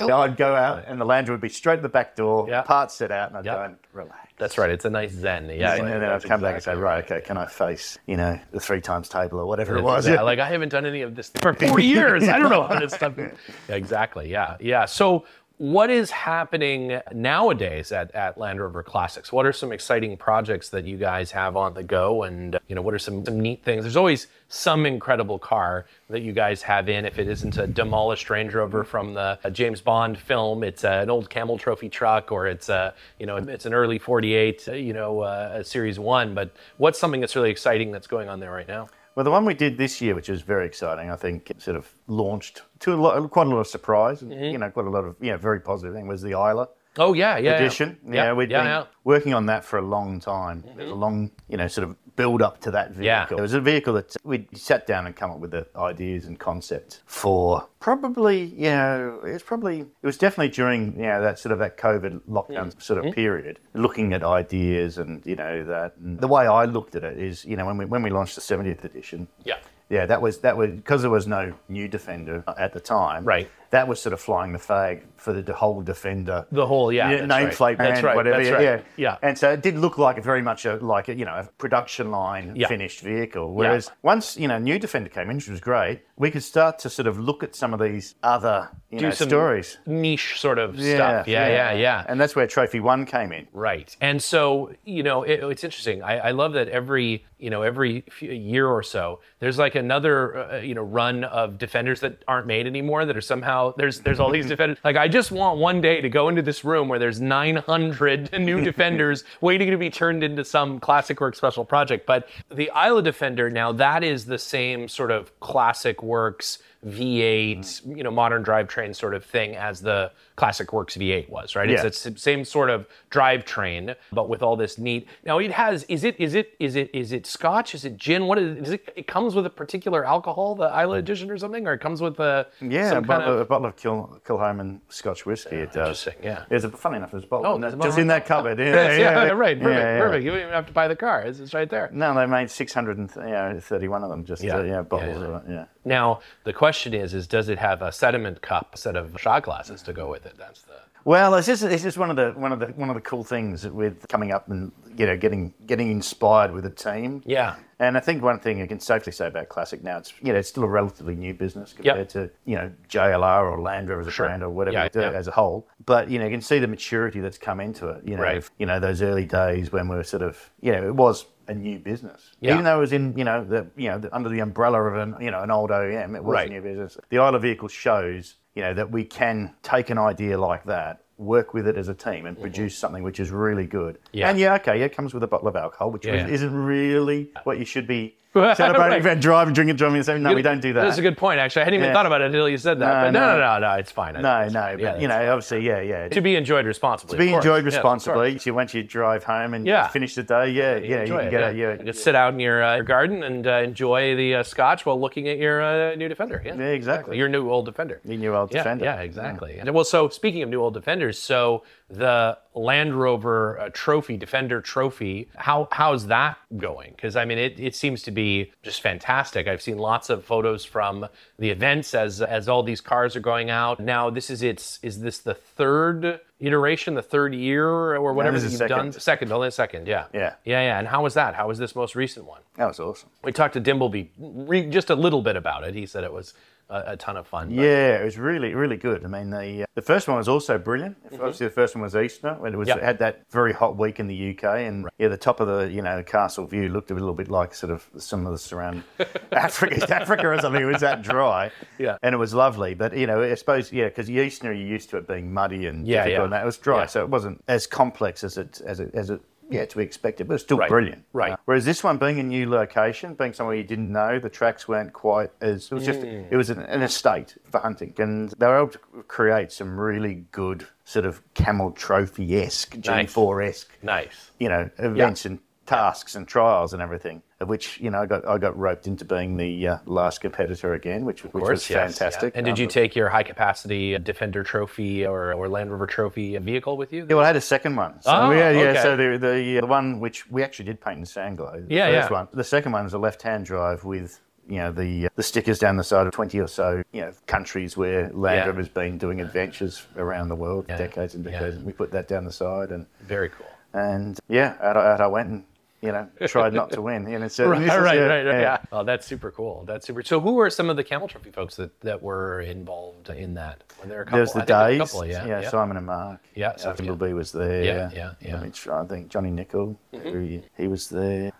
I'd 0.00 0.36
go 0.36 0.54
out 0.54 0.84
and 0.86 1.00
the 1.00 1.04
Land 1.04 1.28
Rover 1.28 1.34
would 1.34 1.40
be 1.40 1.48
straight 1.48 1.76
at 1.78 1.82
the 1.82 1.88
back 1.88 2.14
door, 2.16 2.46
Yeah. 2.48 2.62
parts 2.62 2.94
set 2.94 3.10
out, 3.10 3.28
and 3.30 3.38
I'd 3.38 3.44
Yep. 3.44 3.54
go 3.56 3.62
and 3.62 3.76
relax. 3.92 4.27
That's 4.38 4.56
right. 4.56 4.70
It's 4.70 4.84
a 4.84 4.90
nice 4.90 5.10
zen. 5.12 5.50
Yeah, 5.50 5.74
and 5.74 5.88
then 5.88 6.04
I'd 6.04 6.22
come 6.22 6.40
back 6.40 6.54
and 6.54 6.62
say, 6.62 6.74
right, 6.74 7.04
okay, 7.04 7.20
can 7.20 7.36
I 7.36 7.46
face, 7.46 7.98
you 8.06 8.16
know, 8.16 8.38
the 8.52 8.60
three 8.60 8.80
times 8.80 9.08
table 9.08 9.40
or 9.40 9.46
whatever 9.46 9.76
it 9.76 9.82
was? 9.82 10.06
Yeah, 10.06 10.22
like 10.30 10.38
I 10.38 10.48
haven't 10.48 10.68
done 10.68 10.86
any 10.86 11.02
of 11.02 11.16
this 11.16 11.30
for 11.40 11.52
four 11.54 11.80
years. 11.80 12.28
I 12.28 12.38
don't 12.38 12.50
know 12.50 12.62
how 12.66 12.78
this 12.78 12.92
stuff. 12.94 13.14
Yeah, 13.18 13.30
exactly. 13.68 14.30
Yeah, 14.30 14.56
yeah. 14.60 14.84
So, 14.84 15.24
what 15.58 15.90
is 15.90 16.12
happening 16.12 17.00
nowadays 17.12 17.90
at, 17.90 18.14
at 18.14 18.38
Land 18.38 18.60
Rover 18.60 18.84
Classics? 18.84 19.32
What 19.32 19.44
are 19.44 19.52
some 19.52 19.72
exciting 19.72 20.16
projects 20.16 20.68
that 20.70 20.84
you 20.84 20.96
guys 20.96 21.32
have 21.32 21.56
on 21.56 21.74
the 21.74 21.82
go? 21.82 22.22
And 22.22 22.58
you 22.68 22.76
know, 22.76 22.82
what 22.82 22.94
are 22.94 22.98
some, 22.98 23.24
some 23.24 23.40
neat 23.40 23.64
things? 23.64 23.82
There's 23.82 23.96
always 23.96 24.28
some 24.48 24.86
incredible 24.86 25.38
car 25.38 25.86
that 26.10 26.22
you 26.22 26.32
guys 26.32 26.62
have 26.62 26.88
in. 26.88 27.04
If 27.04 27.18
it 27.18 27.28
isn't 27.28 27.58
a 27.58 27.66
demolished 27.66 28.30
Range 28.30 28.54
Rover 28.54 28.84
from 28.84 29.14
the 29.14 29.38
James 29.52 29.80
Bond 29.80 30.16
film, 30.16 30.62
it's 30.62 30.84
uh, 30.84 31.00
an 31.02 31.10
old 31.10 31.28
Camel 31.28 31.58
Trophy 31.58 31.88
truck, 31.88 32.30
or 32.30 32.46
it's 32.46 32.68
a 32.68 32.94
you 33.18 33.26
know 33.26 33.36
it's 33.36 33.66
an 33.66 33.74
early 33.74 33.98
'48 33.98 34.68
uh, 34.68 34.72
you 34.72 34.92
know 34.92 35.20
uh, 35.20 35.56
a 35.56 35.64
Series 35.64 35.98
One. 35.98 36.34
But 36.34 36.52
what's 36.76 37.00
something 37.00 37.20
that's 37.20 37.34
really 37.34 37.50
exciting 37.50 37.90
that's 37.90 38.06
going 38.06 38.28
on 38.28 38.38
there 38.38 38.52
right 38.52 38.68
now? 38.68 38.88
Well, 39.18 39.24
the 39.24 39.32
one 39.32 39.44
we 39.44 39.54
did 39.54 39.76
this 39.78 40.00
year, 40.00 40.14
which 40.14 40.28
was 40.28 40.42
very 40.42 40.64
exciting, 40.64 41.10
I 41.10 41.16
think, 41.16 41.50
sort 41.58 41.76
of 41.76 41.92
launched 42.06 42.62
to 42.78 42.94
a 42.94 42.94
lot, 42.94 43.28
quite 43.32 43.48
a 43.48 43.50
lot 43.50 43.58
of 43.58 43.66
surprise, 43.66 44.22
and, 44.22 44.32
you 44.32 44.58
know, 44.58 44.70
quite 44.70 44.86
a 44.86 44.90
lot 44.90 45.04
of, 45.04 45.16
you 45.20 45.32
know, 45.32 45.36
very 45.36 45.58
positive 45.58 45.92
thing 45.92 46.06
was 46.06 46.22
the 46.22 46.30
Isla. 46.30 46.68
Oh 46.98 47.12
yeah, 47.14 47.36
yeah. 47.38 47.50
yeah. 47.52 47.56
edition. 47.56 47.98
Yeah, 48.06 48.14
Yeah, 48.14 48.32
we'd 48.32 48.50
yeah, 48.50 48.58
been 48.58 48.66
yeah. 48.66 48.84
working 49.04 49.34
on 49.34 49.46
that 49.46 49.64
for 49.64 49.78
a 49.78 49.82
long 49.82 50.20
time. 50.20 50.64
There's 50.76 50.90
a 50.90 50.94
long, 50.94 51.30
you 51.48 51.56
know, 51.56 51.68
sort 51.68 51.88
of 51.88 51.96
build 52.16 52.42
up 52.42 52.60
to 52.60 52.70
that 52.72 52.88
vehicle. 52.90 53.04
Yeah. 53.04 53.20
vehicle. 53.26 53.38
It 53.38 53.42
was 53.42 53.54
a 53.54 53.60
vehicle 53.60 53.94
that 53.94 54.16
we 54.24 54.48
sat 54.52 54.86
down 54.88 55.06
and 55.06 55.14
come 55.14 55.30
up 55.30 55.38
with 55.38 55.52
the 55.52 55.66
ideas 55.76 56.24
and 56.26 56.36
concept 56.36 57.02
for 57.06 57.68
probably, 57.78 58.46
you 58.46 58.70
know, 58.70 59.20
it's 59.24 59.44
probably 59.44 59.80
it 59.82 59.86
was 60.02 60.18
definitely 60.18 60.48
during, 60.48 60.96
you 60.96 61.06
know, 61.06 61.22
that 61.22 61.38
sort 61.38 61.52
of 61.52 61.60
that 61.60 61.76
COVID 61.78 62.22
lockdown 62.28 62.74
Mm. 62.74 62.82
sort 62.82 63.04
of 63.04 63.14
period, 63.14 63.60
looking 63.74 64.12
at 64.12 64.24
ideas 64.24 64.98
and 64.98 65.24
you 65.24 65.36
know 65.36 65.62
that. 65.64 65.94
And 66.02 66.18
the 66.18 66.26
way 66.28 66.46
I 66.46 66.64
looked 66.64 66.96
at 66.96 67.04
it 67.04 67.18
is, 67.18 67.44
you 67.44 67.56
know, 67.56 67.66
when 67.66 67.76
we 67.78 67.84
when 67.84 68.02
we 68.02 68.10
launched 68.10 68.34
the 68.34 68.40
70th 68.40 68.82
edition, 68.84 69.28
Yeah. 69.44 69.58
Yeah, 69.90 70.06
that 70.06 70.20
was 70.20 70.38
that 70.38 70.56
was 70.56 70.70
because 70.70 71.02
there 71.02 71.10
was 71.10 71.26
no 71.26 71.54
new 71.68 71.88
Defender 71.88 72.44
at 72.58 72.72
the 72.72 72.80
time. 72.80 73.24
Right. 73.24 73.50
That 73.70 73.86
was 73.86 74.00
sort 74.00 74.14
of 74.14 74.20
flying 74.20 74.52
the 74.52 74.58
flag 74.58 75.02
for 75.16 75.32
the 75.32 75.52
whole 75.52 75.82
Defender 75.82 76.46
The 76.50 76.66
whole 76.66 76.90
yeah. 76.90 77.10
yeah, 77.10 77.18
nameplate 77.20 77.60
right. 77.60 77.76
brand, 77.76 77.94
That's 77.96 78.02
right. 78.02 78.16
whatever. 78.16 78.36
That's 78.38 78.48
yeah, 78.48 78.54
right. 78.54 78.84
yeah, 78.96 79.12
Yeah. 79.12 79.16
And 79.22 79.36
so 79.36 79.50
it 79.52 79.62
did 79.62 79.76
look 79.76 79.98
like 79.98 80.16
a 80.16 80.22
very 80.22 80.40
much 80.42 80.64
a 80.64 80.76
like 80.76 81.08
a, 81.08 81.14
you 81.14 81.24
know 81.24 81.34
a 81.34 81.48
production 81.58 82.10
line 82.10 82.54
Yeah. 82.56 82.68
finished 82.68 83.00
vehicle. 83.00 83.52
Whereas 83.54 83.90
once 84.02 84.36
you 84.36 84.48
know 84.48 84.58
new 84.58 84.78
Defender 84.78 85.10
came 85.10 85.30
in, 85.30 85.36
which 85.36 85.48
was 85.48 85.60
great, 85.60 86.00
we 86.18 86.30
could 86.30 86.42
start 86.42 86.78
to 86.80 86.90
sort 86.90 87.06
of 87.06 87.18
look 87.18 87.42
at 87.42 87.54
some 87.54 87.72
of 87.72 87.80
these 87.80 88.16
other 88.22 88.70
you 88.90 89.00
know 89.00 89.10
some 89.10 89.28
stories. 89.28 89.78
Niche 89.86 90.40
sort 90.40 90.58
of 90.58 90.74
stuff. 90.74 91.28
Yeah, 91.28 91.46
yeah, 91.48 91.72
yeah. 91.72 92.04
And 92.08 92.18
that's 92.18 92.34
where 92.34 92.46
Trophy 92.46 92.80
One 92.80 93.04
came 93.04 93.32
in. 93.32 93.46
Right. 93.52 93.94
And 94.00 94.22
so, 94.22 94.72
you 94.84 95.02
know, 95.02 95.24
it, 95.24 95.40
it's 95.42 95.62
interesting. 95.62 96.02
I, 96.02 96.18
I 96.18 96.30
love 96.30 96.54
that 96.54 96.68
every, 96.68 97.26
you 97.38 97.50
know, 97.50 97.62
every 97.62 98.04
few, 98.10 98.32
year 98.32 98.66
or 98.66 98.82
so, 98.82 99.20
there's 99.40 99.58
like 99.58 99.74
another, 99.74 100.36
uh, 100.36 100.56
you 100.60 100.74
know, 100.74 100.82
run 100.82 101.24
of 101.24 101.58
defenders 101.58 102.00
that 102.00 102.24
aren't 102.26 102.46
made 102.46 102.66
anymore 102.66 103.04
that 103.04 103.14
are 103.14 103.20
somehow, 103.20 103.74
there's 103.76 104.00
there's 104.00 104.20
all 104.20 104.30
these 104.30 104.46
defenders. 104.48 104.78
Like, 104.82 104.96
I 104.96 105.06
just 105.06 105.30
want 105.30 105.58
one 105.58 105.82
day 105.82 106.00
to 106.00 106.08
go 106.08 106.30
into 106.30 106.40
this 106.40 106.64
room 106.64 106.88
where 106.88 106.98
there's 106.98 107.20
900 107.20 108.32
new 108.40 108.62
defenders 108.62 109.24
waiting 109.42 109.70
to 109.70 109.76
be 109.76 109.90
turned 109.90 110.24
into 110.24 110.44
some 110.46 110.80
Classic 110.80 111.20
work 111.20 111.36
special 111.36 111.64
project. 111.64 112.06
But 112.06 112.28
the 112.50 112.70
Isla 112.74 113.02
Defender, 113.02 113.50
now 113.50 113.72
that 113.72 114.02
is 114.02 114.24
the 114.24 114.38
same 114.38 114.88
sort 114.88 115.10
of 115.10 115.38
Classic 115.40 116.02
Works 116.08 116.58
V8, 116.86 117.96
you 117.96 118.04
know, 118.04 118.10
modern 118.10 118.44
drivetrain 118.44 118.94
sort 118.94 119.14
of 119.14 119.24
thing 119.24 119.56
as 119.56 119.80
the 119.80 120.12
Classic 120.36 120.72
Works 120.72 120.96
V8 120.96 121.28
was, 121.28 121.56
right? 121.56 121.68
Yeah. 121.68 121.84
It's 121.84 122.04
the 122.04 122.16
same 122.16 122.44
sort 122.44 122.70
of 122.70 122.86
drivetrain, 123.10 123.96
but 124.12 124.28
with 124.28 124.42
all 124.42 124.56
this 124.56 124.78
neat. 124.78 125.08
Now 125.24 125.38
it 125.38 125.50
has. 125.50 125.82
Is 125.84 126.04
it? 126.04 126.14
Is 126.20 126.34
it? 126.34 126.54
Is 126.60 126.76
it? 126.76 126.90
Is 126.94 127.10
it 127.10 127.26
Scotch? 127.26 127.74
Is 127.74 127.84
it 127.84 127.96
gin? 127.96 128.26
What 128.26 128.38
is, 128.38 128.56
is 128.58 128.70
it? 128.70 128.92
It 128.94 129.08
comes 129.08 129.34
with 129.34 129.44
a 129.46 129.50
particular 129.50 130.04
alcohol, 130.04 130.54
the 130.54 130.68
Isla 130.68 130.96
mm. 130.96 130.98
edition 131.00 131.30
or 131.32 131.38
something, 131.38 131.66
or 131.66 131.72
it 131.72 131.80
comes 131.80 132.00
with 132.00 132.20
a 132.20 132.46
Yeah, 132.60 132.92
a 132.92 133.00
bottle, 133.00 133.34
of. 133.34 133.40
a 133.40 133.44
bottle 133.44 133.66
of 133.66 133.76
Kil, 133.76 134.20
Kilchoman 134.24 134.78
Scotch 134.88 135.26
whiskey. 135.26 135.56
It 135.56 135.72
does. 135.72 136.06
Interesting, 136.06 136.14
yeah. 136.22 136.44
it's 136.50 136.64
a 136.64 136.70
funny 136.70 136.98
enough. 136.98 137.10
There's 137.10 137.24
a 137.24 137.26
bottle. 137.26 137.46
Oh, 137.46 137.54
in 137.56 137.60
there's 137.60 137.72
just 137.74 137.80
bottle. 137.82 137.98
in 137.98 138.06
that 138.06 138.26
cupboard. 138.26 138.58
Yeah, 138.60 138.66
Yeah, 138.98 139.24
yeah, 139.24 139.28
right. 139.30 139.58
Perfect. 139.58 139.62
Yeah, 139.64 139.94
yeah. 139.94 140.00
Perfect. 140.00 140.24
You 140.24 140.30
don't 140.30 140.40
even 140.40 140.52
have 140.52 140.66
to 140.66 140.72
buy 140.72 140.86
the 140.86 140.96
car. 140.96 141.22
It's, 141.22 141.40
it's 141.40 141.54
right 141.54 141.68
there. 141.68 141.90
No, 141.92 142.14
they 142.14 142.26
made 142.26 142.48
631 142.50 144.02
of 144.04 144.10
them. 144.10 144.24
Just 144.24 144.44
Yeah. 144.44 144.56
Uh, 144.58 144.62
yeah, 144.62 144.70
yeah 144.70 144.82
bottles 144.82 145.16
Yeah, 145.16 145.28
yeah. 145.28 145.34
of 145.34 145.48
it. 145.48 145.52
Yeah. 145.52 145.64
Now 145.84 146.20
the 146.44 146.52
question 146.52 146.67
is: 146.76 147.14
is 147.14 147.26
does 147.26 147.48
it 147.48 147.58
have 147.58 147.82
a 147.82 147.92
sediment 147.92 148.42
cup, 148.42 148.74
a 148.74 148.76
set 148.78 148.96
of 148.96 149.18
shot 149.20 149.42
glasses 149.44 149.82
to 149.82 149.92
go 149.92 150.08
with 150.10 150.26
it? 150.26 150.34
That's 150.38 150.62
the. 150.62 150.72
Well, 151.04 151.34
it's 151.36 151.46
just 151.46 151.62
it's 151.62 151.82
just 151.82 151.96
one 151.96 152.10
of 152.10 152.16
the 152.16 152.32
one 152.32 152.52
of 152.52 152.58
the 152.60 152.66
one 152.68 152.90
of 152.90 152.94
the 152.94 153.00
cool 153.00 153.24
things 153.24 153.66
with 153.66 154.06
coming 154.08 154.32
up 154.32 154.48
and 154.50 154.72
you 154.96 155.06
know 155.06 155.16
getting 155.16 155.54
getting 155.66 155.90
inspired 155.90 156.52
with 156.52 156.66
a 156.66 156.70
team. 156.70 157.22
Yeah. 157.24 157.54
And 157.80 157.96
I 157.96 158.00
think 158.00 158.24
one 158.24 158.40
thing 158.40 158.60
I 158.60 158.66
can 158.66 158.80
safely 158.80 159.12
say 159.12 159.28
about 159.28 159.48
Classic 159.48 159.82
now, 159.84 159.98
it's 159.98 160.12
you 160.20 160.32
know 160.32 160.38
it's 160.40 160.48
still 160.48 160.64
a 160.64 160.68
relatively 160.68 161.14
new 161.14 161.32
business 161.32 161.72
compared 161.72 162.08
to 162.10 162.28
you 162.44 162.56
know 162.56 162.70
JLR 162.90 163.50
or 163.50 163.60
Land 163.60 163.88
Rover 163.88 164.02
as 164.02 164.08
a 164.08 164.10
brand 164.10 164.42
or 164.42 164.50
whatever 164.50 164.76
Yeah, 164.76 164.88
do 164.88 165.00
yeah. 165.00 165.10
as 165.12 165.28
a 165.28 165.30
whole. 165.30 165.66
But 165.86 166.10
you 166.10 166.18
know 166.18 166.24
you 166.26 166.30
can 166.32 166.42
see 166.42 166.58
the 166.58 166.66
maturity 166.66 167.20
that's 167.20 167.38
come 167.38 167.60
into 167.60 167.88
it. 167.88 168.02
You 168.06 168.16
know, 168.16 168.22
Right. 168.22 168.50
you 168.58 168.66
know 168.66 168.80
those 168.80 169.00
early 169.00 169.24
days 169.24 169.72
when 169.72 169.88
we 169.88 169.94
were 169.96 170.04
sort 170.04 170.22
of 170.24 170.50
you 170.60 170.72
know 170.72 170.84
it 170.86 170.94
was 170.94 171.26
a 171.48 171.54
new 171.54 171.78
business, 171.78 172.30
Yeah. 172.40 172.52
even 172.52 172.64
though 172.64 172.76
it 172.76 172.80
was 172.80 172.92
in 172.92 173.16
you 173.16 173.24
know 173.24 173.42
the 173.44 173.66
you 173.76 173.88
know 173.88 173.98
the, 173.98 174.14
under 174.14 174.28
the 174.28 174.40
umbrella 174.40 174.80
of 174.82 174.96
an 174.96 175.16
you 175.20 175.30
know 175.30 175.42
an 175.42 175.50
old 175.50 175.70
OEM, 175.70 176.14
it 176.14 176.22
was 176.22 176.32
Right. 176.34 176.48
a 176.48 176.52
new 176.52 176.60
business. 176.60 176.98
The 177.08 177.16
Isla 177.16 177.38
Vehicle 177.40 177.68
shows 177.68 178.36
you 178.54 178.62
know 178.62 178.74
that 178.74 178.90
we 178.90 179.04
can 179.04 179.54
take 179.62 179.90
an 179.90 179.98
idea 179.98 180.38
like 180.38 180.64
that. 180.66 181.02
Work 181.16 181.52
with 181.52 181.66
it 181.66 181.76
as 181.76 181.88
a 181.88 181.94
team 181.94 182.26
and 182.26 182.40
produce 182.40 182.76
something 182.78 183.02
which 183.02 183.18
is 183.18 183.32
really 183.32 183.66
good. 183.66 183.96
Mm-hmm. 183.96 184.18
Yeah. 184.18 184.30
And 184.30 184.38
yeah, 184.38 184.54
okay, 184.56 184.78
yeah, 184.78 184.84
it 184.84 184.94
comes 184.94 185.12
with 185.14 185.22
a 185.24 185.26
bottle 185.26 185.48
of 185.48 185.56
alcohol, 185.56 185.90
which 185.90 186.06
is- 186.06 186.14
yeah. 186.14 186.28
isn't 186.28 186.54
really 186.54 187.32
what 187.42 187.58
you 187.58 187.64
should 187.64 187.88
be 187.88 188.14
Right. 188.34 188.56
celebrating 188.56 189.00
about 189.00 189.20
driving, 189.20 189.54
drinking, 189.54 189.76
driving. 189.76 190.02
So 190.02 190.16
no, 190.18 190.34
we 190.34 190.42
don't 190.42 190.60
do 190.60 190.72
that. 190.74 190.82
That's 190.82 190.98
a 190.98 191.02
good 191.02 191.16
point. 191.16 191.40
Actually, 191.40 191.62
I 191.62 191.64
hadn't 191.64 191.78
even 191.80 191.88
Yeah. 191.88 191.94
thought 191.94 192.06
about 192.06 192.20
it 192.20 192.26
until 192.26 192.48
you 192.48 192.58
said 192.58 192.78
that. 192.80 193.10
No, 193.12 193.20
no, 193.20 193.38
no, 193.38 193.58
no. 193.58 193.58
no, 193.68 193.74
it's 193.78 193.90
fine. 193.90 194.14
no, 194.14 194.20
no, 194.20 194.50
but 194.52 194.80
Yeah, 194.80 194.98
you 194.98 195.08
know, 195.08 195.32
obviously, 195.32 195.60
yeah, 195.66 195.80
yeah. 195.80 196.08
to 196.08 196.20
be 196.20 196.36
enjoyed 196.36 196.66
responsibly. 196.66 197.16
To 197.16 197.24
be 197.24 197.32
enjoyed 197.32 197.64
responsibly. 197.64 198.32
course. 198.32 198.44
so 198.44 198.52
once 198.52 198.74
you 198.74 198.82
drive 198.82 199.24
home 199.24 199.54
and 199.54 199.66
Yeah. 199.66 199.88
finish 199.88 200.14
the 200.14 200.22
day, 200.22 200.50
yeah, 200.50 200.76
yeah, 200.76 200.80
you 200.82 200.96
Enjoy 201.00 201.18
can 201.18 201.26
it, 201.28 201.30
get 201.30 201.40
yeah. 201.40 201.46
out. 201.48 201.56
Yeah, 201.80 201.82
You 201.86 201.92
sit 201.94 202.14
out 202.14 202.34
in 202.34 202.40
your, 202.40 202.62
uh, 202.62 202.76
your 202.76 202.84
garden 202.84 203.22
and 203.22 203.46
uh, 203.46 203.50
enjoy 203.64 204.14
the 204.14 204.36
uh, 204.36 204.42
scotch 204.42 204.84
while 204.84 205.00
looking 205.00 205.26
at 205.28 205.38
your 205.38 205.62
uh, 205.62 205.94
new 205.94 206.08
Defender. 206.08 206.42
Yeah, 206.44 206.54
Yeah, 206.54 206.64
exactly. 206.66 207.16
Your 207.16 207.28
new 207.28 207.50
old 207.50 207.64
Defender. 207.64 208.00
Your 208.04 208.18
new 208.18 208.34
old 208.34 208.50
Defender. 208.50 208.84
Yeah, 208.84 209.00
exactly. 209.00 209.58
And 209.58 209.70
Well, 209.74 209.84
so 209.84 210.08
speaking 210.10 210.42
of 210.42 210.50
new 210.50 210.60
old 210.62 210.74
Defenders, 210.74 211.18
so 211.18 211.62
the 211.90 212.36
Land 212.54 212.94
Rover 212.94 213.58
uh, 213.58 213.70
Trophy, 213.72 214.16
Defender 214.16 214.60
Trophy, 214.60 215.28
how 215.36 215.68
how's 215.72 216.06
that 216.08 216.36
going? 216.56 216.90
Because 216.90 217.16
I 217.16 217.24
mean, 217.24 217.38
it, 217.38 217.58
it 217.58 217.74
seems 217.74 218.02
to 218.02 218.10
be 218.10 218.52
just 218.62 218.82
fantastic. 218.82 219.48
I've 219.48 219.62
seen 219.62 219.78
lots 219.78 220.10
of 220.10 220.24
photos 220.24 220.64
from 220.64 221.06
the 221.38 221.50
events 221.50 221.94
as 221.94 222.20
as 222.20 222.48
all 222.48 222.62
these 222.62 222.80
cars 222.80 223.16
are 223.16 223.20
going 223.20 223.48
out. 223.48 223.80
Now, 223.80 224.10
this 224.10 224.28
is 224.28 224.42
its 224.42 224.78
is 224.82 225.00
this 225.00 225.18
the 225.18 225.34
third 225.34 226.20
iteration, 226.40 226.94
the 226.94 227.02
third 227.02 227.34
year 227.34 227.66
or 227.66 228.12
whatever 228.12 228.36
you've 228.38 228.52
second. 228.52 228.76
done? 228.76 228.92
Second, 228.92 229.32
only 229.32 229.48
a 229.48 229.50
second. 229.50 229.86
Yeah. 229.86 230.04
Yeah. 230.12 230.34
Yeah, 230.44 230.60
yeah. 230.62 230.78
And 230.78 230.86
how 230.88 231.02
was 231.02 231.14
that? 231.14 231.34
How 231.34 231.48
was 231.48 231.58
this 231.58 231.74
most 231.74 231.94
recent 231.96 232.26
one? 232.26 232.42
that 232.56 232.66
was 232.66 232.80
awesome. 232.80 233.08
We 233.24 233.32
talked 233.32 233.54
to 233.54 233.60
Dimbleby 233.60 234.08
re- 234.18 234.68
just 234.68 234.90
a 234.90 234.94
little 234.94 235.22
bit 235.22 235.36
about 235.36 235.64
it. 235.64 235.74
He 235.74 235.86
said 235.86 236.04
it 236.04 236.12
was 236.12 236.34
a, 236.70 236.92
a 236.92 236.96
ton 236.96 237.16
of 237.16 237.26
fun. 237.26 237.48
but- 237.48 237.54
Yeah, 237.64 237.96
it 238.00 238.04
was 238.04 238.18
really, 238.18 238.54
really 238.54 238.76
good. 238.76 239.04
I 239.04 239.08
mean, 239.08 239.30
the 239.30 239.62
uh, 239.62 239.66
the 239.74 239.82
first 239.82 240.08
one 240.08 240.16
was 240.16 240.28
also 240.28 240.58
brilliant. 240.58 240.96
Obviously, 241.12 241.46
the 241.46 241.52
first 241.52 241.74
one 241.74 241.82
was 241.82 241.94
Eastnor, 241.94 242.38
when 242.40 242.52
it 242.52 242.56
was 242.56 242.68
Yep. 242.68 242.76
it 242.78 242.82
had 242.82 242.98
that 242.98 243.22
very 243.30 243.52
hot 243.52 243.76
week 243.76 244.00
in 244.00 244.06
the 244.06 244.30
UK, 244.36 244.44
and 244.66 244.86
yeah, 244.98 245.08
the 245.08 245.16
top 245.16 245.40
of 245.40 245.48
the 245.48 245.70
you 245.70 245.82
know 245.82 246.02
castle 246.02 246.46
view 246.46 246.68
looked 246.68 246.90
a 246.90 246.94
little 246.94 247.14
bit 247.14 247.30
like 247.30 247.54
sort 247.54 247.72
of 247.72 247.86
some 247.96 248.26
of 248.26 248.32
the 248.32 248.38
surrounding 248.38 248.84
Africa, 249.32 249.94
Africa 249.94 250.26
or 250.28 250.40
something. 250.40 250.62
It 250.62 250.66
was 250.66 250.80
that 250.80 251.02
dry, 251.02 251.50
Yeah. 251.78 251.96
and 252.02 252.14
it 252.14 252.18
was 252.18 252.34
lovely. 252.34 252.74
But 252.74 252.96
you 252.96 253.06
know, 253.06 253.22
I 253.22 253.34
suppose 253.34 253.72
yeah, 253.72 253.84
because 253.88 254.08
Eastnor 254.10 254.52
you're 254.52 254.66
used 254.66 254.90
to 254.90 254.96
it 254.98 255.06
being 255.08 255.32
muddy 255.32 255.66
and 255.66 255.86
Yeah, 255.86 256.04
difficult, 256.04 256.18
yeah. 256.18 256.24
and 256.24 256.32
that 256.32 256.42
it 256.42 256.46
was 256.46 256.58
dry, 256.58 256.80
Yeah. 256.80 256.86
so 256.86 257.02
it 257.02 257.08
wasn't 257.10 257.42
as 257.48 257.66
complex 257.66 258.24
as 258.24 258.36
it 258.38 258.60
as 258.66 258.80
it 258.80 258.90
as 258.94 259.10
it. 259.10 259.20
Yeah, 259.50 259.64
to 259.64 259.76
be 259.78 259.82
expected, 259.82 260.28
but 260.28 260.34
it's 260.34 260.44
still 260.44 260.58
Right, 260.58 260.68
brilliant. 260.68 261.04
right. 261.12 261.32
Uh, 261.32 261.36
whereas 261.46 261.64
this 261.64 261.82
one, 261.82 261.96
being 261.96 262.18
a 262.20 262.22
new 262.22 262.48
location, 262.48 263.14
being 263.14 263.32
somewhere 263.32 263.56
you 263.56 263.64
didn't 263.64 263.90
know, 263.90 264.18
the 264.18 264.28
tracks 264.28 264.68
weren't 264.68 264.92
quite 264.92 265.30
as. 265.40 265.66
It 265.72 265.74
was 265.74 265.84
just. 265.86 266.00
Mm. 266.00 266.26
It 266.30 266.36
was 266.36 266.50
an, 266.50 266.60
an 266.60 266.82
estate 266.82 267.36
for 267.44 267.58
hunting, 267.60 267.94
and 267.98 268.28
they 268.38 268.46
were 268.46 268.58
able 268.58 268.68
to 268.68 268.78
create 269.08 269.50
some 269.50 269.78
really 269.80 270.24
good 270.32 270.66
sort 270.84 271.06
of 271.06 271.22
camel 271.34 271.70
trophy 271.72 272.42
esque, 272.42 272.76
G4 272.76 273.48
esque, 273.48 273.70
Nice. 273.82 274.30
you 274.38 274.48
know, 274.48 274.68
events 274.78 275.24
and 275.24 275.38
tasks 275.68 276.14
and 276.16 276.26
trials 276.26 276.72
and 276.72 276.80
everything. 276.82 277.22
Of 277.40 277.48
which 277.48 277.78
you 277.80 277.90
know, 277.90 278.00
I 278.02 278.06
got 278.06 278.26
I 278.26 278.38
got 278.38 278.58
roped 278.58 278.86
into 278.88 279.04
being 279.04 279.36
the 279.36 279.68
uh, 279.68 279.78
last 279.86 280.20
competitor 280.20 280.74
again, 280.74 281.04
which, 281.04 281.22
which 281.24 281.34
was 281.34 281.70
yes, 281.70 281.98
fantastic. 281.98 282.34
yeah. 282.34 282.38
And 282.38 282.44
did 282.46 282.58
you 282.58 282.64
Um, 282.66 282.70
take 282.70 282.96
your 282.96 283.08
high 283.08 283.22
capacity 283.22 283.96
Defender 283.98 284.42
trophy 284.42 285.06
or, 285.06 285.32
or 285.34 285.48
Land 285.48 285.70
Rover 285.70 285.86
trophy 285.86 286.36
vehicle 286.38 286.76
with 286.76 286.92
you? 286.92 287.06
Yeah, 287.08 287.14
well, 287.16 287.24
I 287.24 287.28
had 287.28 287.36
a 287.36 287.40
second 287.40 287.76
one. 287.76 288.02
So, 288.02 288.10
Oh, 288.10 288.30
yeah, 288.32 288.50
yeah. 288.50 288.60
okay. 288.70 288.82
So 288.82 288.96
the, 288.96 289.18
the 289.18 289.58
the 289.60 289.66
one 289.66 290.00
which 290.00 290.28
we 290.30 290.42
actually 290.42 290.64
did 290.64 290.80
paint 290.80 290.98
in 290.98 291.04
Sandglow. 291.04 291.68
The 291.68 291.74
Yeah, 291.74 291.86
first 292.00 292.10
yeah. 292.10 292.16
one. 292.18 292.28
The 292.32 292.44
second 292.44 292.72
one 292.72 292.84
was 292.84 292.94
a 292.94 292.98
left-hand 292.98 293.44
drive 293.46 293.84
with 293.84 294.20
you 294.48 294.56
know 294.56 294.72
the 294.72 295.06
uh, 295.06 295.08
the 295.14 295.22
stickers 295.22 295.58
down 295.60 295.76
the 295.76 295.84
side 295.84 296.06
of 296.08 296.12
twenty 296.12 296.40
or 296.40 296.48
so 296.48 296.82
you 296.92 297.02
know 297.02 297.12
countries 297.26 297.76
where 297.76 298.10
Land 298.14 298.38
Yeah. 298.38 298.46
Rover's 298.46 298.68
been 298.70 298.96
doing 298.98 299.20
adventures 299.20 299.86
around 299.96 300.28
the 300.28 300.34
world, 300.36 300.64
Yeah, 300.68 300.78
decades 300.78 301.14
and 301.14 301.24
yeah. 301.24 301.32
decades. 301.32 301.56
And 301.58 301.66
we 301.66 301.72
put 301.72 301.90
that 301.92 302.08
down 302.08 302.24
the 302.24 302.32
side, 302.32 302.70
and 302.72 302.86
Very 303.02 303.28
cool. 303.28 303.46
and 303.74 304.18
yeah, 304.28 304.54
out, 304.60 304.76
I- 304.76 304.92
out 304.94 305.00
I 305.02 305.06
went 305.06 305.28
and 305.28 305.44
you 305.80 305.92
know 305.92 306.08
tried 306.26 306.52
not 306.52 306.70
to 306.72 306.82
win. 306.82 307.08
You 307.08 307.18
know, 307.20 307.28
so 307.28 307.48
Right, 307.48 307.66
right, 307.66 307.78
is- 307.78 307.82
right, 307.82 307.96
yeah, 307.96 308.02
right, 308.06 308.26
yeah. 308.26 308.40
Yeah. 308.40 308.58
Oh, 308.72 308.84
that's 308.84 309.06
super 309.06 309.30
cool. 309.30 309.64
That's 309.66 309.86
super. 309.86 310.02
So, 310.02 310.20
who 310.20 310.32
were 310.34 310.50
some 310.50 310.70
of 310.70 310.76
the 310.76 310.84
Camel 310.84 311.06
Trophy 311.08 311.30
folks 311.30 311.56
that, 311.56 311.78
that 311.80 312.02
were 312.02 312.40
involved 312.40 313.10
in 313.10 313.34
that? 313.34 313.62
Were 313.80 313.86
there 313.88 314.02
a 314.02 314.04
couple? 314.04 314.18
There's 314.18 314.32
the 314.32 314.38
I 314.42 314.44
think 314.44 314.48
there 314.48 314.56
were 314.58 314.64
a 314.64 314.78
days, 314.78 314.90
couple, 314.92 315.06
yeah, 315.06 315.26
yeah, 315.26 315.40
yeah. 315.42 315.48
Simon 315.50 315.76
and 315.76 315.86
Mark. 315.86 316.20
Yeah, 316.34 316.48
uh, 316.50 316.56
so- 316.56 316.72
Thimbleby 316.74 317.14
was 317.14 317.32
there. 317.32 317.62
Yeah, 317.64 317.90
yeah, 317.94 318.12
yeah. 318.20 318.36
I, 318.36 318.40
mean, 318.40 318.52
I 318.72 318.84
think 318.84 319.08
Johnny 319.08 319.30
Nicol, 319.30 319.78
he, 319.92 320.42
he 320.56 320.66
was 320.68 320.88
there. 320.88 321.32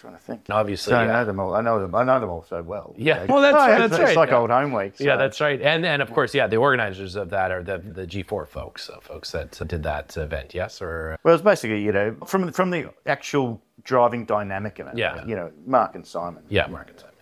Trying 0.00 0.14
to 0.14 0.18
think. 0.20 0.42
And 0.48 0.56
obviously, 0.56 0.92
So 0.92 0.96
I 0.98 1.04
yeah. 1.04 1.12
know 1.12 1.24
them 1.26 1.40
all. 1.40 1.54
I 1.54 1.60
know 1.60 1.78
them. 1.78 1.94
I 1.94 2.04
know 2.04 2.18
them 2.20 2.30
all 2.30 2.42
so 2.48 2.62
well. 2.62 2.94
Yeah. 2.96 3.26
Well, 3.28 3.42
that's- 3.42 3.62
oh, 3.62 3.66
yeah, 3.70 3.78
that's 3.78 3.92
it's, 3.92 4.00
right, 4.00 4.08
It's 4.08 4.16
like 4.16 4.30
yeah. 4.30 4.38
old 4.38 4.50
home 4.50 4.72
week. 4.72 4.94
Yeah, 4.98 5.16
that's 5.16 5.40
right. 5.40 5.60
And 5.60 5.84
and 5.84 6.00
of 6.00 6.10
course, 6.12 6.34
yeah, 6.34 6.46
the 6.46 6.56
organizers 6.56 7.16
of 7.16 7.28
that 7.30 7.50
are 7.50 7.62
the 7.62 7.78
the 7.78 8.06
G4 8.06 8.48
folks, 8.48 8.88
uh, 8.88 8.98
folks 9.00 9.30
that 9.32 9.50
did 9.68 9.82
that 9.82 10.16
event. 10.16 10.54
Yes, 10.54 10.80
or 10.80 11.18
Well, 11.22 11.34
it's 11.34 11.44
basically 11.44 11.82
you 11.82 11.92
know 11.92 12.16
from 12.26 12.50
from 12.52 12.70
the 12.70 12.90
actual 13.06 13.60
driving 13.84 14.24
dynamic 14.24 14.78
in 14.80 14.88
it. 14.88 14.96
Yeah. 14.96 15.24
You 15.26 15.36
know, 15.36 15.50
Mark 15.66 15.94
and 15.94 16.06
Simon. 16.06 16.42
yeah, 16.48 16.66
Mark 16.66 16.88
and 16.90 16.98
Simon. 16.98 17.14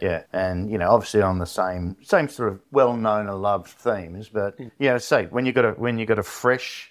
Yeah, 0.00 0.22
and 0.32 0.68
you 0.70 0.76
know, 0.78 0.90
obviously 0.90 1.22
on 1.22 1.38
the 1.38 1.46
same 1.46 1.96
same 2.02 2.28
sort 2.28 2.48
of 2.52 2.60
well-known 2.72 3.28
and 3.28 3.40
loved 3.40 3.68
themes, 3.68 4.28
but 4.28 4.56
Hmm. 4.56 4.68
yeah, 4.80 4.98
say 4.98 5.26
when 5.26 5.46
you 5.46 5.52
got 5.52 5.64
a 5.64 5.70
when 5.72 5.98
you 5.98 6.04
got 6.06 6.18
a 6.18 6.24
fresh 6.24 6.90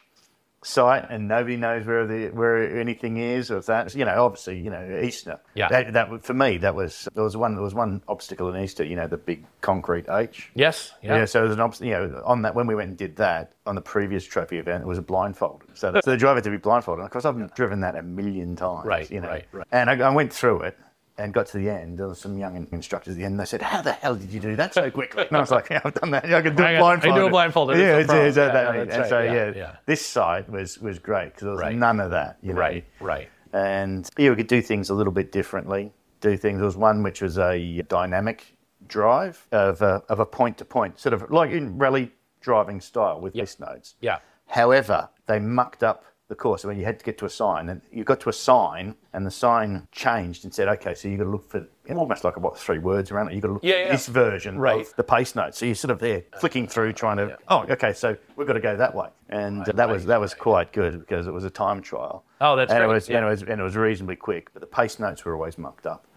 site 0.65 1.05
and 1.09 1.27
nobody 1.27 1.57
knows 1.57 1.85
where 1.85 2.05
the 2.07 2.29
where 2.29 2.79
anything 2.79 3.17
is 3.17 3.51
or 3.51 3.57
if 3.57 3.65
that 3.67 3.93
you 3.95 4.05
know 4.05 4.25
obviously 4.25 4.59
you 4.59 4.69
know 4.69 4.79
Eastnor 5.03 5.39
Yeah. 5.55 5.67
that, 5.69 5.93
that 5.93 6.23
for 6.23 6.33
me 6.33 6.57
that 6.57 6.75
was 6.75 7.07
there 7.13 7.23
was 7.23 7.35
one 7.37 7.55
there 7.55 7.63
was 7.63 7.73
one 7.73 8.01
obstacle 8.07 8.53
in 8.53 8.55
Eastnor 8.61 8.85
you 8.89 8.95
know 8.95 9.07
the 9.07 9.17
big 9.17 9.45
concrete 9.61 10.05
H 10.09 10.51
Yes. 10.55 10.93
Yeah. 11.01 11.17
yeah, 11.17 11.25
so 11.25 11.41
there's 11.41 11.53
an 11.53 11.59
obstacle, 11.59 11.87
you 11.87 11.93
know, 11.93 12.21
on 12.25 12.41
that 12.43 12.55
when 12.55 12.67
we 12.67 12.75
went 12.75 12.89
and 12.89 12.97
did 12.97 13.15
that 13.17 13.53
on 13.65 13.75
the 13.75 13.81
previous 13.81 14.25
trophy 14.25 14.57
event, 14.57 14.83
it 14.83 14.87
was 14.87 14.97
a 14.97 15.01
blindfold. 15.01 15.63
So, 15.73 15.91
the, 15.91 16.01
so 16.03 16.11
the 16.11 16.17
driver 16.17 16.35
had 16.35 16.43
to 16.45 16.49
be 16.51 16.57
blindfolded. 16.57 16.99
And 16.99 17.05
of 17.05 17.11
course, 17.11 17.25
I've 17.25 17.53
driven 17.55 17.79
that 17.81 17.95
a 17.95 18.01
million 18.01 18.55
times. 18.55 18.85
Right, 18.85 19.09
you 19.09 19.21
know. 19.21 19.29
right, 19.29 19.45
right. 19.51 19.67
And 19.71 19.89
I, 19.89 19.99
I 19.99 20.09
went 20.13 20.33
through 20.33 20.61
it 20.61 20.77
and 21.17 21.33
got 21.33 21.45
to 21.47 21.57
the 21.57 21.69
end. 21.69 21.99
There 21.99 22.07
was 22.07 22.19
some 22.19 22.37
young 22.37 22.67
instructors 22.71 23.13
at 23.13 23.17
the 23.19 23.25
end. 23.25 23.39
They 23.39 23.45
said, 23.45 23.61
"How 23.61 23.81
the 23.81 23.93
hell 23.93 24.15
did 24.15 24.31
you 24.31 24.39
do 24.39 24.55
that 24.55 24.73
so 24.73 24.89
quickly?" 24.89 25.25
And 25.27 25.37
I 25.37 25.39
was 25.39 25.51
like, 25.51 25.67
"Yeah, 25.71 25.81
I've 25.83 25.93
done 25.93 26.11
that. 26.11 26.25
I 26.25 26.41
can 26.41 26.55
do 26.55 26.63
I 26.63 26.71
it 26.71 26.77
got- 26.77 26.77
I 26.77 26.79
blindfolded." 26.79 27.15
do 27.21 27.27
it 27.27 27.29
blindfolded. 27.29 27.77
Yeah, 27.77 27.97
It's 27.97 28.11
a 28.11 28.25
it's, 28.25 28.35
pro. 28.35 28.43
uh, 28.43 28.47
Yeah, 28.47 28.53
that- 28.53 28.73
that's 28.87 28.97
and 28.97 29.05
so 29.09 29.21
Yeah, 29.21 29.33
yeah, 29.33 29.51
yeah. 29.55 29.75
this 29.85 30.05
side 30.05 30.49
was 30.49 30.79
was 30.79 30.99
great 30.99 31.27
because 31.27 31.41
there 31.43 31.51
was 31.51 31.61
Right. 31.61 31.75
none 31.75 31.99
of 31.99 32.11
that. 32.11 32.37
You 32.41 32.53
know? 32.53 32.59
Right. 32.59 32.85
Right. 32.99 33.29
and 33.53 34.09
yeah, 34.17 34.31
we 34.31 34.35
could 34.35 34.47
do 34.47 34.61
things 34.61 34.89
a 34.89 34.93
little 34.95 35.13
bit 35.13 35.31
differently. 35.31 35.91
Do 36.21 36.35
things. 36.37 36.57
There 36.57 36.65
was 36.65 36.77
one 36.77 37.03
which 37.03 37.21
was 37.21 37.37
a 37.37 37.81
dynamic 37.87 38.55
drive 38.87 39.47
of 39.51 39.81
a, 39.81 40.01
of 40.09 40.19
a 40.19 40.25
point 40.25 40.57
to 40.57 40.65
point, 40.65 40.99
sort 40.99 41.13
of 41.13 41.29
like 41.29 41.51
in 41.51 41.77
rally 41.77 42.11
driving 42.41 42.81
style 42.81 43.21
with 43.21 43.35
list 43.35 43.59
nodes. 43.59 43.95
Yeah. 44.01 44.17
However, 44.47 45.09
they 45.27 45.39
mucked 45.39 45.83
up 45.83 46.03
the 46.33 46.41
course. 46.41 46.65
I 46.65 46.69
mean, 46.69 46.79
you 46.79 46.85
had 46.85 46.97
to 46.99 47.05
get 47.05 47.17
to 47.19 47.25
a 47.25 47.29
sign, 47.29 47.69
and 47.69 47.81
you 47.91 48.03
got 48.03 48.19
to 48.21 48.29
a 48.29 48.33
sign, 48.33 48.95
and 49.13 49.23
the 49.25 49.31
sign 49.31 49.87
changed 49.91 50.43
and 50.43 50.53
said, 50.53 50.67
"Okay, 50.67 50.95
so 50.95 51.07
you 51.07 51.17
got 51.17 51.25
to 51.25 51.29
look 51.29 51.47
for 51.47 51.67
almost 51.95 52.23
like 52.23 52.35
what 52.39 52.57
three 52.57 52.79
words 52.79 53.11
around 53.11 53.27
it. 53.29 53.35
You 53.35 53.41
got 53.41 53.47
to 53.49 53.53
look 53.53 53.63
Yeah, 53.63 53.73
for 53.73 53.79
yeah. 53.81 53.91
this 53.91 54.07
version 54.07 54.57
Right. 54.57 54.81
of 54.81 54.95
the 54.95 55.03
pace 55.03 55.35
note." 55.35 55.53
So 55.53 55.65
you're 55.67 55.75
sort 55.75 55.91
of 55.91 55.99
there 55.99 56.23
flicking 56.39 56.67
through, 56.67 56.93
trying 56.93 57.17
to, 57.17 57.37
oh, 57.49 57.65
okay, 57.69 57.93
so 57.93 58.17
we've 58.35 58.47
got 58.47 58.53
to 58.53 58.59
go 58.59 58.75
that 58.75 58.95
way, 58.95 59.09
and 59.29 59.61
uh, 59.69 59.71
that 59.73 59.87
was 59.89 60.05
that 60.05 60.19
was 60.19 60.33
quite 60.33 60.73
good 60.73 60.99
because 60.99 61.27
it 61.27 61.31
was 61.33 61.43
a 61.43 61.51
time 61.51 61.81
trial. 61.81 62.23
Oh, 62.41 62.55
that's 62.55 62.71
and 62.71 62.79
great, 62.79 62.89
it 62.89 62.93
was, 62.93 63.09
yeah. 63.09 63.17
and 63.17 63.25
it 63.27 63.29
was 63.29 63.41
and 63.43 63.61
it 63.61 63.63
was 63.63 63.75
reasonably 63.77 64.15
quick, 64.15 64.51
but 64.53 64.61
the 64.61 64.67
pace 64.67 64.97
notes 64.99 65.23
were 65.23 65.35
always 65.35 65.57
mucked 65.59 65.85
up, 65.85 66.07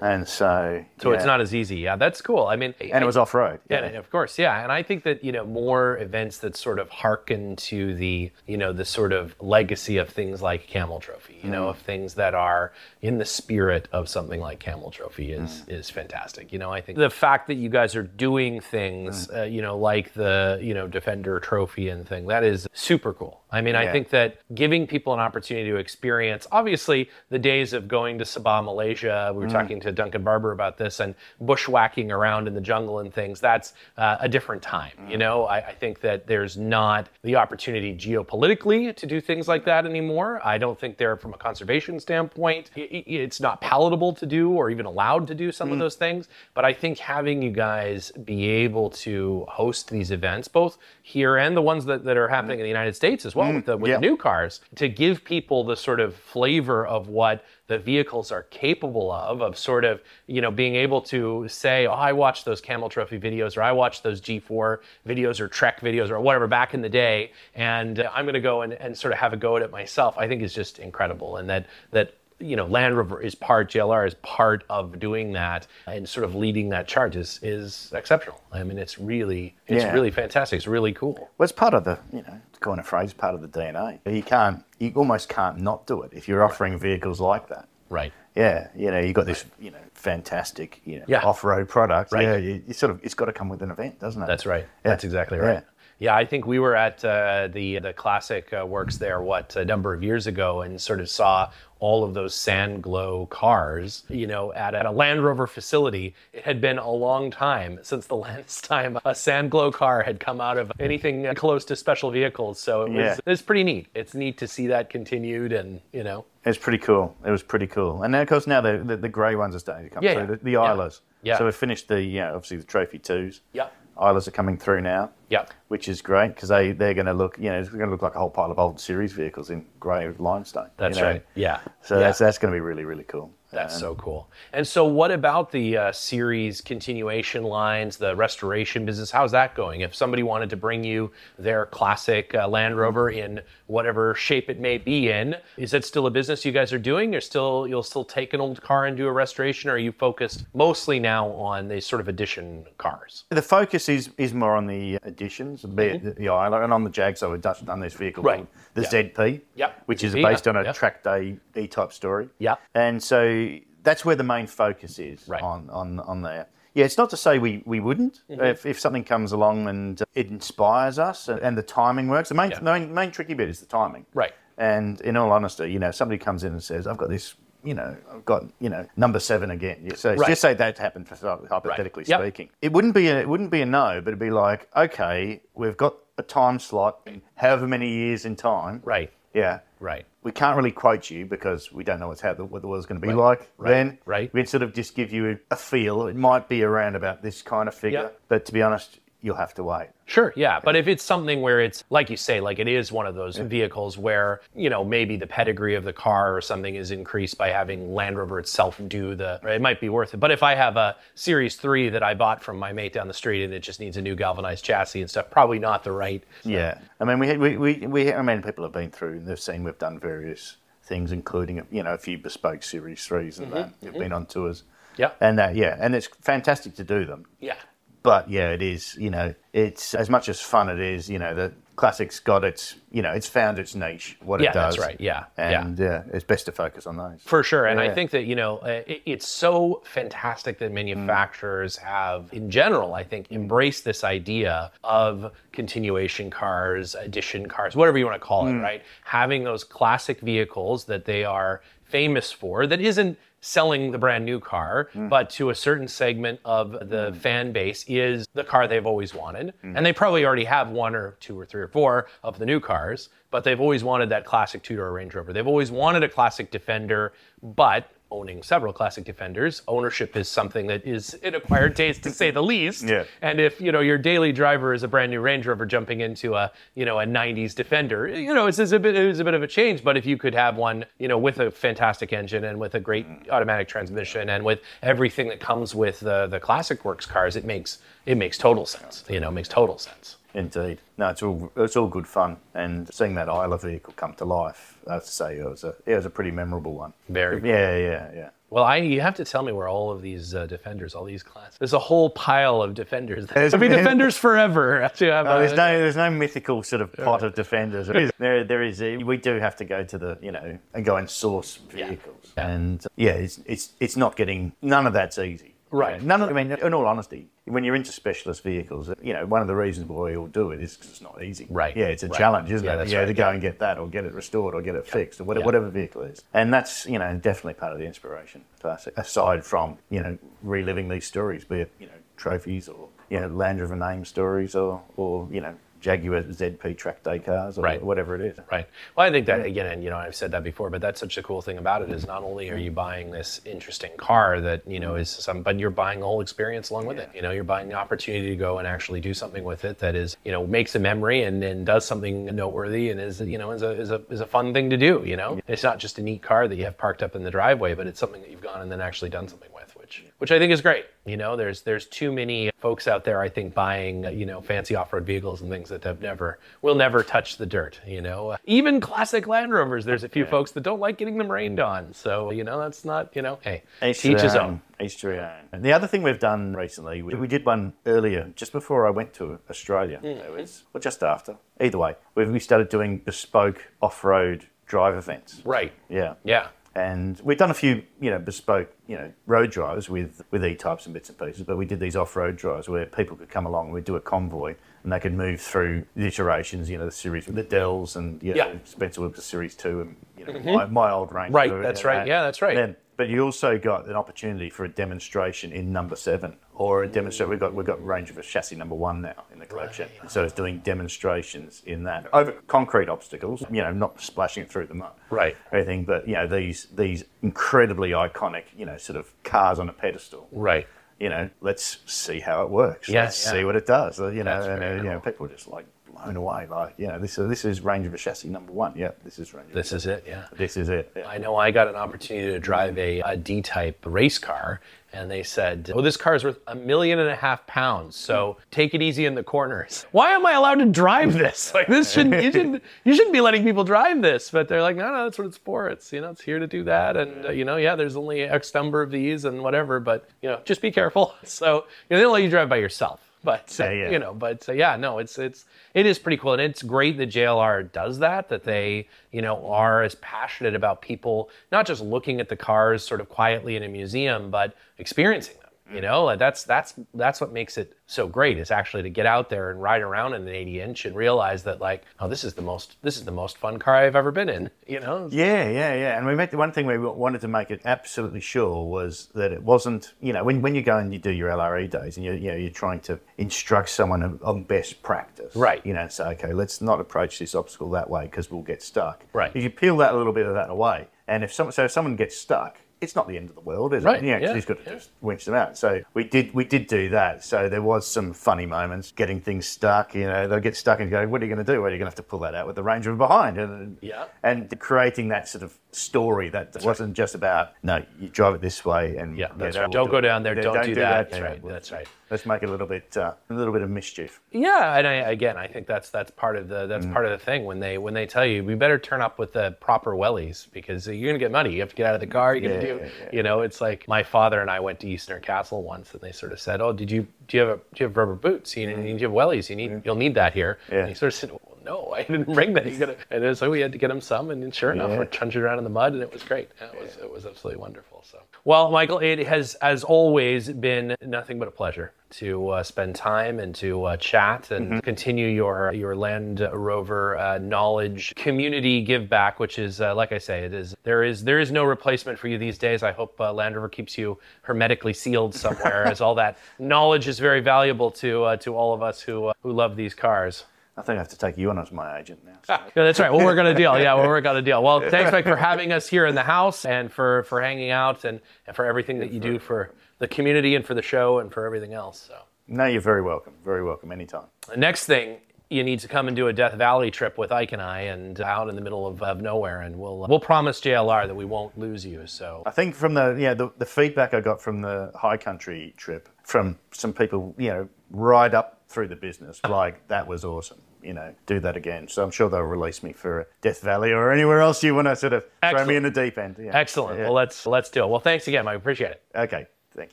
and 0.00 0.26
so 0.26 0.84
So 1.00 1.12
it's 1.12 1.24
not 1.24 1.40
as 1.40 1.54
easy. 1.54 1.78
Yeah, 1.78 1.96
that's 1.96 2.20
cool. 2.20 2.46
I 2.46 2.56
mean, 2.56 2.74
and 2.80 3.02
it 3.02 3.06
was 3.06 3.16
off 3.16 3.34
road. 3.34 3.60
Yeah, 3.68 3.84
and 3.84 3.96
of 3.96 4.10
course, 4.10 4.38
yeah, 4.38 4.62
and 4.62 4.72
I 4.72 4.82
think 4.82 5.04
that 5.04 5.22
you 5.22 5.32
know 5.32 5.44
more 5.44 5.98
events 5.98 6.38
that 6.38 6.56
sort 6.56 6.78
of 6.78 6.88
hearken 6.88 7.56
to 7.56 7.94
the 7.94 8.30
you 8.46 8.56
know 8.56 8.72
the 8.72 8.84
sort 8.84 9.12
of 9.12 9.34
legacy 9.40 9.98
of 9.98 10.08
things 10.08 10.42
like 10.42 10.66
Camel 10.66 11.00
Trophy, 11.00 11.40
you 11.42 11.50
know, 11.50 11.66
mm. 11.66 11.70
of 11.70 11.78
things 11.78 12.14
that 12.14 12.34
are 12.34 12.72
in 13.02 13.18
the 13.18 13.24
spirit 13.24 13.88
of 13.92 14.08
something 14.08 14.40
like 14.40 14.58
Camel 14.58 14.90
Trophy 14.90 15.32
is 15.32 15.62
mm. 15.62 15.72
is 15.72 15.90
fantastic. 15.90 16.52
You 16.52 16.58
know, 16.58 16.70
I 16.70 16.80
think 16.80 16.98
the 16.98 17.10
fact 17.10 17.48
that 17.48 17.54
you 17.54 17.68
guys 17.68 17.96
are 17.96 18.02
doing 18.02 18.60
things, 18.60 19.28
mm. 19.28 19.40
uh, 19.40 19.42
you 19.44 19.62
know, 19.62 19.78
like 19.78 20.14
the 20.14 20.58
you 20.62 20.74
know 20.74 20.86
Defender 20.86 21.40
Trophy 21.40 21.88
and 21.88 22.06
thing, 22.06 22.26
that 22.26 22.44
is 22.44 22.66
super 22.72 23.12
cool. 23.12 23.39
I 23.52 23.60
mean, 23.60 23.74
I 23.74 23.90
think 23.90 24.10
that 24.10 24.38
giving 24.54 24.86
people 24.86 25.12
an 25.12 25.20
opportunity 25.20 25.68
to 25.70 25.76
experience, 25.76 26.46
obviously, 26.52 27.10
the 27.30 27.38
days 27.38 27.72
of 27.72 27.88
going 27.88 28.18
to 28.18 28.24
Sabah, 28.24 28.62
Malaysia, 28.64 29.32
we 29.34 29.40
were 29.40 29.48
mm. 29.48 29.52
talking 29.52 29.80
to 29.80 29.92
Duncan 29.92 30.22
Barber 30.22 30.52
about 30.52 30.78
this, 30.78 31.00
and 31.00 31.14
bushwhacking 31.40 32.12
around 32.12 32.46
in 32.46 32.54
the 32.54 32.60
jungle 32.60 33.00
and 33.00 33.12
things, 33.12 33.40
that's 33.40 33.72
uh, 33.96 34.18
a 34.20 34.28
different 34.28 34.62
time. 34.62 34.92
You 35.08 35.16
mm. 35.16 35.20
know, 35.20 35.44
I, 35.46 35.58
I 35.68 35.74
think 35.74 36.00
that 36.00 36.26
there's 36.26 36.56
not 36.56 37.08
the 37.22 37.36
opportunity 37.36 37.94
geopolitically 37.94 38.94
to 38.94 39.06
do 39.06 39.20
things 39.20 39.48
like 39.48 39.64
that 39.64 39.84
anymore. 39.84 40.40
I 40.44 40.58
don't 40.58 40.78
think 40.78 40.96
there, 40.96 41.16
from 41.16 41.34
a 41.34 41.38
conservation 41.38 41.98
standpoint, 41.98 42.70
i- 42.76 42.80
i- 42.80 43.04
it's 43.06 43.40
not 43.40 43.60
palatable 43.60 44.12
to 44.14 44.26
do 44.26 44.50
or 44.50 44.70
even 44.70 44.86
allowed 44.86 45.26
to 45.26 45.34
do 45.34 45.50
some 45.50 45.70
of 45.72 45.76
mm. 45.76 45.80
those 45.80 45.96
things. 45.96 46.28
But 46.54 46.64
I 46.64 46.72
think 46.72 46.98
having 46.98 47.42
you 47.42 47.50
guys 47.50 48.12
be 48.24 48.46
able 48.48 48.90
to 48.90 49.44
host 49.48 49.90
these 49.90 50.10
events, 50.10 50.46
both 50.46 50.78
here 51.02 51.36
and 51.36 51.56
the 51.56 51.62
ones 51.62 51.84
that, 51.86 52.04
that 52.04 52.16
are 52.16 52.28
happening 52.28 52.60
in 52.60 52.62
the 52.62 52.68
United 52.68 52.94
States 52.94 53.26
as 53.26 53.34
well 53.34 53.39
with 53.48 53.66
the, 53.66 53.76
with 53.76 53.90
yeah. 53.90 53.96
the 53.96 54.00
new 54.00 54.16
cars, 54.16 54.60
to 54.76 54.88
give 54.88 55.24
people 55.24 55.64
the 55.64 55.76
sort 55.76 56.00
of 56.00 56.14
flavor 56.14 56.86
of 56.86 57.08
what 57.08 57.44
the 57.66 57.78
vehicles 57.78 58.32
are 58.32 58.42
capable 58.44 59.12
of, 59.12 59.42
of 59.42 59.56
sort 59.56 59.84
of, 59.84 60.02
you 60.26 60.40
know, 60.40 60.50
being 60.50 60.74
able 60.74 61.00
to 61.00 61.46
say, 61.48 61.86
oh, 61.86 61.92
I 61.92 62.12
watched 62.12 62.44
those 62.44 62.60
Camel 62.60 62.88
Trophy 62.88 63.18
videos 63.18 63.56
or 63.56 63.62
I 63.62 63.72
watched 63.72 64.02
those 64.02 64.20
G4 64.20 64.78
videos 65.06 65.38
or 65.38 65.48
Trek 65.48 65.80
videos 65.80 66.10
or 66.10 66.18
whatever 66.20 66.46
back 66.46 66.74
in 66.74 66.82
the 66.82 66.88
day, 66.88 67.32
and 67.54 68.00
uh, 68.00 68.10
I'm 68.12 68.24
going 68.24 68.34
to 68.34 68.40
go 68.40 68.62
and, 68.62 68.72
and 68.72 68.96
sort 68.96 69.12
of 69.12 69.18
have 69.18 69.32
a 69.32 69.36
go 69.36 69.56
at 69.56 69.62
it 69.62 69.70
myself, 69.70 70.18
I 70.18 70.26
think 70.26 70.42
is 70.42 70.52
just 70.52 70.78
incredible. 70.78 71.36
And 71.36 71.48
that, 71.48 71.66
that, 71.92 72.14
you 72.40 72.56
know, 72.56 72.66
Land 72.66 72.96
Rover 72.96 73.20
is 73.20 73.34
part, 73.34 73.70
JLR 73.70 74.06
is 74.06 74.14
part 74.22 74.64
of 74.70 74.98
doing 74.98 75.32
that 75.32 75.66
and 75.86 76.08
sort 76.08 76.24
of 76.24 76.34
leading 76.34 76.68
that 76.70 76.88
charge 76.88 77.16
is, 77.16 77.38
is 77.42 77.90
exceptional. 77.94 78.40
I 78.52 78.62
mean, 78.62 78.78
it's 78.78 78.98
really, 78.98 79.54
it's 79.66 79.84
Yeah. 79.84 79.92
really 79.92 80.10
fantastic. 80.10 80.56
It's 80.56 80.66
really 80.66 80.92
cool. 80.92 81.14
Well, 81.38 81.44
it's 81.44 81.52
part 81.52 81.74
of 81.74 81.84
the, 81.84 81.98
you 82.12 82.22
know, 82.22 82.40
to 82.52 82.60
coin 82.60 82.78
a 82.78 82.82
phrase, 82.82 83.12
part 83.12 83.34
of 83.34 83.42
the 83.42 83.48
DNA. 83.48 83.98
You 84.06 84.22
can't, 84.22 84.64
you 84.78 84.92
almost 84.94 85.28
can't 85.28 85.60
not 85.60 85.86
do 85.86 86.02
it 86.02 86.12
if 86.14 86.28
you're 86.28 86.42
offering 86.44 86.78
vehicles 86.78 87.20
like 87.20 87.48
that. 87.48 87.68
Right. 87.88 88.12
Yeah, 88.36 88.68
you 88.76 88.90
know, 88.90 89.00
you 89.00 89.12
got 89.12 89.26
this, 89.26 89.44
you 89.58 89.70
know, 89.72 89.78
fantastic, 89.94 90.80
you 90.84 91.00
know, 91.00 91.04
Yeah. 91.08 91.22
off-road 91.24 91.68
product. 91.68 92.12
Right. 92.12 92.22
Yeah, 92.22 92.36
you, 92.36 92.62
you 92.66 92.72
sort 92.74 92.90
of, 92.90 93.00
it's 93.04 93.14
got 93.14 93.24
to 93.26 93.32
come 93.32 93.48
with 93.48 93.62
an 93.62 93.70
event, 93.70 93.98
doesn't 93.98 94.22
it? 94.22 94.26
That's 94.26 94.46
right. 94.46 94.62
Yeah. 94.84 94.90
That's 94.90 95.04
exactly 95.04 95.38
right. 95.38 95.64
Yeah, 96.00 96.16
I 96.16 96.24
think 96.24 96.46
we 96.46 96.58
were 96.58 96.74
at 96.74 97.04
uh, 97.04 97.48
the 97.52 97.78
the 97.78 97.92
classic 97.92 98.52
uh, 98.52 98.66
works 98.66 98.96
there 98.96 99.20
what 99.20 99.54
a 99.54 99.64
number 99.64 99.94
of 99.94 100.02
years 100.02 100.26
ago 100.26 100.62
and 100.62 100.80
sort 100.80 100.98
of 101.00 101.08
saw 101.08 101.50
all 101.78 102.04
of 102.04 102.12
those 102.12 102.34
sand 102.34 102.82
glow 102.82 103.24
cars, 103.26 104.02
you 104.10 104.26
know, 104.26 104.52
at, 104.52 104.74
at 104.74 104.84
a 104.84 104.90
Land 104.90 105.24
Rover 105.24 105.46
facility. 105.46 106.14
It 106.34 106.42
had 106.44 106.60
been 106.60 106.76
a 106.78 106.90
long 106.90 107.30
time 107.30 107.78
since 107.82 108.06
the 108.06 108.16
last 108.28 108.64
time 108.64 108.98
a 109.04 109.14
sand 109.14 109.50
glow 109.50 109.70
car 109.72 110.02
had 110.02 110.20
come 110.20 110.40
out 110.42 110.58
of 110.58 110.70
anything 110.80 111.26
close 111.36 111.64
to 111.66 111.76
special 111.76 112.10
vehicles. 112.10 112.58
So 112.60 112.82
it 112.82 112.90
was 112.92 112.98
Yeah. 113.04 113.16
it's 113.26 113.40
pretty 113.42 113.64
neat. 113.64 113.86
It's 113.94 114.14
neat 114.14 114.36
to 114.38 114.46
see 114.48 114.66
that 114.68 114.90
continued 114.90 115.52
and 115.52 115.80
you 115.92 116.02
know. 116.04 116.24
it's 116.44 116.58
pretty 116.58 116.78
cool. 116.78 117.14
It 117.26 117.30
was 117.30 117.42
pretty 117.42 117.66
cool. 117.66 118.02
And 118.02 118.12
then, 118.12 118.22
of 118.22 118.28
course, 118.28 118.46
now 118.46 118.60
the, 118.60 118.82
the, 118.84 118.96
the 118.98 119.08
grey 119.08 119.34
ones 119.34 119.54
are 119.54 119.58
starting 119.58 119.88
to 119.88 119.94
come 119.94 120.02
Yeah, 120.04 120.12
through, 120.14 120.22
yeah. 120.22 120.26
the, 120.26 120.36
the 120.44 120.56
Islas. 120.56 121.00
Yeah. 121.22 121.36
So 121.38 121.44
we've 121.46 121.54
finished 121.54 121.88
the, 121.88 122.00
know, 122.20 122.34
obviously 122.34 122.56
the 122.58 122.64
Trophy 122.64 122.98
2s. 122.98 123.40
Yep. 123.54 123.74
Islas 124.00 124.26
are 124.26 124.32
coming 124.32 124.56
through 124.56 124.80
now. 124.80 125.10
Yep. 125.28 125.52
Which 125.68 125.88
is 125.88 126.02
great 126.02 126.34
because 126.34 126.48
they, 126.48 126.72
they're 126.72 126.94
going 126.94 127.06
to 127.06 127.12
look, 127.12 127.36
you 127.38 127.50
know, 127.50 127.60
it's 127.60 127.68
going 127.68 127.84
to 127.84 127.90
look 127.90 128.02
like 128.02 128.14
a 128.14 128.18
whole 128.18 128.30
pile 128.30 128.50
of 128.50 128.58
old 128.58 128.80
series 128.80 129.12
vehicles 129.12 129.50
in 129.50 129.64
grey 129.78 130.12
limestone. 130.18 130.70
That's 130.76 130.96
you 130.96 131.02
know. 131.02 131.10
right. 131.10 131.26
Yeah. 131.34 131.60
So 131.82 131.94
Yeah. 131.96 132.00
that's, 132.00 132.18
that's 132.18 132.38
going 132.38 132.52
to 132.52 132.56
be 132.56 132.60
really, 132.60 132.84
really 132.84 133.04
cool. 133.04 133.30
That's 133.52 133.78
so 133.78 133.94
cool. 133.96 134.28
And 134.52 134.66
so, 134.66 134.84
what 134.84 135.10
about 135.10 135.50
the 135.50 135.76
uh, 135.76 135.92
series 135.92 136.60
continuation 136.60 137.42
lines, 137.42 137.96
the 137.96 138.14
restoration 138.14 138.84
business? 138.86 139.10
How's 139.10 139.32
that 139.32 139.54
going? 139.54 139.80
If 139.80 139.94
somebody 139.94 140.22
wanted 140.22 140.50
to 140.50 140.56
bring 140.56 140.84
you 140.84 141.10
their 141.38 141.66
classic 141.66 142.34
uh, 142.34 142.46
Land 142.48 142.76
Rover 142.76 143.10
in 143.10 143.40
whatever 143.66 144.14
shape 144.14 144.50
it 144.50 144.60
may 144.60 144.78
be 144.78 145.10
in, 145.10 145.36
is 145.56 145.72
that 145.72 145.84
still 145.84 146.06
a 146.06 146.10
business 146.10 146.44
you 146.44 146.52
guys 146.52 146.72
are 146.72 146.78
doing? 146.78 147.12
You're 147.12 147.20
still 147.20 147.66
you'll 147.66 147.82
still 147.82 148.04
take 148.04 148.34
an 148.34 148.40
old 148.40 148.62
car 148.62 148.86
and 148.86 148.96
do 148.96 149.06
a 149.08 149.12
restoration, 149.12 149.68
or 149.68 149.74
are 149.74 149.78
you 149.78 149.92
focused 149.92 150.44
mostly 150.54 151.00
now 151.00 151.28
on 151.30 151.66
the 151.68 151.80
sort 151.80 152.00
of 152.00 152.08
edition 152.08 152.64
cars? 152.78 153.24
The 153.30 153.42
focus 153.42 153.88
is 153.88 154.10
is 154.16 154.32
more 154.32 154.54
on 154.56 154.66
the 154.66 154.94
additions, 155.02 155.64
be 155.64 155.84
it 155.84 156.16
the 156.16 156.24
Isla 156.26 156.62
and 156.62 156.72
on 156.72 156.84
the 156.84 156.90
Jag. 156.90 157.16
So 157.16 157.32
we've 157.32 157.40
done 157.40 157.80
this 157.80 157.94
vehicle 157.94 158.20
Mm-hmm. 158.20 158.26
Right. 158.28 158.36
called 158.38 158.48
the 158.74 158.82
Yeah. 158.82 158.88
ZP, 158.88 159.40
Yep. 159.56 159.82
which 159.86 160.04
is 160.04 160.14
based 160.14 160.46
yeah, 160.46 160.52
on 160.52 160.66
a 160.66 160.72
track 160.72 161.02
day 161.02 161.38
E-type 161.56 161.92
story. 161.92 162.28
Yeah. 162.38 162.56
And 162.74 163.02
so 163.02 163.39
that's 163.82 164.04
where 164.04 164.16
the 164.16 164.24
main 164.34 164.46
focus 164.46 164.98
is 164.98 165.26
Right. 165.28 165.42
on, 165.42 165.68
on 165.70 166.00
on 166.00 166.22
there. 166.22 166.46
Yeah, 166.74 166.84
it's 166.84 166.98
not 166.98 167.10
to 167.10 167.16
say 167.16 167.38
we, 167.38 167.62
we 167.66 167.80
wouldn't. 167.80 168.20
Mm-hmm. 168.30 168.44
If, 168.44 168.64
if 168.64 168.78
something 168.78 169.02
comes 169.04 169.32
along 169.32 169.66
and 169.68 170.00
it 170.14 170.28
inspires 170.28 170.98
us 171.00 171.28
and, 171.28 171.40
and 171.40 171.58
the 171.58 171.64
timing 171.64 172.06
works, 172.08 172.28
the 172.28 172.36
main, 172.36 172.50
Yeah. 172.50 172.58
the 172.60 172.64
main 172.64 172.94
main 172.94 173.10
tricky 173.10 173.34
bit 173.34 173.48
is 173.48 173.58
the 173.60 173.66
timing. 173.66 174.06
Right. 174.14 174.32
And 174.58 175.00
in 175.00 175.16
all 175.16 175.32
honesty, 175.32 175.70
you 175.72 175.78
know, 175.78 175.90
somebody 175.90 176.18
comes 176.18 176.44
in 176.44 176.52
and 176.52 176.62
says, 176.62 176.86
"I've 176.86 176.96
got 176.98 177.08
this." 177.08 177.34
You 177.62 177.74
know, 177.74 177.94
I've 178.10 178.24
got 178.24 178.44
you 178.58 178.70
know 178.70 178.86
number 178.96 179.20
seven 179.20 179.50
again. 179.50 179.78
Yeah, 179.84 179.94
So 179.94 180.14
Right. 180.14 180.28
just 180.30 180.40
say 180.40 180.54
that 180.54 180.78
happened 180.78 181.06
for 181.08 181.14
hypothetically 181.50 182.04
Yep. 182.06 182.20
speaking. 182.20 182.48
It 182.62 182.72
wouldn't 182.72 182.94
be 182.94 183.08
a, 183.08 183.20
it 183.20 183.28
wouldn't 183.28 183.50
be 183.50 183.60
a 183.60 183.66
no, 183.66 184.00
but 184.02 184.08
it'd 184.12 184.18
be 184.18 184.30
like, 184.30 184.66
okay, 184.74 185.42
we've 185.52 185.76
got 185.76 185.94
a 186.16 186.22
time 186.22 186.58
slot, 186.58 187.00
in 187.06 187.20
however 187.34 187.66
many 187.66 187.88
years 187.90 188.24
in 188.24 188.34
time. 188.36 188.80
Right. 188.82 189.10
Yeah. 189.34 189.60
Right. 189.78 190.06
We 190.22 190.32
can't 190.32 190.56
really 190.56 190.70
quote 190.70 191.08
you 191.10 191.24
because 191.24 191.72
we 191.72 191.82
don't 191.82 191.98
know 191.98 192.08
what's 192.08 192.20
how 192.20 192.34
the, 192.34 192.44
what 192.44 192.60
the 192.62 192.68
world's 192.68 192.84
going 192.86 193.00
to 193.00 193.06
be 193.06 193.14
like 193.14 193.50
Right. 193.56 193.70
then. 193.70 193.98
Right. 194.04 194.32
We'd 194.34 194.48
sort 194.50 194.62
of 194.62 194.74
just 194.74 194.94
give 194.94 195.12
you 195.12 195.38
a 195.50 195.56
feel. 195.56 196.06
It 196.08 196.16
might 196.16 196.46
be 196.48 196.62
around 196.62 196.94
about 196.94 197.22
this 197.22 197.40
kind 197.40 197.68
of 197.68 197.74
figure, 197.74 198.00
Yep. 198.02 198.20
but 198.28 198.44
to 198.46 198.52
be 198.52 198.60
honest, 198.60 199.00
you'll 199.22 199.36
have 199.36 199.54
to 199.54 199.64
wait. 199.64 199.88
Sure, 200.06 200.32
yeah. 200.34 200.60
But 200.60 200.76
if 200.76 200.88
it's 200.88 201.04
something 201.04 201.40
where 201.40 201.60
it's, 201.60 201.84
like 201.90 202.10
you 202.10 202.16
say, 202.16 202.40
like 202.40 202.58
it 202.58 202.66
is 202.66 202.90
one 202.90 203.06
of 203.06 203.14
those 203.14 203.36
vehicles 203.36 203.96
where, 203.96 204.40
you 204.54 204.70
know, 204.70 204.84
maybe 204.84 205.16
the 205.16 205.26
pedigree 205.26 205.74
of 205.74 205.84
the 205.84 205.92
car 205.92 206.36
or 206.36 206.40
something 206.40 206.74
is 206.74 206.90
increased 206.90 207.38
by 207.38 207.50
having 207.50 207.94
Land 207.94 208.16
Rover 208.18 208.38
itself 208.38 208.80
do 208.88 209.14
the, 209.14 209.40
it 209.44 209.60
might 209.60 209.80
be 209.80 209.88
worth 209.88 210.14
it. 210.14 210.18
But 210.18 210.30
if 210.30 210.42
I 210.42 210.54
have 210.54 210.76
a 210.76 210.96
Series 211.14 211.56
3 211.56 211.90
that 211.90 212.02
I 212.02 212.14
bought 212.14 212.42
from 212.42 212.58
my 212.58 212.72
mate 212.72 212.92
down 212.92 213.08
the 213.08 213.14
street 213.14 213.44
and 213.44 213.52
it 213.52 213.62
just 213.62 213.78
needs 213.78 213.96
a 213.96 214.02
new 214.02 214.14
galvanized 214.14 214.64
chassis 214.64 215.00
and 215.00 215.10
stuff, 215.10 215.30
probably 215.30 215.58
not 215.58 215.84
the 215.84 215.92
right. 215.92 216.24
Yeah, 216.44 216.78
I 216.98 217.04
mean, 217.04 217.18
we 217.18 217.36
we, 217.36 217.56
we, 217.56 217.86
we 217.86 218.12
I 218.12 218.22
mean, 218.22 218.42
people 218.42 218.64
have 218.64 218.72
been 218.72 218.90
through 218.90 219.18
and 219.18 219.26
they've 219.26 219.38
seen 219.38 219.64
we've 219.64 219.78
done 219.78 219.98
various 219.98 220.56
things, 220.82 221.12
including 221.12 221.64
you 221.70 221.82
know 221.82 221.94
a 221.94 221.98
few 221.98 222.18
bespoke 222.18 222.62
series 222.62 223.04
threes 223.04 223.38
and 223.38 223.48
mm-hmm, 223.48 223.56
that. 223.56 223.72
We've 223.80 223.90
mm-hmm. 223.92 224.00
been 224.00 224.12
on 224.12 224.26
tours. 224.26 224.64
Yeah. 224.96 225.12
and 225.20 225.38
that 225.38 225.54
yeah, 225.54 225.76
and 225.80 225.94
it's 225.94 226.08
fantastic 226.20 226.74
to 226.74 226.84
do 226.84 227.04
them. 227.04 227.24
Yeah. 227.38 227.54
But 228.02 228.30
yeah, 228.30 228.50
it 228.50 228.62
is. 228.62 228.96
You 228.96 229.10
know, 229.10 229.34
it's 229.52 229.94
as 229.94 230.08
much 230.08 230.28
as 230.28 230.40
fun 230.40 230.68
it 230.68 230.80
is. 230.80 231.10
You 231.10 231.18
know, 231.18 231.34
the 231.34 231.52
classics 231.76 232.18
got 232.20 232.44
its. 232.44 232.76
You 232.90 233.02
know, 233.02 233.12
it's 233.12 233.28
found 233.28 233.58
its 233.58 233.74
niche. 233.74 234.16
What 234.22 234.40
Yeah, 234.40 234.50
it 234.50 234.54
does. 234.54 234.76
that's 234.76 234.86
right. 234.86 235.00
Yeah, 235.00 235.26
yeah. 235.38 235.62
and 235.62 235.78
yeah. 235.78 236.02
it's 236.12 236.24
best 236.24 236.46
to 236.46 236.52
focus 236.52 236.86
on 236.86 236.96
those. 236.96 237.20
For 237.22 237.42
sure. 237.42 237.66
And 237.66 237.78
I 237.78 237.94
think 237.94 238.10
that, 238.10 238.24
you 238.24 238.34
know, 238.34 238.58
uh, 238.58 238.82
it, 238.86 239.02
it's 239.06 239.28
so 239.28 239.82
fantastic 239.84 240.58
that 240.58 240.70
mm. 240.70 240.74
manufacturers 240.74 241.76
have, 241.76 242.28
in 242.32 242.50
general, 242.50 242.94
I 242.94 243.04
think, 243.04 243.28
mm. 243.28 243.36
embraced 243.36 243.84
this 243.84 244.02
idea 244.02 244.72
of 244.82 245.32
continuation 245.52 246.30
cars, 246.30 246.96
edition 246.96 247.48
cars, 247.48 247.76
whatever 247.76 247.96
you 247.96 248.06
want 248.06 248.20
to 248.20 248.26
call 248.26 248.48
it, 248.48 248.52
mm. 248.52 248.62
right? 248.62 248.82
Having 249.04 249.44
those 249.44 249.62
classic 249.62 250.20
vehicles 250.20 250.86
that 250.86 251.04
they 251.04 251.24
are 251.24 251.62
famous 251.84 252.32
for 252.32 252.66
that 252.66 252.80
isn't 252.80 253.18
selling 253.40 253.90
the 253.90 253.98
brand 253.98 254.24
new 254.24 254.38
car, 254.38 254.90
mm. 254.94 255.08
but 255.08 255.30
to 255.30 255.50
a 255.50 255.54
certain 255.54 255.88
segment 255.88 256.38
of 256.44 256.72
the 256.72 257.10
mm. 257.10 257.16
fan 257.16 257.52
base 257.52 257.84
is 257.88 258.26
the 258.34 258.44
car 258.44 258.68
they've 258.68 258.86
always 258.86 259.14
wanted. 259.14 259.54
Mm. 259.64 259.76
And 259.76 259.86
they 259.86 259.92
probably 259.92 260.24
already 260.24 260.44
have 260.44 260.70
one 260.70 260.94
or 260.94 261.16
two 261.20 261.38
or 261.38 261.46
three 261.46 261.62
or 261.62 261.68
four 261.68 262.08
of 262.22 262.38
the 262.38 262.46
new 262.46 262.60
cars, 262.60 263.08
but 263.30 263.44
they've 263.44 263.60
always 263.60 263.82
wanted 263.82 264.10
that 264.10 264.24
classic 264.24 264.62
two 264.62 264.76
door 264.76 264.92
Range 264.92 265.14
Rover. 265.14 265.32
They've 265.32 265.46
always 265.46 265.70
wanted 265.70 266.02
a 266.02 266.08
classic 266.08 266.50
Defender, 266.50 267.12
but 267.42 267.90
owning 268.10 268.42
several 268.42 268.72
classic 268.72 269.04
defenders 269.04 269.62
ownership 269.68 270.16
is 270.16 270.28
something 270.28 270.66
that 270.66 270.86
is 270.86 271.14
an 271.22 271.34
acquired 271.34 271.76
taste 271.76 272.02
to 272.02 272.10
say 272.10 272.30
the 272.30 272.42
least. 272.42 272.82
Yeah. 272.84 273.04
and 273.22 273.40
if 273.40 273.60
you 273.60 273.72
know 273.72 273.80
your 273.80 273.98
daily 273.98 274.32
driver 274.32 274.74
is 274.74 274.82
a 274.82 274.88
brand 274.88 275.10
new 275.10 275.20
range 275.20 275.46
rover 275.46 275.66
jumping 275.66 276.00
into 276.00 276.34
a 276.34 276.50
you 276.74 276.84
know 276.84 277.00
a 277.00 277.04
90s 277.04 277.54
defender 277.54 278.08
you 278.08 278.34
know 278.34 278.46
it's, 278.46 278.58
it's 278.58 278.72
a 278.72 278.78
bit 278.78 278.96
it's 278.96 279.20
a 279.20 279.24
bit 279.24 279.34
of 279.34 279.42
a 279.42 279.46
change. 279.46 279.82
But 279.84 279.96
if 279.96 280.06
you 280.06 280.16
could 280.16 280.34
have 280.34 280.56
one 280.56 280.84
you 280.98 281.08
know 281.08 281.18
with 281.18 281.40
a 281.40 281.50
fantastic 281.50 282.12
engine 282.12 282.44
and 282.44 282.58
with 282.58 282.74
a 282.74 282.80
great 282.80 283.06
automatic 283.30 283.68
transmission 283.68 284.28
and 284.30 284.44
with 284.44 284.60
everything 284.82 285.28
that 285.28 285.40
comes 285.40 285.74
with 285.74 286.00
the 286.00 286.26
the 286.26 286.40
classic 286.40 286.84
works 286.84 287.06
cars 287.06 287.36
it 287.36 287.44
makes 287.44 287.78
it 288.06 288.16
makes 288.16 288.38
total 288.38 288.66
sense 288.66 289.04
you 289.08 289.20
know 289.20 289.28
it 289.28 289.32
makes 289.32 289.48
total 289.48 289.78
sense 289.78 290.16
Indeed. 290.34 290.78
No, 290.96 291.08
it's 291.08 291.22
all 291.22 291.50
it's 291.56 291.76
all 291.76 291.88
good 291.88 292.06
fun, 292.06 292.36
and 292.54 292.92
seeing 292.94 293.14
that 293.16 293.28
Isla 293.28 293.58
vehicle 293.58 293.92
come 293.96 294.14
to 294.14 294.24
life, 294.24 294.78
I 294.88 294.94
have 294.94 295.04
to 295.04 295.10
say 295.10 295.38
it 295.38 295.44
was 295.48 295.64
a 295.64 295.74
it 295.86 295.94
was 295.96 296.06
a 296.06 296.10
pretty 296.10 296.30
memorable 296.30 296.74
one. 296.74 296.92
Very 297.08 297.40
Yeah, 297.48 297.76
yeah, 297.76 298.10
yeah. 298.14 298.30
Well, 298.50 298.64
I 298.64 298.76
you 298.78 299.00
have 299.00 299.14
to 299.16 299.24
tell 299.24 299.42
me 299.44 299.52
where 299.52 299.68
all 299.68 299.92
of 299.92 300.02
these 300.02 300.34
uh, 300.34 300.46
defenders, 300.46 300.94
all 300.96 301.04
these 301.04 301.22
classes. 301.22 301.56
There's 301.58 301.72
a 301.72 301.78
whole 301.78 302.10
pile 302.10 302.62
of 302.62 302.74
defenders. 302.74 303.26
There's- 303.26 303.52
There'll 303.52 303.68
be 303.68 303.74
defenders 303.74 304.16
forever. 304.16 304.88
To 304.96 305.04
have 305.12 305.26
No, 305.26 305.36
a- 305.36 305.38
there's 305.40 305.52
no 305.56 305.78
there's 305.78 305.96
no 305.96 306.10
mythical 306.10 306.62
sort 306.64 306.82
of 306.82 306.92
pot 306.92 307.22
of 307.22 307.34
defenders. 307.34 307.88
There 308.18 308.44
there 308.44 308.62
is. 308.62 308.80
We 308.80 309.16
do 309.16 309.34
have 309.40 309.56
to 309.56 309.64
go 309.64 309.84
to 309.84 309.98
the 309.98 310.18
you 310.22 310.32
know 310.32 310.58
and 310.74 310.84
go 310.84 310.96
and 310.96 311.08
source 311.10 311.56
vehicles, 311.70 312.32
Yeah. 312.36 312.48
and 312.48 312.84
yeah, 312.96 313.12
it's 313.12 313.40
it's 313.46 313.72
it's 313.80 313.96
not 313.96 314.16
getting 314.16 314.52
none 314.62 314.86
of 314.86 314.92
that's 314.92 315.18
easy. 315.18 315.54
Right. 315.70 316.02
None 316.02 316.20
of, 316.22 316.30
I 316.30 316.32
mean, 316.32 316.50
in 316.50 316.74
all 316.74 316.86
honesty, 316.86 317.28
when 317.44 317.62
you're 317.64 317.74
into 317.76 317.92
specialist 317.92 318.42
vehicles, 318.42 318.90
you 319.02 319.12
know, 319.12 319.24
one 319.26 319.40
of 319.40 319.46
the 319.46 319.54
reasons 319.54 319.88
why 319.88 320.10
we 320.10 320.16
all 320.16 320.26
do 320.26 320.50
it 320.50 320.60
is 320.60 320.76
because 320.76 320.90
it's 320.90 321.00
not 321.00 321.22
easy. 321.22 321.46
Right. 321.48 321.76
Yeah, 321.76 321.86
it's 321.86 322.02
a 322.02 322.08
Right. 322.08 322.18
challenge, 322.18 322.50
isn't 322.50 322.66
Yeah, 322.66 322.74
it? 322.74 322.76
that's 322.78 322.92
yeah, 322.92 322.98
right, 323.00 323.06
to 323.06 323.14
go 323.14 323.26
yeah. 323.28 323.32
and 323.32 323.40
get 323.40 323.58
that 323.60 323.78
or 323.78 323.86
get 323.88 324.04
it 324.04 324.12
restored 324.12 324.54
or 324.54 324.62
get 324.62 324.74
it 324.74 324.86
fixed 324.86 325.20
or 325.20 325.24
whatever, 325.24 325.42
Yeah. 325.42 325.46
whatever 325.46 325.68
vehicle 325.68 326.02
it 326.02 326.12
is. 326.12 326.24
And 326.34 326.52
that's, 326.52 326.86
you 326.86 326.98
know, 326.98 327.14
definitely 327.16 327.54
part 327.54 327.72
of 327.72 327.78
the 327.78 327.86
inspiration. 327.86 328.44
Classic. 328.60 328.92
Aside 328.96 329.44
from, 329.44 329.78
you 329.90 330.00
know, 330.02 330.18
reliving 330.42 330.88
these 330.88 331.06
stories, 331.06 331.44
be 331.44 331.60
it, 331.60 331.70
you 331.78 331.86
know, 331.86 331.92
trophies 332.16 332.68
or, 332.68 332.88
you 333.08 333.20
know, 333.20 333.28
Land 333.28 333.60
Rover 333.60 333.76
name 333.76 334.04
stories 334.04 334.54
or, 334.54 334.82
or 334.96 335.28
you 335.30 335.40
know, 335.40 335.54
Jaguar 335.80 336.22
ZP 336.22 336.76
track 336.76 337.02
day 337.02 337.18
cars 337.18 337.58
or 337.58 337.62
Right. 337.62 337.82
whatever 337.82 338.14
it 338.14 338.20
is. 338.20 338.38
Right. 338.50 338.66
Well, 338.96 339.06
I 339.06 339.10
think 339.10 339.26
that 339.26 339.44
again, 339.46 339.66
and 339.66 339.82
you 339.82 339.90
know, 339.90 339.96
I've 339.96 340.14
said 340.14 340.30
that 340.32 340.44
before, 340.44 340.70
but 340.70 340.80
that's 340.80 341.00
such 341.00 341.16
a 341.18 341.22
cool 341.22 341.40
thing 341.42 341.58
about 341.58 341.82
it 341.82 341.90
is 341.90 342.06
not 342.06 342.22
only 342.22 342.50
are 342.50 342.56
you 342.56 342.70
buying 342.70 343.10
this 343.10 343.40
interesting 343.44 343.90
car 343.96 344.40
that 344.40 344.62
you 344.66 344.80
know 344.80 344.96
is 344.96 345.08
some, 345.08 345.42
but 345.42 345.58
you're 345.58 345.70
buying 345.70 346.00
the 346.00 346.06
whole 346.06 346.20
experience 346.20 346.70
along 346.70 346.86
with 346.86 346.98
it. 346.98 347.10
You 347.14 347.22
know, 347.22 347.30
you're 347.30 347.44
buying 347.44 347.68
the 347.68 347.74
opportunity 347.74 348.30
to 348.30 348.36
go 348.36 348.58
and 348.58 348.66
actually 348.66 349.00
do 349.00 349.14
something 349.14 349.44
with 349.44 349.64
it 349.64 349.78
that 349.78 349.94
is, 349.94 350.16
you 350.24 350.32
know, 350.32 350.46
makes 350.46 350.74
a 350.74 350.78
memory 350.78 351.22
and, 351.22 351.42
and 351.42 351.64
does 351.66 351.84
something 351.86 352.26
noteworthy 352.26 352.90
and 352.90 353.00
is, 353.00 353.20
you 353.20 353.38
know, 353.38 353.50
is 353.52 353.62
a 353.62 353.70
is 353.70 353.90
a 353.90 354.02
is 354.10 354.20
a 354.20 354.26
fun 354.26 354.52
thing 354.52 354.70
to 354.70 354.76
do. 354.76 355.02
You 355.04 355.16
know, 355.16 355.40
it's 355.48 355.62
not 355.62 355.78
just 355.78 355.98
a 355.98 356.02
neat 356.02 356.22
car 356.22 356.46
that 356.48 356.56
you 356.56 356.64
have 356.64 356.76
parked 356.76 357.02
up 357.02 357.16
in 357.16 357.22
the 357.22 357.30
driveway, 357.30 357.74
but 357.74 357.86
it's 357.86 357.98
something 357.98 358.20
that 358.20 358.30
you've 358.30 358.42
gone 358.42 358.60
and 358.60 358.70
then 358.70 358.80
actually 358.80 359.10
done 359.10 359.28
something 359.28 359.50
with, 359.54 359.74
which 359.76 360.04
which 360.18 360.30
I 360.30 360.38
think 360.38 360.52
is 360.52 360.60
great. 360.60 360.84
You 361.10 361.16
know, 361.16 361.36
there's 361.36 361.62
there's 361.62 361.86
too 361.86 362.12
many 362.12 362.50
folks 362.58 362.86
out 362.86 363.04
there, 363.04 363.20
I 363.20 363.28
think, 363.28 363.52
buying 363.52 364.04
you 364.16 364.26
know 364.26 364.40
fancy 364.40 364.74
off-road 364.76 365.04
vehicles 365.04 365.40
and 365.40 365.50
things 365.50 365.68
that 365.68 365.82
have 365.84 366.00
never 366.00 366.38
will 366.62 366.76
never 366.76 367.02
touch 367.02 367.36
the 367.36 367.46
dirt. 367.46 367.80
You 367.86 368.00
know, 368.00 368.36
even 368.44 368.80
classic 368.80 369.26
Land 369.26 369.52
Rovers. 369.52 369.84
There's 369.84 370.04
a 370.04 370.08
few 370.08 370.24
folks 370.24 370.52
that 370.52 370.62
don't 370.62 370.80
like 370.80 370.98
getting 370.98 371.18
them 371.18 371.30
rained 371.30 371.58
on. 371.60 371.92
So 371.94 372.30
you 372.30 372.44
know, 372.44 372.58
that's 372.60 372.84
not 372.84 373.14
you 373.16 373.22
know, 373.22 373.38
hey, 373.42 373.64
Each 373.82 374.00
to 374.02 374.18
his 374.18 374.36
own. 374.36 374.62
Each 374.80 374.98
to 375.00 375.08
their 375.08 375.24
own. 375.24 375.48
And 375.52 375.64
the 375.64 375.72
other 375.72 375.86
thing 375.86 376.02
we've 376.02 376.18
done 376.18 376.54
recently, 376.54 377.02
we, 377.02 377.14
we 377.14 377.26
did 377.26 377.44
one 377.44 377.74
earlier, 377.84 378.32
just 378.34 378.52
before 378.52 378.86
I 378.86 378.90
went 378.90 379.12
to 379.14 379.38
Australia. 379.50 379.98
Hmm. 379.98 380.06
It 380.06 380.32
was, 380.32 380.62
or 380.72 380.80
just 380.80 381.02
after. 381.02 381.36
Either 381.60 381.76
way, 381.76 381.96
we, 382.14 382.24
we 382.24 382.38
started 382.38 382.68
doing 382.70 382.98
bespoke 382.98 383.66
off-road 383.82 384.46
drive 384.66 384.96
events. 384.96 385.42
Right. 385.44 385.72
Yeah. 385.88 386.14
Yeah. 386.24 386.48
And 386.74 387.20
we've 387.24 387.36
done 387.36 387.50
a 387.50 387.54
few, 387.54 387.82
you 388.00 388.10
know, 388.10 388.20
bespoke, 388.20 388.72
you 388.86 388.96
know, 388.96 389.12
road 389.26 389.50
drives 389.50 389.90
with, 389.90 390.22
with 390.30 390.44
E-types 390.44 390.86
and 390.86 390.94
bits 390.94 391.08
and 391.08 391.18
pieces, 391.18 391.42
but 391.42 391.56
we 391.56 391.66
did 391.66 391.80
these 391.80 391.96
off-road 391.96 392.36
drives 392.36 392.68
where 392.68 392.86
people 392.86 393.16
could 393.16 393.28
come 393.28 393.44
along, 393.44 393.72
we'd 393.72 393.84
do 393.84 393.96
a 393.96 394.00
convoy, 394.00 394.54
and 394.84 394.92
they 394.92 395.00
could 395.00 395.12
move 395.12 395.40
through 395.40 395.84
the 395.96 396.06
iterations, 396.06 396.70
you 396.70 396.78
know, 396.78 396.84
the 396.84 396.92
series 396.92 397.26
with 397.26 397.34
the 397.34 397.42
Dells 397.42 397.96
and, 397.96 398.22
you 398.22 398.34
know, 398.34 398.36
Yeah. 398.36 398.58
Spencer 398.64 399.00
Wilks 399.00 399.22
Series 399.24 399.56
2 399.56 399.80
and, 399.80 399.96
you 400.16 400.26
know, 400.26 400.32
mm-hmm. 400.34 400.52
my, 400.52 400.66
my 400.66 400.92
old 400.92 401.12
Range 401.12 401.34
Right, 401.34 401.50
that's 401.50 401.84
right. 401.84 402.06
Yeah, 402.06 402.22
that's 402.22 402.40
right. 402.40 402.54
Then, 402.54 402.76
but 403.00 403.08
you 403.08 403.24
also 403.24 403.56
got 403.56 403.88
an 403.88 403.96
opportunity 403.96 404.50
for 404.50 404.66
a 404.66 404.68
demonstration 404.68 405.52
in 405.52 405.72
number 405.72 405.96
seven, 405.96 406.36
or 406.52 406.82
a 406.82 406.86
demonstration. 406.86 407.30
We've 407.30 407.40
got 407.40 407.54
we've 407.54 407.64
got 407.64 407.82
Range 407.82 408.10
Rover 408.10 408.20
chassis 408.20 408.56
number 408.56 408.74
one 408.74 409.00
now 409.00 409.24
in 409.32 409.38
the 409.38 409.46
collection, 409.46 409.88
so 410.06 410.22
it's 410.22 410.34
doing 410.34 410.58
demonstrations 410.58 411.62
in 411.64 411.84
that 411.84 412.08
over 412.12 412.32
concrete 412.46 412.90
obstacles. 412.90 413.42
You 413.50 413.62
know, 413.62 413.72
not 413.72 414.02
splashing 414.02 414.42
it 414.42 414.50
through 414.52 414.66
the 414.66 414.74
mud, 414.74 414.92
Right. 415.08 415.34
or 415.50 415.56
anything, 415.56 415.84
but 415.86 416.06
you 416.06 416.12
know 416.12 416.26
these 416.26 416.66
these 416.74 417.04
incredibly 417.22 417.92
iconic, 417.92 418.44
you 418.54 418.66
know, 418.66 418.76
sort 418.76 418.98
of 418.98 419.10
cars 419.22 419.58
on 419.58 419.70
a 419.70 419.72
pedestal. 419.72 420.28
Right. 420.30 420.66
you 420.98 421.08
know, 421.08 421.30
let's 421.40 421.78
see 421.86 422.20
how 422.20 422.42
it 422.42 422.50
works. 422.50 422.86
Yes, 422.90 422.94
let's 422.94 423.24
yeah. 423.24 423.32
see 423.32 423.44
what 423.46 423.56
it 423.56 423.64
does. 423.64 423.98
You 423.98 424.24
know, 424.24 424.42
and 424.42 424.62
uh, 424.62 424.82
you 424.84 424.90
know, 424.90 425.00
people 425.00 425.26
just 425.26 425.48
like 425.48 425.64
blown 426.02 426.16
away. 426.16 426.46
Like, 426.46 426.74
you 426.76 426.88
know, 426.88 426.98
this 426.98 427.18
is 427.18 427.28
this 427.28 427.44
is 427.44 427.60
Range 427.60 427.84
Rover 427.84 427.96
chassis 427.96 428.28
number 428.28 428.52
one. 428.52 428.72
Yeah, 428.76 428.90
this 429.04 429.18
is 429.18 429.34
Range. 429.34 429.52
This 429.52 429.72
is 429.72 429.86
it, 429.86 430.04
yeah. 430.06 430.26
This 430.32 430.56
is 430.56 430.68
it. 430.68 430.92
Yeah. 430.96 431.06
I 431.08 431.18
know 431.18 431.36
I 431.36 431.50
got 431.50 431.68
an 431.68 431.76
opportunity 431.76 432.30
to 432.32 432.38
drive 432.38 432.76
a, 432.78 433.00
a 433.00 433.16
D 433.16 433.42
type 433.42 433.78
race 433.84 434.18
car, 434.18 434.60
and 434.92 435.10
they 435.10 435.22
said, 435.22 435.70
Oh, 435.74 435.80
this 435.80 435.96
car 435.96 436.14
is 436.14 436.24
worth 436.24 436.38
a 436.46 436.54
million 436.54 436.98
and 436.98 437.08
a 437.08 437.14
half 437.14 437.46
pounds, 437.46 437.96
so 437.96 438.36
take 438.50 438.74
it 438.74 438.82
easy 438.82 439.06
in 439.06 439.14
the 439.14 439.22
corners. 439.22 439.86
Why 439.92 440.10
am 440.10 440.26
I 440.26 440.32
allowed 440.32 440.56
to 440.56 440.66
drive 440.66 441.12
this? 441.12 441.54
Like, 441.54 441.68
this 441.68 441.92
shouldn't, 441.92 442.22
you 442.22 442.32
shouldn't, 442.32 442.62
you 442.84 442.94
shouldn't 442.94 443.12
be 443.12 443.20
letting 443.20 443.44
people 443.44 443.64
drive 443.64 444.02
this. 444.02 444.30
But 444.30 444.48
they're 444.48 444.62
like, 444.62 444.76
No, 444.76 444.90
no, 444.92 445.04
that's 445.04 445.18
what 445.18 445.26
it's 445.26 445.38
for. 445.38 445.68
It's, 445.68 445.92
you 445.92 446.00
know, 446.00 446.10
it's 446.10 446.22
here 446.22 446.38
to 446.38 446.46
do 446.46 446.64
that. 446.64 446.96
And, 446.96 447.26
uh, 447.26 447.30
you 447.30 447.44
know, 447.44 447.56
yeah, 447.56 447.76
there's 447.76 447.96
only 447.96 448.22
X 448.22 448.52
number 448.54 448.82
of 448.82 448.90
these 448.90 449.24
and 449.24 449.42
whatever, 449.42 449.80
but, 449.80 450.08
you 450.22 450.28
know, 450.28 450.40
just 450.44 450.60
be 450.60 450.70
careful. 450.70 451.14
So, 451.24 451.54
you 451.54 451.62
know, 451.90 451.96
they 451.96 452.02
don't 452.02 452.12
let 452.12 452.22
you 452.22 452.28
drive 452.30 452.48
by 452.48 452.56
yourself. 452.56 453.00
But 453.22 453.54
uh, 453.60 453.64
Yeah, 453.64 453.70
yeah. 453.70 453.90
you 453.90 453.98
know, 453.98 454.14
but 454.14 454.48
uh, 454.48 454.52
yeah, 454.52 454.76
no, 454.76 454.98
it's 454.98 455.18
it's 455.18 455.44
it 455.74 455.86
is 455.86 455.98
pretty 455.98 456.16
cool, 456.16 456.32
and 456.32 456.42
it's 456.42 456.62
great 456.62 456.96
that 456.98 457.10
JLR 457.10 457.70
does 457.70 457.98
that. 457.98 458.28
That 458.28 458.44
they 458.44 458.88
you 459.12 459.22
know 459.22 459.46
are 459.46 459.82
as 459.82 459.94
passionate 459.96 460.54
about 460.54 460.80
people 460.80 461.30
not 461.52 461.66
just 461.66 461.82
looking 461.82 462.20
at 462.20 462.28
the 462.28 462.36
cars 462.36 462.82
sort 462.82 463.00
of 463.00 463.08
quietly 463.08 463.56
in 463.56 463.62
a 463.62 463.68
museum, 463.68 464.30
but 464.30 464.56
experiencing. 464.78 465.36
You 465.72 465.78
mm. 465.78 465.82
know, 465.82 466.04
like 466.04 466.18
that's 466.18 466.44
that's 466.44 466.74
that's 466.94 467.20
what 467.20 467.32
makes 467.32 467.56
it 467.56 467.76
so 467.86 468.06
great. 468.08 468.38
Is 468.38 468.50
actually 468.50 468.82
to 468.84 468.90
get 468.90 469.06
out 469.06 469.30
there 469.30 469.50
and 469.50 469.62
ride 469.62 469.82
around 469.82 470.14
in 470.14 470.22
an 470.22 470.28
80 470.28 470.60
inch 470.60 470.84
and 470.84 470.96
realize 470.96 471.42
that 471.44 471.60
like, 471.60 471.84
oh, 471.98 472.08
this 472.08 472.24
is 472.24 472.34
the 472.34 472.42
most 472.42 472.76
this 472.82 472.96
is 472.96 473.04
the 473.04 473.12
most 473.12 473.38
fun 473.38 473.58
car 473.58 473.76
I've 473.76 473.96
ever 473.96 474.10
been 474.10 474.28
in. 474.28 474.50
You 474.66 474.80
know, 474.80 475.08
Yeah, 475.10 475.48
yeah, 475.48 475.74
yeah. 475.74 475.98
And 475.98 476.06
we 476.06 476.14
made 476.14 476.30
the 476.30 476.36
one 476.36 476.52
thing 476.52 476.66
we 476.66 476.78
wanted 476.78 477.20
to 477.22 477.28
make 477.28 477.50
it 477.50 477.62
absolutely 477.64 478.20
sure 478.20 478.64
was 478.64 479.08
that 479.14 479.32
it 479.32 479.42
wasn't, 479.42 479.94
you 480.00 480.12
know, 480.12 480.24
when, 480.24 480.42
when 480.42 480.54
you 480.54 480.62
go 480.62 480.78
and 480.78 480.92
you 480.92 480.98
do 480.98 481.10
your 481.10 481.30
LRE 481.30 481.68
days 481.68 481.96
and 481.96 482.04
you're, 482.04 482.14
you 482.14 482.30
know, 482.30 482.36
you're 482.36 482.50
trying 482.50 482.80
to 482.80 483.00
instruct 483.18 483.68
someone 483.68 484.02
on- 484.02 484.20
on 484.22 484.44
best 484.44 484.82
practice. 484.82 485.34
Right. 485.34 485.64
You 485.64 485.74
know, 485.74 485.88
say, 485.88 486.04
okay, 486.12 486.32
let's 486.32 486.60
not 486.60 486.80
approach 486.80 487.18
this 487.18 487.34
obstacle 487.34 487.70
that 487.70 487.90
way 487.90 488.04
because 488.04 488.30
we'll 488.30 488.42
get 488.42 488.62
stuck. 488.62 489.04
Right. 489.12 489.32
If 489.34 489.42
you 489.42 489.50
peel 489.50 489.76
that 489.78 489.94
a 489.94 489.96
little 489.96 490.12
bit 490.12 490.26
of 490.26 490.34
that 490.34 490.50
away, 490.50 490.88
and 491.08 491.24
if 491.24 491.32
someone, 491.32 491.52
so 491.52 491.64
if 491.64 491.72
someone 491.72 491.96
gets 491.96 492.16
stuck, 492.16 492.58
it's 492.80 492.96
not 492.96 493.06
the 493.08 493.16
end 493.16 493.28
of 493.28 493.34
the 493.34 493.40
world, 493.42 493.74
is 493.74 493.84
Right, 493.84 494.02
it? 494.02 494.06
Yeah, 494.06 494.18
'cause 494.18 494.28
yeah, 494.28 494.34
he's 494.34 494.44
got 494.46 494.58
to 494.58 494.64
yeah. 494.70 494.74
just 494.76 494.90
winch 495.00 495.24
them 495.26 495.34
out. 495.34 495.56
So 495.58 495.80
we 495.94 496.04
did 496.04 496.32
we 496.34 496.44
did 496.44 496.66
do 496.66 496.88
that. 496.90 497.22
So 497.24 497.48
there 497.48 497.60
was 497.62 497.86
some 497.86 498.12
funny 498.12 498.46
moments, 498.46 498.92
getting 498.92 499.20
things 499.20 499.46
stuck. 499.46 499.94
You 499.94 500.04
know, 500.06 500.26
they'll 500.26 500.40
get 500.40 500.56
stuck 500.56 500.80
and 500.80 500.90
go, 500.90 501.06
"What 501.06 501.20
are 501.22 501.24
you 501.26 501.34
going 501.34 501.44
to 501.44 501.52
do? 501.52 501.60
Well, 501.60 501.70
you're 501.70 501.78
going 501.78 501.86
to 501.90 501.90
have 501.90 501.94
to 501.96 502.02
pull 502.02 502.20
that 502.20 502.34
out 502.34 502.46
with 502.46 502.56
the 502.56 502.62
Range 502.62 502.86
Rover 502.86 502.96
behind." 502.98 503.38
And 503.38 503.76
Yeah. 503.80 504.04
and 504.22 504.58
creating 504.58 505.08
that 505.08 505.28
sort 505.28 505.44
of 505.44 505.56
story 505.72 506.28
that 506.30 506.56
wasn't 506.64 506.94
just 506.94 507.14
about 507.14 507.50
no, 507.62 507.82
you 507.98 508.08
drive 508.08 508.34
it 508.34 508.40
this 508.40 508.64
way 508.64 508.96
and 508.96 509.16
Yeah, 509.16 509.28
that's 509.36 509.54
that 509.56 509.60
right. 509.60 509.66
will 509.68 509.72
Don't 509.72 509.86
do 509.86 509.92
go 509.92 510.00
down 510.00 510.22
there, 510.22 510.34
Yeah, 510.34 510.42
don't 510.42 510.64
do 510.64 510.74
that. 510.76 511.10
That's 511.10 511.20
right, 511.22 511.40
that's 511.46 511.70
right. 511.72 511.86
Let's 512.10 512.26
make 512.26 512.42
it 512.42 512.48
a 512.48 512.50
little 512.50 512.66
bit 512.66 512.96
uh, 512.96 513.12
a 513.30 513.34
little 513.34 513.52
bit 513.52 513.62
of 513.62 513.70
mischief. 513.70 514.20
Yeah, 514.32 514.76
and 514.76 514.86
I, 514.86 514.94
again, 514.94 515.36
I 515.36 515.46
think 515.46 515.66
that's 515.66 515.90
that's 515.90 516.10
part 516.10 516.36
of 516.36 516.48
the 516.48 516.66
that's 516.66 516.84
Mm. 516.86 516.92
part 516.92 517.06
of 517.06 517.12
the 517.12 517.24
thing 517.24 517.44
when 517.44 517.60
they 517.60 517.78
when 517.78 517.94
they 517.94 518.06
tell 518.06 518.26
you 518.26 518.42
we 518.42 518.54
better 518.54 518.78
turn 518.78 519.00
up 519.00 519.18
with 519.18 519.32
the 519.32 519.52
proper 519.60 519.92
wellies 519.92 520.46
because 520.52 520.86
you're 520.88 521.08
gonna 521.12 521.18
get 521.18 521.30
muddy. 521.30 521.52
You 521.52 521.60
have 521.60 521.70
to 521.70 521.76
get 521.76 521.86
out 521.86 521.94
of 521.94 522.00
the 522.00 522.06
car. 522.08 522.34
You're 522.34 522.50
gonna 522.50 522.60
do, 522.60 522.78
yeah, 522.82 522.88
yeah. 523.04 523.08
you 523.12 523.22
know, 523.22 523.42
it's 523.42 523.60
like 523.60 523.86
my 523.86 524.02
father 524.02 524.40
and 524.40 524.50
I 524.50 524.58
went 524.60 524.80
to 524.80 524.88
Eastnor 524.88 525.20
Castle 525.20 525.62
once, 525.62 525.92
and 525.92 526.00
they 526.00 526.12
sort 526.12 526.32
of 526.32 526.40
said, 526.40 526.60
"Oh, 526.60 526.72
did 526.72 526.90
you 526.90 527.06
do 527.28 527.36
you 527.36 527.42
have 527.44 527.50
a, 527.50 527.56
do 527.74 527.84
you 527.84 527.86
have 527.86 527.96
rubber 527.96 528.14
boots? 528.16 528.56
You, 528.56 528.66
need, 528.76 529.00
you 529.00 529.06
have 529.06 529.14
wellies. 529.16 529.48
You 529.48 529.56
need 529.56 529.82
you'll 529.84 529.94
need 529.94 530.14
that 530.16 530.32
here." 530.32 530.58
Mm. 530.68 530.72
Yeah. 530.72 530.78
And 530.80 530.88
he 530.88 530.94
sort 530.94 531.12
of 531.12 531.18
said, 531.18 531.30
"No, 531.64 531.92
I 531.96 532.02
didn't 532.04 532.32
bring 532.32 532.52
that." 532.54 532.66
And 533.10 533.22
then 533.24 533.34
so 533.34 533.50
we 533.50 533.60
had 533.60 533.72
to 533.72 533.78
get 533.78 533.90
him 533.90 534.00
some, 534.00 534.30
and 534.30 534.54
sure 534.54 534.72
enough, 534.72 534.90
Yeah. 534.90 534.98
we're 534.98 535.04
trudging 535.06 535.42
around 535.42 535.58
in 535.58 535.64
the 535.64 535.70
mud, 535.70 535.92
and 535.92 536.02
it 536.02 536.12
was 536.12 536.22
great. 536.22 536.50
It 536.60 536.80
was 536.80 536.96
it 536.96 537.10
was 537.12 537.26
absolutely 537.26 537.60
wonderful. 537.60 538.04
So, 538.10 538.18
well, 538.44 538.70
Michael, 538.70 538.98
it 538.98 539.18
has 539.26 539.54
as 539.56 539.84
always 539.84 540.48
been 540.48 540.96
nothing 541.04 541.38
but 541.38 541.48
a 541.48 541.50
pleasure 541.50 541.92
to 542.10 542.48
uh, 542.48 542.62
spend 542.64 542.96
time 542.96 543.38
and 543.38 543.54
to 543.54 543.84
uh, 543.84 543.96
chat 543.96 544.50
and 544.50 544.66
Mm-hmm. 544.70 544.78
continue 544.80 545.28
your 545.28 545.72
your 545.72 545.94
Land 545.94 546.40
Rover 546.52 547.16
uh, 547.18 547.38
knowledge 547.38 548.14
community 548.16 548.82
give 548.82 549.08
back, 549.08 549.38
which 549.38 549.58
is 549.58 549.80
uh, 549.80 549.94
like 549.94 550.10
I 550.12 550.18
say, 550.18 550.44
it 550.44 550.54
is 550.54 550.74
there 550.82 551.02
is 551.04 551.22
there 551.24 551.38
is 551.38 551.52
no 551.52 551.62
replacement 551.64 552.18
for 552.18 552.26
you 552.28 552.38
these 552.38 552.58
days. 552.58 552.82
I 552.82 552.92
hope 552.92 553.20
uh, 553.20 553.32
Land 553.32 553.54
Rover 553.54 553.68
keeps 553.68 553.96
you 553.98 554.18
hermetically 554.42 554.92
sealed 554.94 555.34
somewhere, 555.34 555.84
as 555.86 556.00
all 556.00 556.14
that 556.16 556.38
knowledge 556.58 557.06
is 557.06 557.18
very 557.20 557.40
valuable 557.40 557.90
to 557.92 558.24
uh, 558.24 558.36
to 558.38 558.56
all 558.56 558.72
of 558.74 558.82
us 558.82 559.00
who 559.00 559.26
uh, 559.26 559.32
who 559.42 559.52
love 559.52 559.76
these 559.76 559.94
cars. 559.94 560.44
I 560.80 560.82
think 560.82 560.96
I 560.96 561.00
have 561.00 561.08
to 561.08 561.18
take 561.18 561.36
you 561.36 561.50
on 561.50 561.58
as 561.58 561.70
my 561.70 561.98
agent 561.98 562.24
now. 562.24 562.38
so. 562.42 562.54
Yeah, 562.76 562.84
that's 562.84 562.98
right. 562.98 563.12
We'll 563.12 563.24
work 563.24 563.38
on 563.38 563.46
a 563.46 563.54
deal. 563.54 563.78
Yeah, 563.78 563.94
we'll 563.94 564.08
work 564.08 564.26
on 564.26 564.36
a 564.36 564.42
deal. 564.42 564.62
Well, 564.62 564.80
thanks, 564.90 565.12
Mike, 565.12 565.24
for 565.24 565.36
having 565.36 565.72
us 565.72 565.86
here 565.88 566.06
in 566.06 566.14
the 566.14 566.22
house 566.22 566.64
and 566.64 566.90
for, 566.90 567.24
for 567.24 567.40
hanging 567.40 567.70
out 567.70 568.04
and, 568.04 568.20
and 568.46 568.56
for 568.56 568.64
everything 568.64 568.98
that 569.00 569.12
you 569.12 569.20
do 569.20 569.38
for 569.38 569.74
the 569.98 570.08
community 570.08 570.54
and 570.54 570.64
for 570.66 570.74
the 570.74 570.82
show 570.82 571.18
and 571.18 571.32
for 571.32 571.44
everything 571.44 571.74
else. 571.74 572.00
So, 572.08 572.16
No, 572.48 572.64
you're 572.64 572.80
very 572.80 573.02
welcome. 573.02 573.34
Very 573.44 573.62
welcome 573.62 573.92
anytime. 573.92 574.24
the 574.48 574.56
next 574.56 574.86
thing 574.86 575.18
you 575.50 575.64
need 575.64 575.80
to 575.80 575.88
come 575.88 576.06
and 576.06 576.16
do 576.16 576.28
a 576.28 576.32
Death 576.32 576.54
Valley 576.54 576.92
trip 576.92 577.18
with 577.18 577.32
Ike 577.32 577.50
and 577.52 577.60
I, 577.60 577.80
and 577.80 578.18
out 578.20 578.48
in 578.48 578.54
the 578.54 578.60
middle 578.62 578.86
of, 578.86 579.02
of 579.02 579.20
nowhere, 579.20 579.62
and 579.62 579.76
we'll 579.76 580.04
uh, 580.04 580.06
we'll 580.08 580.20
promise 580.20 580.60
JLR 580.60 581.08
that 581.08 581.14
we 581.14 581.24
won't 581.24 581.58
lose 581.58 581.84
you. 581.84 582.06
So, 582.06 582.44
I 582.46 582.52
think 582.52 582.76
from 582.76 582.94
the 582.94 583.16
yeah 583.18 583.34
the, 583.34 583.50
the 583.58 583.66
feedback 583.66 584.14
I 584.14 584.20
got 584.20 584.40
from 584.40 584.62
the 584.62 584.92
high 584.94 585.16
country 585.16 585.74
trip 585.76 586.08
from 586.22 586.56
some 586.70 586.92
people 586.92 587.34
you 587.36 587.48
know 587.48 587.68
right 587.90 588.32
up 588.32 588.60
through 588.68 588.86
the 588.86 588.94
business 588.94 589.40
like 589.48 589.86
that 589.88 590.06
was 590.06 590.24
awesome 590.24 590.58
you 590.82 590.92
know 590.92 591.14
do 591.26 591.40
that 591.40 591.56
again 591.56 591.88
so 591.88 592.02
I'm 592.02 592.10
sure 592.10 592.28
they'll 592.28 592.40
release 592.40 592.82
me 592.82 592.92
for 592.92 593.28
Death 593.40 593.60
Valley 593.60 593.92
or 593.92 594.10
anywhere 594.12 594.40
else 594.40 594.62
you 594.62 594.74
want 594.74 594.88
to 594.88 594.96
sort 594.96 595.12
of 595.12 595.24
throw 595.48 595.64
me 595.64 595.76
in 595.76 595.82
the 595.82 595.90
deep 595.90 596.18
end 596.18 596.36
yeah. 596.38 596.50
excellent. 596.54 596.98
Yeah. 596.98 597.04
Well, 597.04 597.14
let's 597.14 597.46
let's 597.46 597.70
do 597.70 597.82
it. 597.82 597.88
Well, 597.88 598.00
thanks 598.00 598.28
again, 598.28 598.44
Mike. 598.44 598.56
Appreciate 598.56 598.92
it. 598.92 599.02
okay 599.14 599.46
thank 599.74 599.92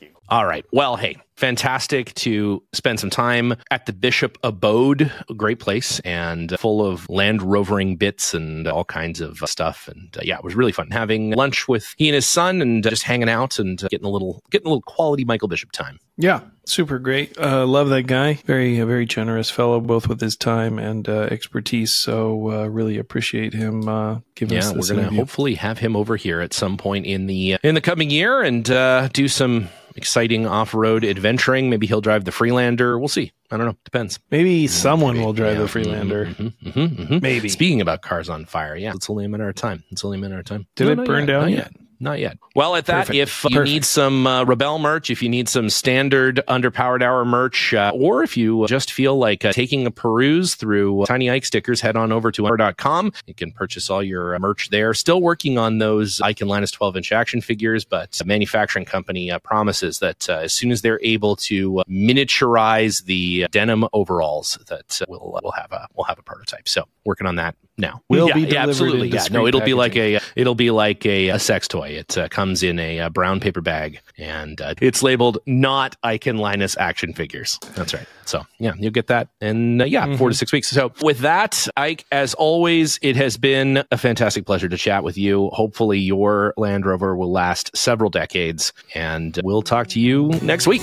you 0.00 0.10
All 0.28 0.44
right. 0.44 0.64
Well, 0.72 0.96
hey, 0.96 1.16
fantastic 1.36 2.14
to 2.14 2.62
spend 2.72 3.00
some 3.00 3.10
time 3.10 3.54
at 3.70 3.86
the 3.86 3.92
Bishop 3.92 4.36
Abode. 4.42 5.10
A 5.30 5.34
great 5.34 5.58
place 5.58 6.00
and 6.00 6.58
full 6.58 6.84
of 6.84 7.08
Land 7.08 7.40
Rovering 7.40 7.98
bits 7.98 8.34
and 8.34 8.66
all 8.66 8.84
kinds 8.84 9.20
of 9.20 9.38
stuff. 9.46 9.88
And 9.88 10.14
uh, 10.16 10.20
yeah, 10.22 10.36
it 10.36 10.44
was 10.44 10.54
really 10.54 10.72
fun 10.72 10.90
having 10.90 11.30
lunch 11.32 11.68
with 11.68 11.94
he 11.96 12.08
and 12.08 12.14
his 12.14 12.26
son 12.26 12.60
and 12.60 12.86
uh, 12.86 12.90
just 12.90 13.04
hanging 13.04 13.28
out 13.28 13.58
and 13.58 13.82
uh, 13.82 13.88
getting 13.88 14.06
a 14.06 14.10
little 14.10 14.42
getting 14.50 14.66
a 14.66 14.70
little 14.70 14.82
quality 14.82 15.24
Michael 15.24 15.48
Bishop 15.48 15.72
time. 15.72 15.98
Yeah, 16.20 16.40
super 16.66 16.98
great. 16.98 17.38
Uh, 17.38 17.64
love 17.64 17.90
that 17.90 18.02
guy. 18.08 18.34
Very, 18.44 18.80
a 18.80 18.86
very 18.86 19.06
generous 19.06 19.50
fellow, 19.50 19.80
both 19.80 20.08
with 20.08 20.20
his 20.20 20.36
time 20.36 20.78
and 20.78 21.08
uh, 21.08 21.28
expertise. 21.30 21.94
So 21.94 22.50
uh, 22.50 22.66
really 22.66 22.98
appreciate 22.98 23.54
him 23.54 23.88
uh, 23.88 24.18
giving 24.34 24.58
us 24.58 24.72
Yeah, 24.72 24.78
we're 24.78 25.02
gonna 25.02 25.14
hopefully 25.16 25.54
have 25.54 25.78
him 25.78 25.94
over 25.94 26.16
here 26.16 26.40
at 26.40 26.52
some 26.52 26.76
point 26.76 27.06
in 27.06 27.26
the 27.28 27.56
in 27.62 27.74
the 27.76 27.80
coming 27.80 28.10
year 28.10 28.42
and 28.42 28.68
uh, 28.68 29.08
do 29.12 29.28
some 29.28 29.68
exciting 29.94 30.46
off-road 30.46 31.04
adventuring. 31.04 31.70
Maybe 31.70 31.86
he'll 31.86 32.00
drive 32.00 32.24
the 32.24 32.32
Freelander. 32.32 32.98
We'll 32.98 33.08
see. 33.08 33.32
I 33.50 33.56
don't 33.56 33.66
know. 33.66 33.76
Depends. 33.84 34.18
Maybe 34.30 34.66
someone 34.66 35.20
will 35.20 35.32
drive 35.32 35.54
Yeah. 35.56 35.62
the 35.62 35.68
Freelander. 35.68 36.26
Mhm, 36.26 36.54
mhm, 36.64 36.96
mhm. 37.08 37.22
Maybe. 37.22 37.48
Speaking 37.48 37.80
about 37.80 38.02
cars 38.02 38.28
on 38.28 38.44
fire, 38.44 38.76
yeah, 38.76 38.92
it's 38.94 39.08
only 39.08 39.24
a 39.24 39.28
matter 39.28 39.48
of 39.48 39.54
time. 39.56 39.82
It's 39.90 40.04
only 40.04 40.18
a 40.18 40.20
matter 40.20 40.38
of 40.38 40.44
time. 40.44 40.66
Did 40.76 40.88
it 40.88 41.04
burn 41.06 41.20
yet, 41.20 41.26
down 41.26 41.40
Not 41.42 41.50
yet? 41.50 41.58
yet. 41.58 41.72
Not 42.00 42.20
yet. 42.20 42.38
Well, 42.54 42.76
at 42.76 42.86
that, 42.86 43.06
Perfect. 43.06 43.16
if 43.16 43.44
you 43.44 43.50
Perfect. 43.50 43.68
need 43.68 43.84
some 43.84 44.26
uh, 44.26 44.44
Rebel 44.44 44.78
merch, 44.78 45.10
if 45.10 45.20
you 45.20 45.28
need 45.28 45.48
some 45.48 45.68
standard 45.68 46.40
underpowered 46.46 47.02
hour 47.02 47.24
merch, 47.24 47.74
uh, 47.74 47.90
or 47.94 48.22
if 48.22 48.36
you 48.36 48.66
just 48.68 48.92
feel 48.92 49.16
like 49.18 49.44
uh, 49.44 49.52
taking 49.52 49.84
a 49.84 49.90
peruse 49.90 50.54
through 50.54 51.04
Tiny 51.06 51.28
Ike 51.28 51.44
stickers, 51.44 51.80
head 51.80 51.96
on 51.96 52.12
over 52.12 52.30
to 52.30 52.46
hour.com. 52.46 53.12
You 53.26 53.34
can 53.34 53.50
purchase 53.50 53.90
all 53.90 54.02
your 54.02 54.36
uh, 54.36 54.38
merch 54.38 54.70
there. 54.70 54.94
Still 54.94 55.20
working 55.20 55.58
on 55.58 55.78
those 55.78 56.20
Ike 56.20 56.40
and 56.40 56.48
Linus 56.48 56.70
12 56.70 56.98
inch 56.98 57.12
action 57.12 57.40
figures, 57.40 57.84
but 57.84 58.12
the 58.12 58.24
manufacturing 58.24 58.84
company 58.84 59.30
uh, 59.30 59.40
promises 59.40 59.98
that 59.98 60.28
uh, 60.28 60.34
as 60.34 60.52
soon 60.52 60.70
as 60.70 60.82
they're 60.82 61.00
able 61.02 61.34
to 61.36 61.82
miniaturize 61.88 63.04
the 63.04 63.46
denim 63.50 63.84
overalls, 63.92 64.56
that 64.68 65.00
uh, 65.02 65.06
we'll 65.08 65.36
uh, 65.36 65.40
we'll 65.42 65.52
have 65.52 65.72
a 65.72 65.88
we'll 65.96 66.04
have 66.04 66.18
a 66.18 66.22
prototype. 66.22 66.68
So 66.68 66.84
working 67.04 67.26
on 67.26 67.36
that 67.36 67.56
now. 67.76 68.02
Will 68.08 68.28
yeah, 68.28 68.34
be 68.34 68.40
yeah, 68.42 68.62
absolutely. 68.62 69.08
Yeah, 69.08 69.24
no, 69.30 69.46
it'll 69.46 69.60
be 69.60 69.74
like 69.74 69.96
a 69.96 70.20
it'll 70.36 70.54
be 70.54 70.70
like 70.70 71.04
a, 71.06 71.28
a 71.30 71.38
sex 71.38 71.66
toy. 71.66 71.87
It 71.88 72.18
uh, 72.18 72.28
comes 72.28 72.62
in 72.62 72.78
a, 72.78 73.00
uh 73.00 73.08
brown 73.10 73.40
paper 73.40 73.60
bag, 73.60 74.00
and 74.16 74.60
uh, 74.60 74.74
it's 74.80 75.02
labeled 75.02 75.38
"Not 75.46 75.96
Ike 76.02 76.26
and 76.26 76.40
Linus 76.40 76.76
action 76.78 77.12
figures." 77.12 77.58
That's 77.74 77.94
right. 77.94 78.06
So 78.24 78.46
yeah, 78.58 78.72
you'll 78.78 78.92
get 78.92 79.06
that 79.08 79.28
in 79.40 79.80
uh, 79.80 79.84
yeah 79.84 80.16
four 80.16 80.28
to 80.28 80.34
six 80.34 80.52
weeks. 80.52 80.68
So 80.68 80.92
with 81.02 81.20
that, 81.20 81.66
Ike, 81.76 82.04
as 82.12 82.34
always, 82.34 82.98
it 83.02 83.16
has 83.16 83.36
been 83.36 83.84
a 83.90 83.98
fantastic 83.98 84.46
pleasure 84.46 84.68
to 84.68 84.76
chat 84.76 85.04
with 85.04 85.16
you. 85.16 85.48
Hopefully, 85.52 85.98
your 85.98 86.54
Land 86.56 86.86
Rover 86.86 87.16
will 87.16 87.32
last 87.32 87.76
several 87.76 88.10
decades, 88.10 88.72
and 88.94 89.38
we'll 89.42 89.62
talk 89.62 89.88
to 89.88 90.00
you 90.00 90.28
next 90.42 90.66
week. 90.66 90.82